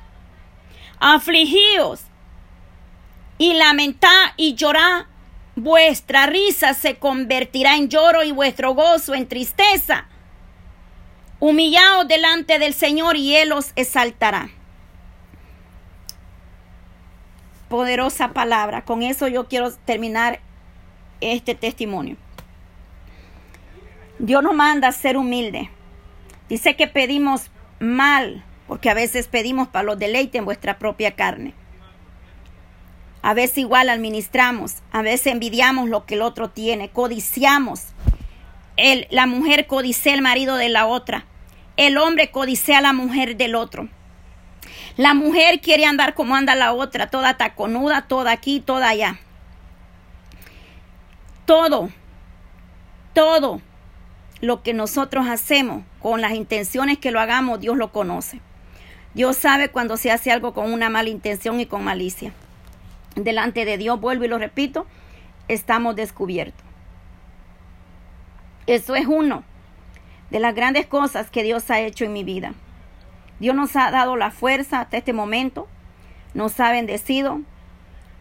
Afligíos 0.99 2.03
y 3.39 3.55
lamentad 3.55 4.33
y 4.37 4.55
llorad 4.55 5.07
Vuestra 5.63 6.25
risa 6.25 6.73
se 6.73 6.97
convertirá 6.97 7.77
en 7.77 7.91
lloro 7.91 8.23
y 8.23 8.33
vuestro 8.33 8.75
gozo 8.75 9.15
en 9.15 9.29
tristeza. 9.29 10.07
Humillaos 11.39 12.09
delante 12.09 12.59
del 12.59 12.73
Señor 12.73 13.19
y 13.19 13.37
Él 13.37 13.53
os 13.53 13.73
exaltará. 13.77 14.49
Poderosa 17.69 18.33
palabra. 18.33 18.87
Con 18.87 19.03
eso 19.03 19.29
yo 19.29 19.49
quiero 19.49 19.71
terminar 19.71 20.41
este 21.21 21.55
testimonio. 21.55 22.17
Dios 24.19 24.43
nos 24.43 24.55
manda 24.55 24.89
a 24.89 24.93
ser 24.93 25.19
humilde. 25.19 25.69
Dice 26.49 26.75
que 26.75 26.87
pedimos 26.87 27.51
mal, 27.81 28.43
porque 28.67 28.89
a 28.89 28.95
veces 28.95 29.29
pedimos 29.29 29.69
para 29.69 29.83
los 29.83 29.99
deleites 29.99 30.39
en 30.39 30.47
vuestra 30.47 30.79
propia 30.79 31.17
carne. 31.17 31.53
A 33.23 33.35
veces 33.35 33.59
igual 33.59 33.91
administramos, 33.91 34.77
a 34.93 35.03
veces 35.03 35.27
envidiamos 35.29 35.89
lo 35.89 36.07
que 36.07 36.15
el 36.15 36.23
otro 36.23 36.49
tiene, 36.49 36.89
codiciamos. 36.89 37.89
El, 38.77 39.07
la 39.11 39.27
mujer 39.27 39.67
codicia 39.67 40.15
el 40.15 40.23
marido 40.23 40.57
de 40.57 40.71
la 40.71 40.87
otra. 40.87 41.27
El 41.77 41.99
hombre 41.99 42.31
codicia 42.31 42.79
a 42.79 42.81
la 42.81 42.95
mujer 42.95 43.37
del 43.37 43.55
otro. 43.55 43.89
La 44.97 45.13
mujer 45.13 45.61
quiere 45.61 45.85
andar 45.85 46.15
como 46.15 46.35
anda 46.35 46.55
la 46.55 46.73
otra, 46.73 47.11
toda 47.11 47.37
taconuda, 47.37 48.09
toda 48.09 48.33
aquí, 48.33 48.61
toda 48.61 48.89
allá. 48.89 49.21
Todo, 51.45 51.91
todo 53.13 53.61
lo 54.41 54.63
que 54.63 54.73
nosotros 54.73 55.27
hacemos 55.29 55.85
con 56.01 56.23
las 56.23 56.33
intenciones 56.33 56.99
que 56.99 57.11
lo 57.11 57.21
hagamos, 57.21 57.61
Dios 57.61 57.77
lo 57.77 57.93
conoce. 57.93 58.41
Dios 59.13 59.37
sabe 59.37 59.69
cuando 59.69 59.99
se 59.99 60.11
hace 60.11 60.31
algo 60.31 60.55
con 60.55 60.73
una 60.73 60.89
mala 60.89 61.11
intención 61.11 61.61
y 61.61 61.67
con 61.67 61.85
malicia 61.85 62.33
delante 63.17 63.65
de 63.65 63.79
Dios, 63.79 64.01
vuelvo 64.01 64.25
y 64.25 64.29
lo 64.29 64.39
repito, 64.39 64.87
estamos 65.49 65.97
descubiertos. 65.97 66.65
Eso 68.67 68.95
es 68.95 69.07
uno 69.07 69.43
de 70.31 70.39
las 70.39 70.55
grandes 70.55 70.87
cosas 70.87 71.31
que 71.31 71.43
Dios 71.43 71.71
ha 71.71 71.81
hecho 71.81 72.05
en 72.05 72.13
mi 72.13 72.25
vida. 72.25 72.55
Dios 73.41 73.55
nos 73.55 73.75
ha 73.75 73.91
dado 73.91 74.17
la 74.17 74.31
fuerza 74.31 74.81
hasta 74.81 74.99
este 74.99 75.13
momento, 75.13 75.67
nos 76.35 76.61
ha 76.61 76.71
bendecido 76.71 77.41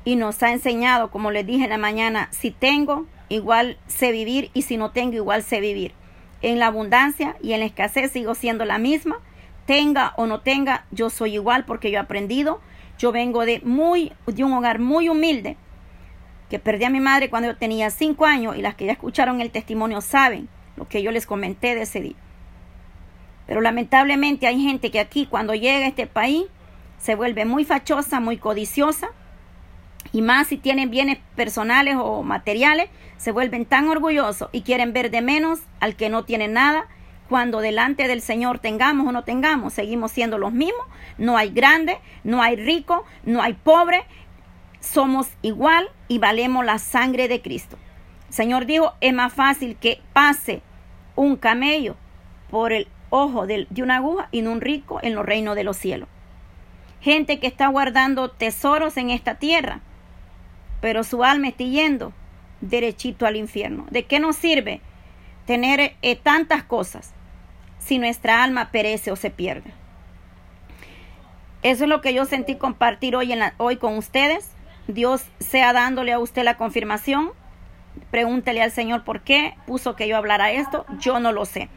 y 0.06 0.16
nos 0.16 0.42
ha 0.42 0.52
enseñado, 0.52 1.12
como 1.12 1.30
les 1.30 1.46
dije 1.46 1.66
en 1.66 1.70
la 1.70 1.78
mañana, 1.78 2.30
si 2.32 2.52
tengo, 2.52 3.06
igual 3.28 3.78
sé 3.88 4.12
vivir 4.12 4.50
y 4.54 4.64
si 4.64 4.78
no 4.78 4.92
tengo, 4.92 5.16
igual 5.16 5.44
sé 5.44 5.60
vivir. 5.60 5.94
En 6.42 6.58
la 6.58 6.68
abundancia 6.68 7.36
y 7.44 7.54
en 7.54 7.60
la 7.60 7.66
escasez 7.66 8.12
sigo 8.12 8.34
siendo 8.34 8.66
la 8.66 8.78
misma. 8.78 9.20
Tenga 9.66 10.14
o 10.16 10.26
no 10.26 10.40
tenga, 10.40 10.86
yo 10.90 11.10
soy 11.10 11.36
igual 11.36 11.66
porque 11.66 11.92
yo 11.92 11.98
he 11.98 12.02
aprendido 12.02 12.62
yo 13.00 13.12
vengo 13.12 13.45
de, 13.45 13.62
muy, 13.62 14.12
de 14.28 14.43
un 14.43 14.54
hogar 14.54 14.78
muy 14.78 15.10
humilde, 15.10 15.58
que 16.50 16.60
perdí 16.60 16.84
a 16.84 16.89
mi 16.89 17.00
madre 17.00 17.30
cuando 17.30 17.50
yo 17.50 17.58
tenía 17.58 17.89
cinco 17.89 18.26
años 18.26 18.58
y 18.58 18.62
las 18.62 18.76
que 18.76 18.86
ya 18.86 18.91
escucharon 18.91 19.39
el 19.39 19.52
testimonio 19.52 20.02
saben 20.02 20.50
lo 20.76 20.88
que 20.88 21.02
yo 21.02 21.12
les 21.12 21.26
comenté 21.26 21.76
de 21.76 21.84
ese 21.84 22.02
día. 22.02 22.16
Pero 23.47 23.62
lamentablemente 23.62 24.47
hay 24.47 24.62
gente 24.62 24.91
que 24.91 25.00
aquí 25.00 25.26
cuando 25.26 25.56
llega 25.56 25.86
a 25.86 25.88
este 25.88 26.08
país 26.08 26.45
se 27.00 27.16
vuelve 27.16 27.45
muy 27.45 27.66
fachosa, 27.66 28.20
muy 28.20 28.38
codiciosa 28.38 29.10
y 30.12 30.22
más 30.22 30.47
si 30.47 30.58
tienen 30.58 30.89
bienes 30.89 31.20
personales 31.36 31.95
o 31.97 32.24
materiales, 32.24 32.89
se 33.18 33.32
vuelven 33.32 33.66
tan 33.66 33.88
orgullosos 33.88 34.50
y 34.52 34.62
quieren 34.62 34.91
ver 34.91 35.12
de 35.12 35.22
menos 35.22 35.60
al 35.80 35.95
que 35.95 36.10
no 36.10 36.26
tiene 36.26 36.47
nada 36.47 36.88
cuando 37.30 37.62
delante 37.62 38.08
del 38.08 38.22
Señor 38.22 38.58
tengamos 38.58 39.08
o 39.08 39.12
no 39.12 39.24
tengamos, 39.24 39.74
seguimos 39.74 40.12
siendo 40.12 40.40
los 40.40 40.52
mismos. 40.52 40.86
No 41.20 41.38
hay 41.38 41.52
grande, 41.52 42.00
no 42.24 42.42
hay 42.42 42.56
rico, 42.56 43.06
no 43.24 43.44
hay 43.44 43.54
pobre. 43.54 44.04
Somos 44.80 45.30
igual 45.44 45.90
y 46.08 46.18
valemos 46.18 46.66
la 46.66 46.80
sangre 46.80 47.28
de 47.28 47.42
Cristo. 47.42 47.78
Señor 48.30 48.66
dijo, 48.66 48.94
es 49.00 49.14
más 49.14 49.32
fácil 49.32 49.76
que 49.76 50.02
pase 50.12 50.64
un 51.16 51.36
camello 51.36 51.96
por 52.50 52.74
el 52.74 52.88
ojo 53.12 53.46
de, 53.46 53.68
de 53.70 53.84
una 53.84 53.98
aguja 53.98 54.28
y 54.32 54.42
no 54.42 54.52
un 54.52 54.62
rico 54.62 55.00
en 55.04 55.14
los 55.14 55.26
reinos 55.26 55.56
de 55.56 55.64
los 55.64 55.78
cielos. 55.78 56.10
Gente 57.00 57.40
que 57.40 57.48
está 57.48 57.68
guardando 57.68 58.32
tesoros 58.32 58.98
en 58.98 59.12
esta 59.12 59.36
tierra, 59.36 59.82
pero 60.82 61.04
su 61.04 61.24
alma 61.24 61.50
está 61.50 61.64
yendo 61.64 62.12
derechito 62.62 63.28
al 63.28 63.36
infierno. 63.36 63.86
¿De 63.92 64.06
qué 64.06 64.20
nos 64.20 64.36
sirve 64.36 64.82
tener 65.46 65.96
eh, 66.02 66.16
tantas 66.16 66.64
cosas 66.64 67.14
si 67.80 67.98
nuestra 67.98 68.44
alma 68.44 68.72
perece 68.72 69.12
o 69.12 69.16
se 69.16 69.32
pierde. 69.32 69.74
Eso 71.62 71.84
es 71.84 71.90
lo 71.90 72.02
que 72.02 72.14
yo 72.14 72.26
sentí 72.26 72.56
compartir 72.56 73.16
hoy, 73.16 73.34
hoy 73.58 73.78
con 73.78 73.98
ustedes. 73.98 74.52
Dios 74.88 75.24
sea 75.40 75.74
dándole 75.74 76.14
a 76.14 76.20
usted 76.20 76.44
la 76.44 76.58
confirmación. 76.58 77.32
Pregúntele 78.12 78.62
al 78.62 78.72
Señor 78.72 79.04
por 79.04 79.22
qué 79.22 79.56
puso 79.66 79.96
que 79.96 80.08
yo 80.08 80.16
hablara 80.16 80.52
esto. 80.52 80.86
Yo 81.00 81.20
no 81.20 81.32
lo 81.32 81.46
sé. 81.46 81.70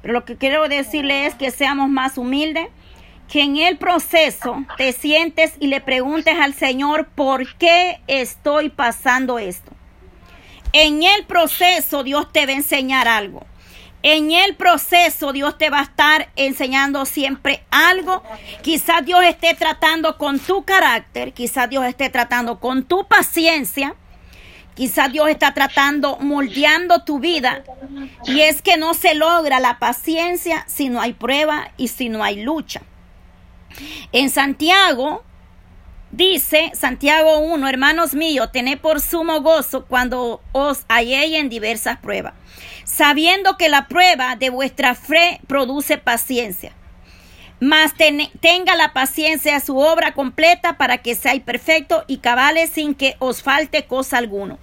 Pero 0.00 0.14
lo 0.14 0.24
que 0.24 0.36
quiero 0.36 0.68
decirle 0.68 1.26
es 1.26 1.34
que 1.34 1.50
seamos 1.50 1.88
más 1.88 2.18
humildes, 2.18 2.68
que 3.28 3.42
en 3.42 3.56
el 3.56 3.78
proceso 3.78 4.64
te 4.76 4.92
sientes 4.92 5.54
y 5.60 5.68
le 5.68 5.80
preguntes 5.80 6.38
al 6.38 6.54
Señor 6.54 7.08
por 7.14 7.56
qué 7.56 8.00
estoy 8.06 8.68
pasando 8.68 9.38
esto. 9.38 9.72
En 10.72 11.02
el 11.02 11.24
proceso 11.24 12.02
Dios 12.04 12.32
te 12.32 12.46
va 12.46 12.52
a 12.52 12.56
enseñar 12.56 13.06
algo. 13.06 13.46
En 14.06 14.32
el 14.32 14.54
proceso 14.54 15.32
Dios 15.32 15.56
te 15.56 15.70
va 15.70 15.80
a 15.80 15.84
estar 15.84 16.28
enseñando 16.36 17.06
siempre 17.06 17.64
algo. 17.70 18.22
Quizás 18.60 19.02
Dios 19.06 19.24
esté 19.24 19.54
tratando 19.54 20.18
con 20.18 20.38
tu 20.38 20.62
carácter, 20.62 21.32
quizás 21.32 21.70
Dios 21.70 21.86
esté 21.86 22.10
tratando 22.10 22.60
con 22.60 22.84
tu 22.84 23.08
paciencia. 23.08 23.94
Quizás 24.74 25.10
Dios 25.10 25.30
está 25.30 25.54
tratando, 25.54 26.18
moldeando 26.18 27.02
tu 27.04 27.18
vida. 27.18 27.64
Y 28.26 28.40
es 28.40 28.60
que 28.60 28.76
no 28.76 28.92
se 28.92 29.14
logra 29.14 29.58
la 29.58 29.78
paciencia 29.78 30.64
si 30.68 30.90
no 30.90 31.00
hay 31.00 31.14
prueba 31.14 31.70
y 31.78 31.88
si 31.88 32.10
no 32.10 32.22
hay 32.22 32.42
lucha. 32.42 32.82
En 34.12 34.28
Santiago 34.28 35.24
dice, 36.16 36.72
Santiago 36.74 37.38
1, 37.38 37.68
hermanos 37.68 38.14
míos, 38.14 38.50
tened 38.52 38.78
por 38.78 39.00
sumo 39.00 39.40
gozo 39.40 39.86
cuando 39.86 40.40
os 40.52 40.84
halléis 40.88 41.38
en 41.38 41.48
diversas 41.48 41.98
pruebas 41.98 42.34
sabiendo 42.84 43.56
que 43.56 43.68
la 43.68 43.88
prueba 43.88 44.36
de 44.36 44.50
vuestra 44.50 44.94
fe 44.94 45.40
produce 45.46 45.98
paciencia. 45.98 46.72
Mas 47.60 47.94
tenga 48.40 48.76
la 48.76 48.92
paciencia 48.92 49.58
su 49.60 49.78
obra 49.78 50.12
completa 50.12 50.76
para 50.76 50.98
que 50.98 51.14
seáis 51.14 51.42
perfecto 51.42 52.04
y 52.06 52.18
cabales 52.18 52.70
sin 52.70 52.94
que 52.94 53.16
os 53.20 53.42
falte 53.42 53.86
cosa 53.86 54.18
alguno. 54.18 54.58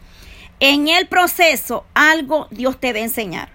En 0.59 0.87
el 0.87 1.07
proceso 1.07 1.85
algo 1.93 2.47
Dios 2.51 2.79
te 2.79 2.93
va 2.93 2.99
a 2.99 3.03
enseñar. 3.03 3.49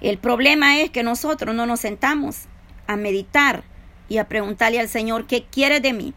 El 0.00 0.18
problema 0.18 0.80
es 0.80 0.90
que 0.90 1.02
nosotros 1.02 1.54
no 1.54 1.64
nos 1.64 1.80
sentamos 1.80 2.42
a 2.86 2.96
meditar 2.96 3.64
y 4.08 4.18
a 4.18 4.28
preguntarle 4.28 4.80
al 4.80 4.88
Señor, 4.88 5.26
¿qué 5.26 5.44
quiere 5.44 5.80
de 5.80 5.94
mí? 5.94 6.14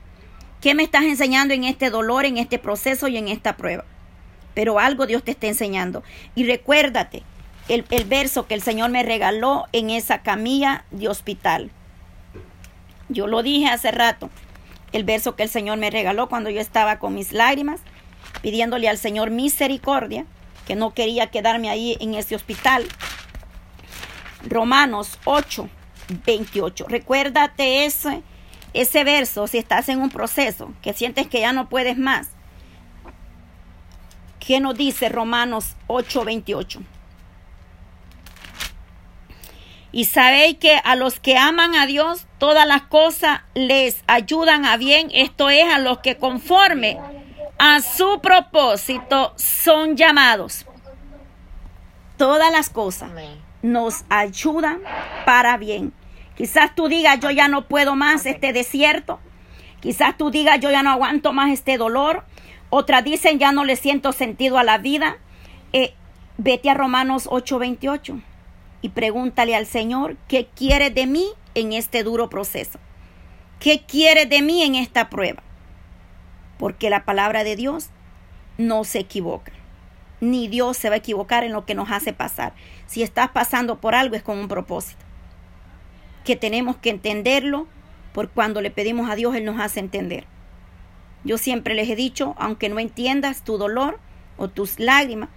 ¿Qué 0.68 0.76
me 0.76 0.84
estás 0.84 1.04
enseñando 1.04 1.54
en 1.54 1.64
este 1.64 1.90
dolor, 1.90 2.26
en 2.26 2.38
este 2.38 2.60
proceso 2.60 3.08
y 3.08 3.16
en 3.16 3.30
esta 3.30 3.56
prueba? 3.56 3.86
Pero 4.54 4.80
algo 4.80 5.06
Dios 5.06 5.24
te 5.24 5.32
está 5.32 5.48
enseñando. 5.48 6.04
Y 6.36 6.44
recuérdate 6.44 7.24
el, 7.70 7.86
el 7.90 8.04
verso 8.04 8.48
que 8.48 8.54
el 8.54 8.62
Señor 8.62 8.90
me 8.90 9.02
regaló 9.02 9.68
en 9.72 9.90
esa 9.92 10.24
camilla 10.24 10.84
de 10.92 11.08
hospital. 11.08 11.72
Yo 13.08 13.28
lo 13.28 13.44
dije 13.44 13.68
hace 13.68 13.92
rato, 13.92 14.30
el 14.92 15.06
verso 15.06 15.38
que 15.38 15.44
el 15.44 15.50
Señor 15.50 15.78
me 15.78 15.90
regaló 15.90 16.28
cuando 16.28 16.50
yo 16.50 16.60
estaba 16.60 17.00
con 17.00 17.16
mis 17.16 17.32
lágrimas, 17.32 17.80
pidiéndole 18.42 18.90
al 18.90 18.98
Señor 18.98 19.30
misericordia, 19.30 20.26
que 20.68 20.76
no 20.76 20.94
quería 20.94 21.28
quedarme 21.28 21.70
ahí 21.70 21.96
en 22.02 22.14
ese 22.14 22.36
hospital. 22.36 22.86
Romanos 24.46 25.18
8, 25.24 25.70
28. 26.26 26.88
Recuérdate 26.90 27.86
ese, 27.86 28.22
ese 28.82 29.04
verso 29.04 29.48
si 29.48 29.58
estás 29.58 29.90
en 29.90 30.02
un 30.02 30.10
proceso, 30.10 30.74
que 30.82 30.94
sientes 30.94 31.28
que 31.28 31.42
ya 31.42 31.54
no 31.54 31.70
puedes 31.70 31.98
más. 31.98 32.30
¿Qué 34.40 34.60
nos 34.60 34.76
dice 34.76 35.10
Romanos 35.10 35.76
8, 35.88 36.24
28? 36.24 36.82
Y 39.92 40.06
sabéis 40.06 40.58
que 40.58 40.80
a 40.84 40.96
los 40.96 41.20
que 41.20 41.38
aman 41.38 41.76
a 41.76 41.86
Dios, 41.86 42.28
todas 42.38 42.68
las 42.68 42.84
cosas 42.84 43.42
les 43.56 44.04
ayudan 44.08 44.66
a 44.66 44.78
bien. 44.78 45.10
Esto 45.14 45.50
es 45.50 45.74
a 45.74 45.80
los 45.80 46.00
que 46.00 46.18
conforme 46.18 47.00
a 47.58 47.82
su 47.82 48.20
propósito 48.22 49.34
son 49.38 49.98
llamados. 49.98 50.66
Todas 52.18 52.52
las 52.52 52.70
cosas 52.70 53.12
nos 53.62 54.04
ayudan 54.10 54.80
para 55.26 55.58
bien. 55.58 55.94
Quizás 56.38 56.76
tú 56.76 56.88
digas, 56.88 57.20
yo 57.20 57.32
ya 57.32 57.48
no 57.48 57.68
puedo 57.68 57.96
más 57.96 58.28
este 58.28 58.54
desierto. 58.54 59.20
Quizás 59.80 60.16
tú 60.18 60.30
digas, 60.30 60.60
yo 60.60 60.70
ya 60.70 60.84
no 60.84 60.92
aguanto 60.92 61.34
más 61.34 61.52
este 61.52 61.80
dolor. 61.80 62.26
Otras 62.70 63.04
dicen, 63.04 63.40
ya 63.40 63.52
no 63.52 63.66
le 63.66 63.76
siento 63.76 64.12
sentido 64.12 64.60
a 64.60 64.64
la 64.64 64.78
vida. 64.78 65.18
Eh, 65.74 65.96
vete 66.38 66.70
a 66.70 66.76
Romanos 66.76 67.28
8:28 67.28 68.22
y 68.84 68.90
pregúntale 68.90 69.56
al 69.56 69.66
Señor 69.66 70.16
qué 70.28 70.46
quiere 70.46 70.92
de 70.92 71.08
mí 71.08 71.26
en 71.56 71.74
este 71.74 72.04
duro 72.04 72.30
proceso. 72.30 72.78
¿Qué 73.60 73.82
quiere 73.88 74.28
de 74.28 74.44
mí 74.44 74.62
en 74.62 74.76
esta 74.76 75.10
prueba? 75.10 75.42
Porque 76.60 76.92
la 76.92 77.04
palabra 77.04 77.44
de 77.44 77.56
Dios 77.56 77.90
no 78.60 78.84
se 78.84 79.00
equivoca. 79.00 79.54
Ni 80.22 80.48
Dios 80.48 80.78
se 80.78 80.90
va 80.90 80.96
a 80.96 81.00
equivocar 81.00 81.44
en 81.44 81.54
lo 81.54 81.66
que 81.66 81.74
nos 81.74 81.90
hace 81.90 82.14
pasar. 82.14 82.54
Si 82.86 83.02
estás 83.02 83.30
pasando 83.30 83.82
por 83.82 83.96
algo 83.96 84.16
es 84.16 84.22
con 84.22 84.38
un 84.38 84.48
propósito. 84.48 85.07
Que 86.28 86.36
tenemos 86.36 86.76
que 86.76 86.90
entenderlo 86.90 87.68
por 88.12 88.30
cuando 88.30 88.60
le 88.60 88.70
pedimos 88.70 89.10
a 89.10 89.16
Dios 89.16 89.34
Él 89.34 89.46
nos 89.46 89.62
hace 89.62 89.80
entender. 89.80 90.26
Yo 91.24 91.38
siempre 91.38 91.74
les 91.74 91.90
he 91.90 91.96
dicho, 91.96 92.36
aunque 92.38 92.68
no 92.68 92.80
entiendas 92.80 93.46
tu 93.46 93.58
dolor 93.58 93.98
o 94.36 94.50
tus 94.50 94.78
lágrimas, 94.78 95.30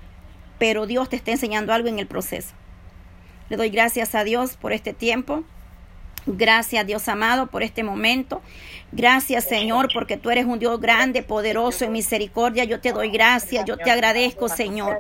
pero 0.59 0.87
Dios 0.87 1.09
te 1.09 1.15
está 1.15 1.31
enseñando 1.31 1.73
algo 1.73 1.87
en 1.87 2.01
el 2.01 2.09
proceso. 2.09 2.55
Le 3.51 3.57
doy 3.57 3.71
gracias 3.71 4.17
a 4.17 4.25
Dios 4.25 4.57
por 4.57 4.73
este 4.73 4.93
tiempo. 4.93 5.45
Gracias 6.27 6.85
Dios 6.85 7.07
amado 7.07 7.47
por 7.47 7.63
este 7.63 7.85
momento. 7.85 8.43
Gracias 8.93 9.45
Señor 9.45 9.89
porque 9.95 10.17
tú 10.17 10.31
eres 10.31 10.47
un 10.47 10.59
Dios 10.59 10.81
grande, 10.81 11.23
poderoso 11.23 11.85
en 11.85 11.93
misericordia. 11.93 12.65
Yo 12.65 12.81
te 12.81 12.93
doy 12.93 13.11
gracias, 13.11 13.65
yo 13.65 13.77
te 13.77 13.91
agradezco 13.91 14.49
Señor. 14.49 14.99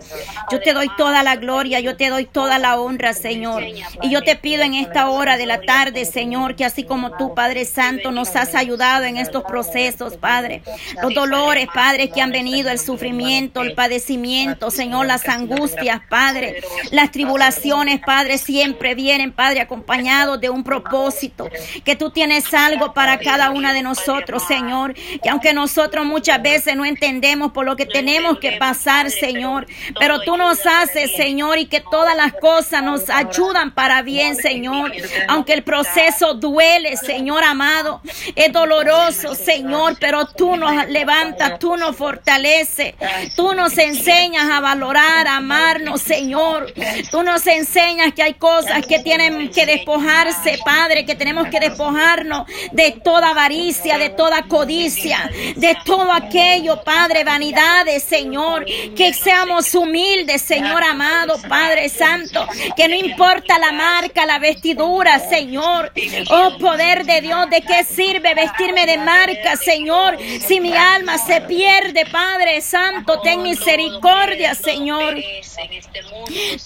Yo 0.51 0.61
te 0.61 0.73
doy 0.73 0.89
toda 0.97 1.25
la 1.25 1.37
gloria, 1.37 1.81
yo 1.81 1.97
te 1.97 2.09
doy 2.09 2.25
toda 2.25 2.59
la 2.59 2.79
honra 2.79 3.15
Señor. 3.15 3.65
Y 3.65 4.11
yo 4.11 4.23
te 4.23 4.37
pido 4.37 4.63
en 4.63 4.75
esta 4.75 5.09
hora 5.09 5.37
de 5.37 5.47
la 5.47 5.61
tarde 5.61 6.05
Señor 6.05 6.55
que 6.55 6.65
así 6.65 6.85
como 6.85 7.17
tú 7.17 7.35
Padre 7.35 7.65
Santo 7.65 8.13
nos 8.13 8.37
has 8.37 8.55
ayudado 8.55 9.05
en 9.05 9.17
estos 9.17 9.43
procesos 9.43 10.17
Padre. 10.17 10.63
Los 11.03 11.13
dolores 11.13 11.67
Padre 11.75 12.11
que 12.11 12.21
han 12.21 12.31
venido, 12.31 12.71
el 12.71 12.79
sufrimiento, 12.79 13.63
el 13.63 13.75
padecimiento 13.75 14.71
Señor, 14.71 15.07
las 15.07 15.29
angustias 15.29 16.01
Padre. 16.09 16.63
Las 16.93 17.11
tribulaciones 17.11 18.01
Padre 18.01 18.39
siempre 18.39 18.95
vienen 18.95 19.33
Padre 19.33 19.61
acompañados 19.61 20.41
de 20.41 20.49
un 20.49 20.63
propósito 20.63 21.51
que 21.85 21.97
tú 21.97 22.11
tienes 22.11 22.55
algo 22.55 22.95
para 22.95 23.19
cada 23.19 23.51
una 23.51 23.73
de 23.73 23.80
nosotros, 23.83 24.43
Señor. 24.47 24.95
Que 24.95 25.29
aunque 25.31 25.53
nosotros 25.53 26.05
muchas 26.07 26.41
veces 26.43 26.77
no 26.77 26.85
entendemos 26.85 27.53
por 27.53 27.65
lo 27.65 27.77
que 27.77 27.87
tenemos 27.87 28.39
que 28.39 28.53
pasar, 28.53 29.11
Señor, 29.11 29.67
pero 29.99 30.21
tú 30.21 30.37
nos 30.37 30.65
haces, 30.67 31.13
Señor, 31.17 31.59
y 31.59 31.67
que 31.67 31.81
todas 31.81 32.17
las 32.17 32.33
cosas 32.35 32.83
nos 32.83 33.11
ayudan 33.11 33.73
para 33.75 34.03
bien, 34.03 34.37
Señor. 34.37 34.93
Aunque 35.29 35.53
el 35.53 35.63
proceso 35.63 36.35
duele, 36.35 36.97
Señor 36.97 37.45
amado, 37.45 38.01
es 38.35 38.53
doloroso, 38.53 39.35
Señor, 39.35 39.97
pero 40.01 40.27
tú 40.27 40.57
nos 40.57 40.89
levantas, 40.89 41.59
tú 41.59 41.77
nos 41.77 41.97
fortaleces, 41.97 42.95
tú 43.37 43.55
nos 43.55 43.77
enseñas 43.79 44.51
a 44.51 44.61
valorar, 44.61 45.27
a 45.27 45.37
amarnos, 45.37 46.01
Señor. 46.01 46.73
Tú 47.11 47.23
nos 47.23 47.47
enseñas 47.47 48.15
que 48.15 48.23
hay 48.23 48.35
cosas 48.35 48.87
que 48.87 49.01
tienen 49.01 49.51
que 49.51 49.67
despojarse, 49.67 50.59
Padre 50.65 51.05
que 51.05 51.15
tenemos 51.15 51.49
que 51.49 51.61
despojarnos 51.61 52.47
de 52.73 52.93
toda 52.93 53.31
avaricia, 53.31 53.70
de 53.71 54.11
toda 54.11 54.43
codicia, 54.49 55.31
de 55.55 55.77
todo 55.85 56.11
aquello, 56.11 56.83
Padre, 56.83 57.23
vanidades, 57.23 58.03
Señor. 58.03 58.65
Que 58.97 59.15
seamos 59.15 59.73
humildes, 59.75 60.43
Señor 60.43 60.83
amado, 60.83 61.41
Padre 61.49 61.89
Santo. 61.89 62.47
Que 62.77 62.89
no 62.89 62.97
importa 62.97 63.59
la 63.61 63.71
marca, 63.71 64.27
la 64.27 64.41
vestidura, 64.41 65.21
Señor. 65.21 65.93
Oh, 66.31 66.59
poder 66.59 67.05
de 67.05 67.21
Dios, 67.21 67.49
¿de 67.49 67.63
qué 67.63 67.85
sirve 67.85 68.35
vestirme 68.35 68.87
de 68.87 68.99
marca, 68.99 69.57
Señor? 69.57 70.19
Si 70.47 70.61
mi 70.61 70.77
alma 70.77 71.17
se 71.19 71.41
pierde, 71.43 72.07
Padre 72.07 72.61
Santo, 72.63 73.21
ten 73.21 73.43
misericordia, 73.43 74.57
Señor. 74.57 75.17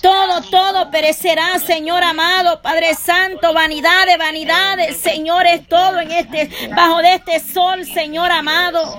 Todo, 0.00 0.40
todo 0.50 0.90
perecerá, 0.90 1.58
Señor 1.58 2.02
amado, 2.02 2.62
Padre 2.62 2.94
Santo, 2.94 3.52
vanidades, 3.52 4.16
vanidades, 4.18 4.96
Señor, 4.96 5.46
es 5.46 5.66
todo 5.68 6.00
en 6.00 6.10
este, 6.12 6.50
bajo 6.74 6.93
de 6.98 7.14
este 7.14 7.40
sol, 7.40 7.84
Señor 7.84 8.30
amado. 8.30 8.98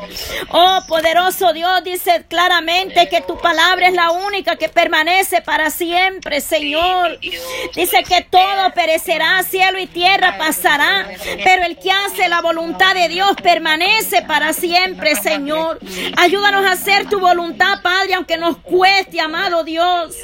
Oh, 0.50 0.80
poderoso 0.88 1.54
Dios, 1.54 1.84
dice 1.84 2.26
claramente 2.28 3.08
que 3.10 3.22
tu 3.22 3.38
palabra 3.38 3.88
es 3.88 3.94
la 3.94 4.12
única 4.12 4.56
que 4.56 4.70
permanece 4.70 5.42
para 5.42 5.70
siempre, 5.70 6.42
Señor. 6.42 7.20
Dice 7.76 8.04
que 8.04 8.22
todo 8.22 8.72
perecerá, 8.74 9.44
cielo 9.44 9.80
y 9.80 9.88
tierra 9.88 10.38
pasará, 10.38 11.08
pero 11.44 11.64
el 11.64 11.78
que 11.78 11.92
hace 11.92 12.28
la 12.28 12.42
voluntad 12.42 12.94
de 12.94 13.08
Dios 13.08 13.32
permanece 13.42 14.22
para 14.24 14.54
siempre, 14.54 15.16
Señor. 15.16 15.80
Ayúdanos 16.18 16.66
a 16.66 16.72
hacer 16.74 17.10
tu 17.10 17.20
voluntad, 17.20 17.82
Padre, 17.82 18.16
aunque 18.16 18.38
nos 18.38 18.58
cueste, 18.58 19.20
amado 19.20 19.64
Dios. 19.64 20.16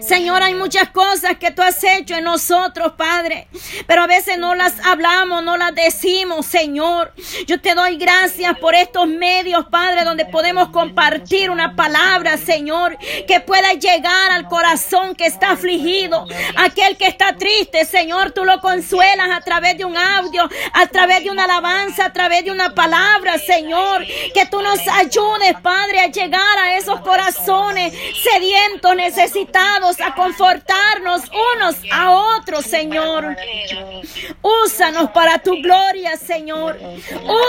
Señor, 0.00 0.42
hay 0.42 0.54
muchas 0.54 0.90
cosas 0.90 1.36
que 1.38 1.50
tú 1.50 1.62
has 1.62 1.82
hecho 1.82 2.14
en 2.14 2.24
nosotros, 2.24 2.92
Padre, 2.96 3.48
pero 3.86 4.02
a 4.02 4.06
veces 4.06 4.38
no 4.38 4.54
las 4.54 4.74
hablamos, 4.84 5.42
no 5.42 5.56
las 5.56 5.74
decimos, 5.74 6.46
Señor. 6.46 7.12
Yo 7.46 7.60
te 7.60 7.74
doy 7.74 7.96
gracias 7.96 8.56
por 8.58 8.74
estos 8.74 9.08
medios, 9.08 9.66
Padre, 9.66 10.04
donde 10.04 10.26
podemos 10.26 10.68
compartir 10.68 11.50
una 11.50 11.74
palabra, 11.74 12.36
Señor, 12.36 12.96
que 13.26 13.40
pueda 13.40 13.72
llegar 13.72 14.30
al 14.30 14.48
corazón 14.48 15.14
que 15.16 15.26
está 15.26 15.52
afligido, 15.52 16.26
aquel 16.56 16.96
que 16.96 17.06
está 17.06 17.36
triste, 17.36 17.84
Señor, 17.84 18.30
tú 18.30 18.44
lo 18.44 18.60
consuelas 18.60 19.30
a 19.32 19.40
través 19.40 19.76
de 19.76 19.84
un 19.84 19.96
audio, 19.96 20.48
a 20.72 20.86
través 20.86 21.24
de 21.24 21.30
una 21.30 21.44
alabanza, 21.44 22.06
a 22.06 22.12
través 22.12 22.44
de 22.44 22.52
una 22.52 22.74
palabra, 22.74 23.38
Señor, 23.38 24.04
que 24.32 24.46
tú 24.46 24.60
nos 24.62 24.80
ayudes, 24.88 25.54
Padre, 25.62 26.00
a 26.00 26.06
llegar 26.08 26.58
a 26.58 26.76
esos 26.76 27.00
corazones 27.00 27.92
sedientos, 28.22 28.94
necesitados 28.94 29.53
a 29.56 30.14
confortarnos 30.14 31.22
unos 31.54 31.76
a 31.92 32.10
otros, 32.10 32.64
Señor. 32.64 33.36
Úsanos 34.42 35.10
para 35.10 35.38
tu 35.38 35.62
gloria, 35.62 36.16
Señor. 36.16 36.78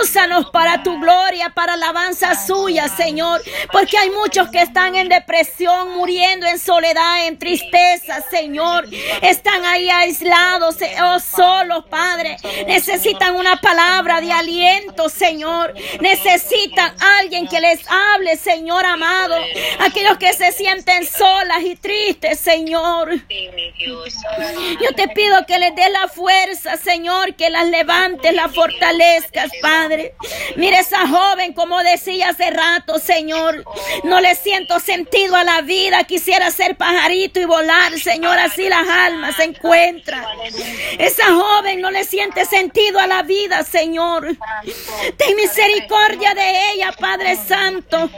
Úsanos 0.01 0.49
para 0.51 0.83
tu 0.83 0.99
gloria, 0.99 1.49
para 1.49 1.73
alabanza 1.73 2.35
suya, 2.35 2.87
Señor. 2.89 3.41
Porque 3.71 3.97
hay 3.97 4.11
muchos 4.11 4.49
que 4.49 4.61
están 4.61 4.95
en 4.95 5.09
depresión, 5.09 5.95
muriendo 5.95 6.45
en 6.45 6.59
soledad, 6.59 7.25
en 7.25 7.39
tristeza, 7.39 8.21
Señor. 8.29 8.85
Están 9.21 9.65
ahí 9.65 9.89
aislados 9.89 10.75
o 10.75 11.15
oh, 11.15 11.19
solos, 11.19 11.85
Padre. 11.89 12.37
Necesitan 12.67 13.35
una 13.35 13.59
palabra 13.59 14.21
de 14.21 14.31
aliento, 14.31 15.09
Señor. 15.09 15.73
Necesitan 16.01 16.95
alguien 17.19 17.47
que 17.47 17.59
les 17.59 17.79
hable, 17.89 18.37
Señor 18.37 18.85
amado. 18.85 19.35
Aquellos 19.79 20.17
que 20.17 20.33
se 20.33 20.51
sienten 20.51 21.05
solas 21.05 21.63
y 21.63 21.75
tristes 21.75 21.94
Señor. 22.37 23.11
Sí, 23.27 23.49
mi 23.55 23.71
Dios. 23.71 24.13
Yo 24.81 24.93
te 24.95 25.07
pido 25.09 25.45
que 25.45 25.59
les 25.59 25.75
des 25.75 25.91
la 25.91 26.07
fuerza, 26.07 26.77
Señor, 26.77 27.35
que 27.35 27.49
las 27.49 27.67
levantes, 27.67 28.33
las 28.33 28.53
fortalezcas, 28.53 29.51
Padre. 29.61 30.15
Mira 30.55 30.79
esa 30.79 31.07
joven, 31.07 31.53
como 31.53 31.81
decía 31.83 32.29
hace 32.29 32.49
rato, 32.51 32.99
Señor. 32.99 33.63
No 34.03 34.21
le 34.21 34.35
siento 34.35 34.79
sentido 34.79 35.35
a 35.35 35.43
la 35.43 35.61
vida. 35.61 36.03
Quisiera 36.03 36.51
ser 36.51 36.75
pajarito 36.77 37.39
y 37.39 37.45
volar, 37.45 37.97
Señor. 37.99 38.37
Así 38.39 38.67
las 38.69 38.87
almas 38.87 39.35
se 39.35 39.43
encuentran. 39.43 40.25
Esa 40.97 41.25
joven 41.25 41.81
no 41.81 41.91
le 41.91 42.03
siente 42.03 42.45
sentido 42.45 42.99
a 42.99 43.07
la 43.07 43.23
vida, 43.23 43.63
Señor. 43.63 44.35
Ten 45.17 45.35
misericordia 45.35 46.33
de 46.33 46.73
ella, 46.73 46.93
Padre 46.99 47.35
Santo. 47.35 48.09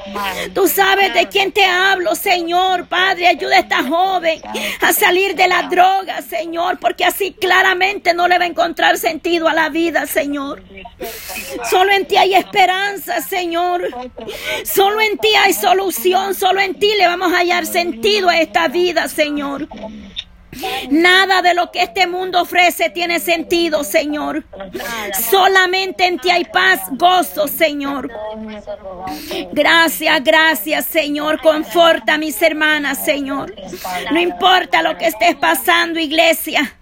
Tú 0.53 0.67
sabes 0.67 1.13
de 1.13 1.27
quién 1.27 1.51
te 1.51 1.65
hablo, 1.65 2.15
Señor. 2.15 2.87
Padre, 2.87 3.27
ayuda 3.27 3.66
esta 3.67 3.83
joven 3.83 4.41
a 4.81 4.93
salir 4.93 5.35
de 5.35 5.47
la 5.47 5.63
droga, 5.63 6.21
Señor, 6.21 6.79
porque 6.79 7.03
así 7.03 7.33
claramente 7.33 8.13
no 8.13 8.27
le 8.27 8.37
va 8.37 8.45
a 8.45 8.47
encontrar 8.47 8.97
sentido 8.97 9.47
a 9.47 9.53
la 9.53 9.69
vida, 9.69 10.07
Señor. 10.07 10.63
Solo 11.69 11.91
en 11.91 12.05
ti 12.05 12.15
hay 12.15 12.33
esperanza, 12.33 13.21
Señor. 13.21 13.87
Solo 14.63 15.01
en 15.01 15.17
ti 15.17 15.29
hay 15.35 15.53
solución. 15.53 16.33
Solo 16.33 16.61
en 16.61 16.79
ti 16.79 16.89
le 16.97 17.07
vamos 17.07 17.33
a 17.33 17.39
hallar 17.39 17.65
sentido 17.65 18.29
a 18.29 18.39
esta 18.39 18.69
vida, 18.69 19.09
Señor. 19.09 19.67
Nada 20.89 21.41
de 21.41 21.53
lo 21.53 21.71
que 21.71 21.83
este 21.83 22.07
mundo 22.07 22.41
ofrece 22.41 22.89
tiene 22.89 23.19
sentido, 23.19 23.83
Señor. 23.83 24.45
Solamente 25.29 26.05
en 26.05 26.19
ti 26.19 26.29
hay 26.29 26.45
paz, 26.45 26.81
gozo, 26.91 27.47
Señor. 27.47 28.11
Gracias, 29.51 30.23
gracias, 30.23 30.85
Señor. 30.85 31.41
Conforta 31.41 32.15
a 32.15 32.17
mis 32.17 32.41
hermanas, 32.41 33.03
Señor. 33.03 33.53
No 34.11 34.19
importa 34.19 34.81
lo 34.81 34.97
que 34.97 35.07
estés 35.07 35.35
pasando, 35.35 35.99
iglesia. 35.99 36.73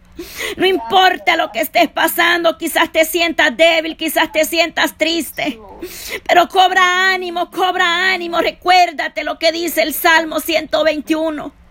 No 0.56 0.66
importa 0.66 1.36
lo 1.36 1.52
que 1.52 1.60
estés 1.60 1.90
pasando, 1.90 2.58
quizás 2.58 2.92
te 2.92 3.04
sientas 3.04 3.56
débil, 3.56 3.98
quizás 3.98 4.32
te 4.32 4.46
sientas 4.46 4.98
triste, 4.98 5.60
pero 6.28 6.48
cobra 6.48 7.14
ánimo, 7.14 7.52
cobra 7.52 8.14
ánimo, 8.14 8.40
recuérdate 8.40 9.26
lo 9.26 9.38
que 9.38 9.52
dice 9.52 9.82
el 9.84 9.94
Salmo 9.94 10.40
121. 10.40 11.65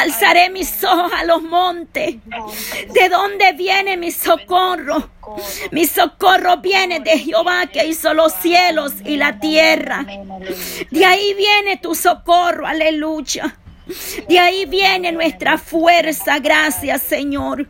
Alzaré 0.00 0.50
mis 0.50 0.82
ojos 0.84 1.12
a 1.16 1.24
los 1.24 1.42
montes. 1.42 2.16
¿De 2.24 3.08
dónde 3.08 3.52
viene 3.52 3.96
mi 3.96 4.10
socorro? 4.10 5.10
Mi 5.70 5.86
socorro 5.86 6.58
viene 6.58 7.00
de 7.00 7.18
Jehová 7.18 7.66
que 7.66 7.86
hizo 7.86 8.14
los 8.14 8.32
cielos 8.34 8.92
y 9.04 9.16
la 9.16 9.38
tierra. 9.38 10.04
De 10.90 11.04
ahí 11.04 11.34
viene 11.34 11.76
tu 11.76 11.94
socorro, 11.94 12.66
aleluya. 12.66 13.56
De 14.28 14.38
ahí 14.38 14.64
viene 14.66 15.12
nuestra 15.12 15.58
fuerza, 15.58 16.38
gracias 16.38 17.02
Señor. 17.02 17.66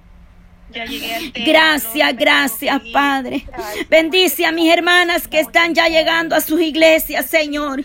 Gracias, 1.35 2.17
gracias, 2.17 2.83
Padre. 2.93 3.45
Bendice 3.89 4.47
a 4.47 4.53
mis 4.53 4.73
hermanas 4.73 5.29
que 5.29 5.41
están 5.41 5.75
ya 5.75 5.89
llegando 5.89 6.35
a 6.35 6.41
sus 6.41 6.61
iglesias, 6.61 7.27
Señor. 7.27 7.85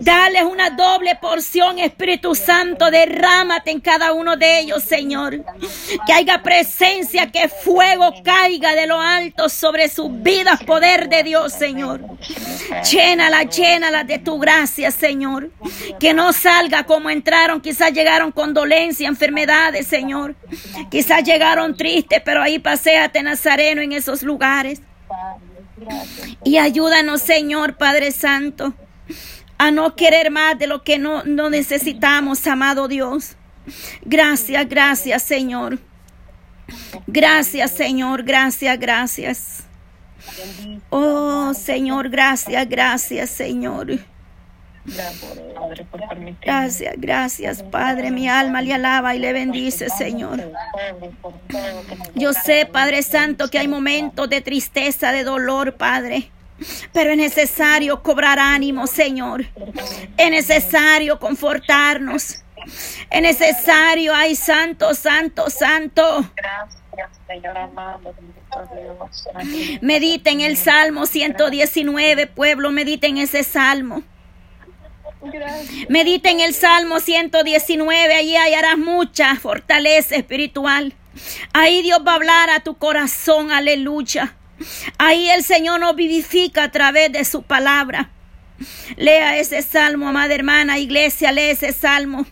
Dales 0.00 0.44
una 0.44 0.70
doble 0.70 1.16
porción, 1.16 1.78
Espíritu 1.78 2.34
Santo. 2.34 2.90
Derrámate 2.90 3.70
en 3.70 3.80
cada 3.80 4.12
uno 4.12 4.36
de 4.36 4.60
ellos, 4.60 4.82
Señor. 4.82 5.44
Que 6.06 6.12
haya 6.12 6.42
presencia, 6.42 7.30
que 7.30 7.48
fuego 7.48 8.14
caiga 8.24 8.74
de 8.74 8.86
lo 8.86 9.00
alto 9.00 9.48
sobre 9.48 9.88
sus 9.88 10.22
vidas, 10.22 10.62
poder 10.64 11.08
de 11.08 11.22
Dios, 11.22 11.52
Señor. 11.52 12.00
Llénala, 12.90 13.42
llénala 13.44 14.04
de 14.04 14.18
tu 14.18 14.38
gracia, 14.38 14.90
Señor. 14.90 15.50
Que 16.00 16.14
no 16.14 16.32
salga 16.32 16.84
como 16.84 17.10
entraron. 17.10 17.60
Quizás 17.60 17.92
llegaron 17.92 18.32
con 18.32 18.54
dolencia, 18.54 19.08
enfermedades, 19.08 19.86
Señor. 19.86 20.34
Quizás 20.90 21.22
llegaron 21.24 21.76
tristes 21.76 22.21
pero 22.24 22.42
ahí 22.42 22.58
paséate 22.58 23.22
Nazareno 23.22 23.82
en 23.82 23.92
esos 23.92 24.22
lugares. 24.22 24.82
Y 26.44 26.58
ayúdanos, 26.58 27.22
Señor 27.22 27.76
Padre 27.76 28.12
Santo, 28.12 28.74
a 29.58 29.70
no 29.70 29.96
querer 29.96 30.30
más 30.30 30.58
de 30.58 30.66
lo 30.66 30.82
que 30.82 30.98
no, 30.98 31.24
no 31.24 31.50
necesitamos, 31.50 32.46
amado 32.46 32.88
Dios. 32.88 33.36
Gracias, 34.02 34.68
gracias, 34.68 35.22
Señor. 35.22 35.78
Gracias, 37.06 37.70
Señor, 37.72 38.22
gracias, 38.22 38.78
gracias. 38.78 39.64
Oh, 40.90 41.52
Señor, 41.54 42.08
gracias, 42.08 42.68
gracias, 42.68 43.30
Señor. 43.30 43.98
Gracias, 46.40 46.94
gracias, 46.98 47.62
Padre. 47.62 48.10
Mi 48.10 48.28
alma 48.28 48.62
le 48.62 48.74
alaba 48.74 49.14
y 49.14 49.18
le 49.18 49.32
bendice, 49.32 49.88
Señor. 49.90 50.40
Yo 52.14 52.32
sé, 52.32 52.66
Padre 52.66 53.02
Santo, 53.02 53.48
que 53.48 53.58
hay 53.58 53.68
momentos 53.68 54.28
de 54.28 54.40
tristeza, 54.40 55.12
de 55.12 55.24
dolor, 55.24 55.74
Padre. 55.74 56.30
Pero 56.92 57.10
es 57.10 57.16
necesario 57.16 58.02
cobrar 58.02 58.38
ánimo, 58.38 58.86
Señor. 58.86 59.44
Es 60.16 60.30
necesario 60.30 61.18
confortarnos. 61.18 62.42
Es 63.10 63.22
necesario, 63.22 64.14
ay, 64.14 64.36
santo, 64.36 64.94
santo, 64.94 65.50
santo. 65.50 66.24
Mediten 69.80 70.40
el 70.40 70.56
Salmo 70.56 71.06
119, 71.06 72.26
pueblo, 72.28 72.70
mediten 72.70 73.18
ese 73.18 73.42
salmo. 73.42 74.02
Medita 75.88 76.30
en 76.30 76.40
el 76.40 76.54
Salmo 76.54 77.00
119, 77.00 78.14
allí 78.14 78.36
hallarás 78.36 78.78
mucha 78.78 79.36
fortaleza 79.36 80.16
espiritual. 80.16 80.94
Ahí 81.52 81.82
Dios 81.82 82.00
va 82.06 82.12
a 82.12 82.16
hablar 82.16 82.50
a 82.50 82.60
tu 82.60 82.76
corazón, 82.76 83.52
aleluya. 83.52 84.34
Ahí 84.98 85.28
el 85.30 85.42
Señor 85.44 85.80
nos 85.80 85.94
vivifica 85.94 86.64
a 86.64 86.70
través 86.70 87.12
de 87.12 87.24
su 87.24 87.42
palabra. 87.42 88.10
Lea 88.96 89.38
ese 89.38 89.62
salmo, 89.62 90.08
amada 90.08 90.34
hermana, 90.34 90.78
iglesia, 90.78 91.32
lee 91.32 91.50
ese 91.50 91.72
salmo. 91.72 92.26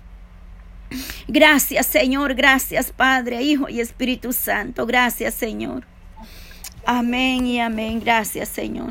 Gracias, 1.28 1.86
Señor, 1.86 2.34
gracias, 2.34 2.92
Padre, 2.92 3.42
Hijo 3.42 3.68
y 3.68 3.80
Espíritu 3.80 4.32
Santo. 4.32 4.86
Gracias, 4.86 5.34
Señor. 5.34 5.86
Amén 6.84 7.46
y 7.46 7.60
amén. 7.60 8.00
Gracias, 8.00 8.48
Señor. 8.48 8.88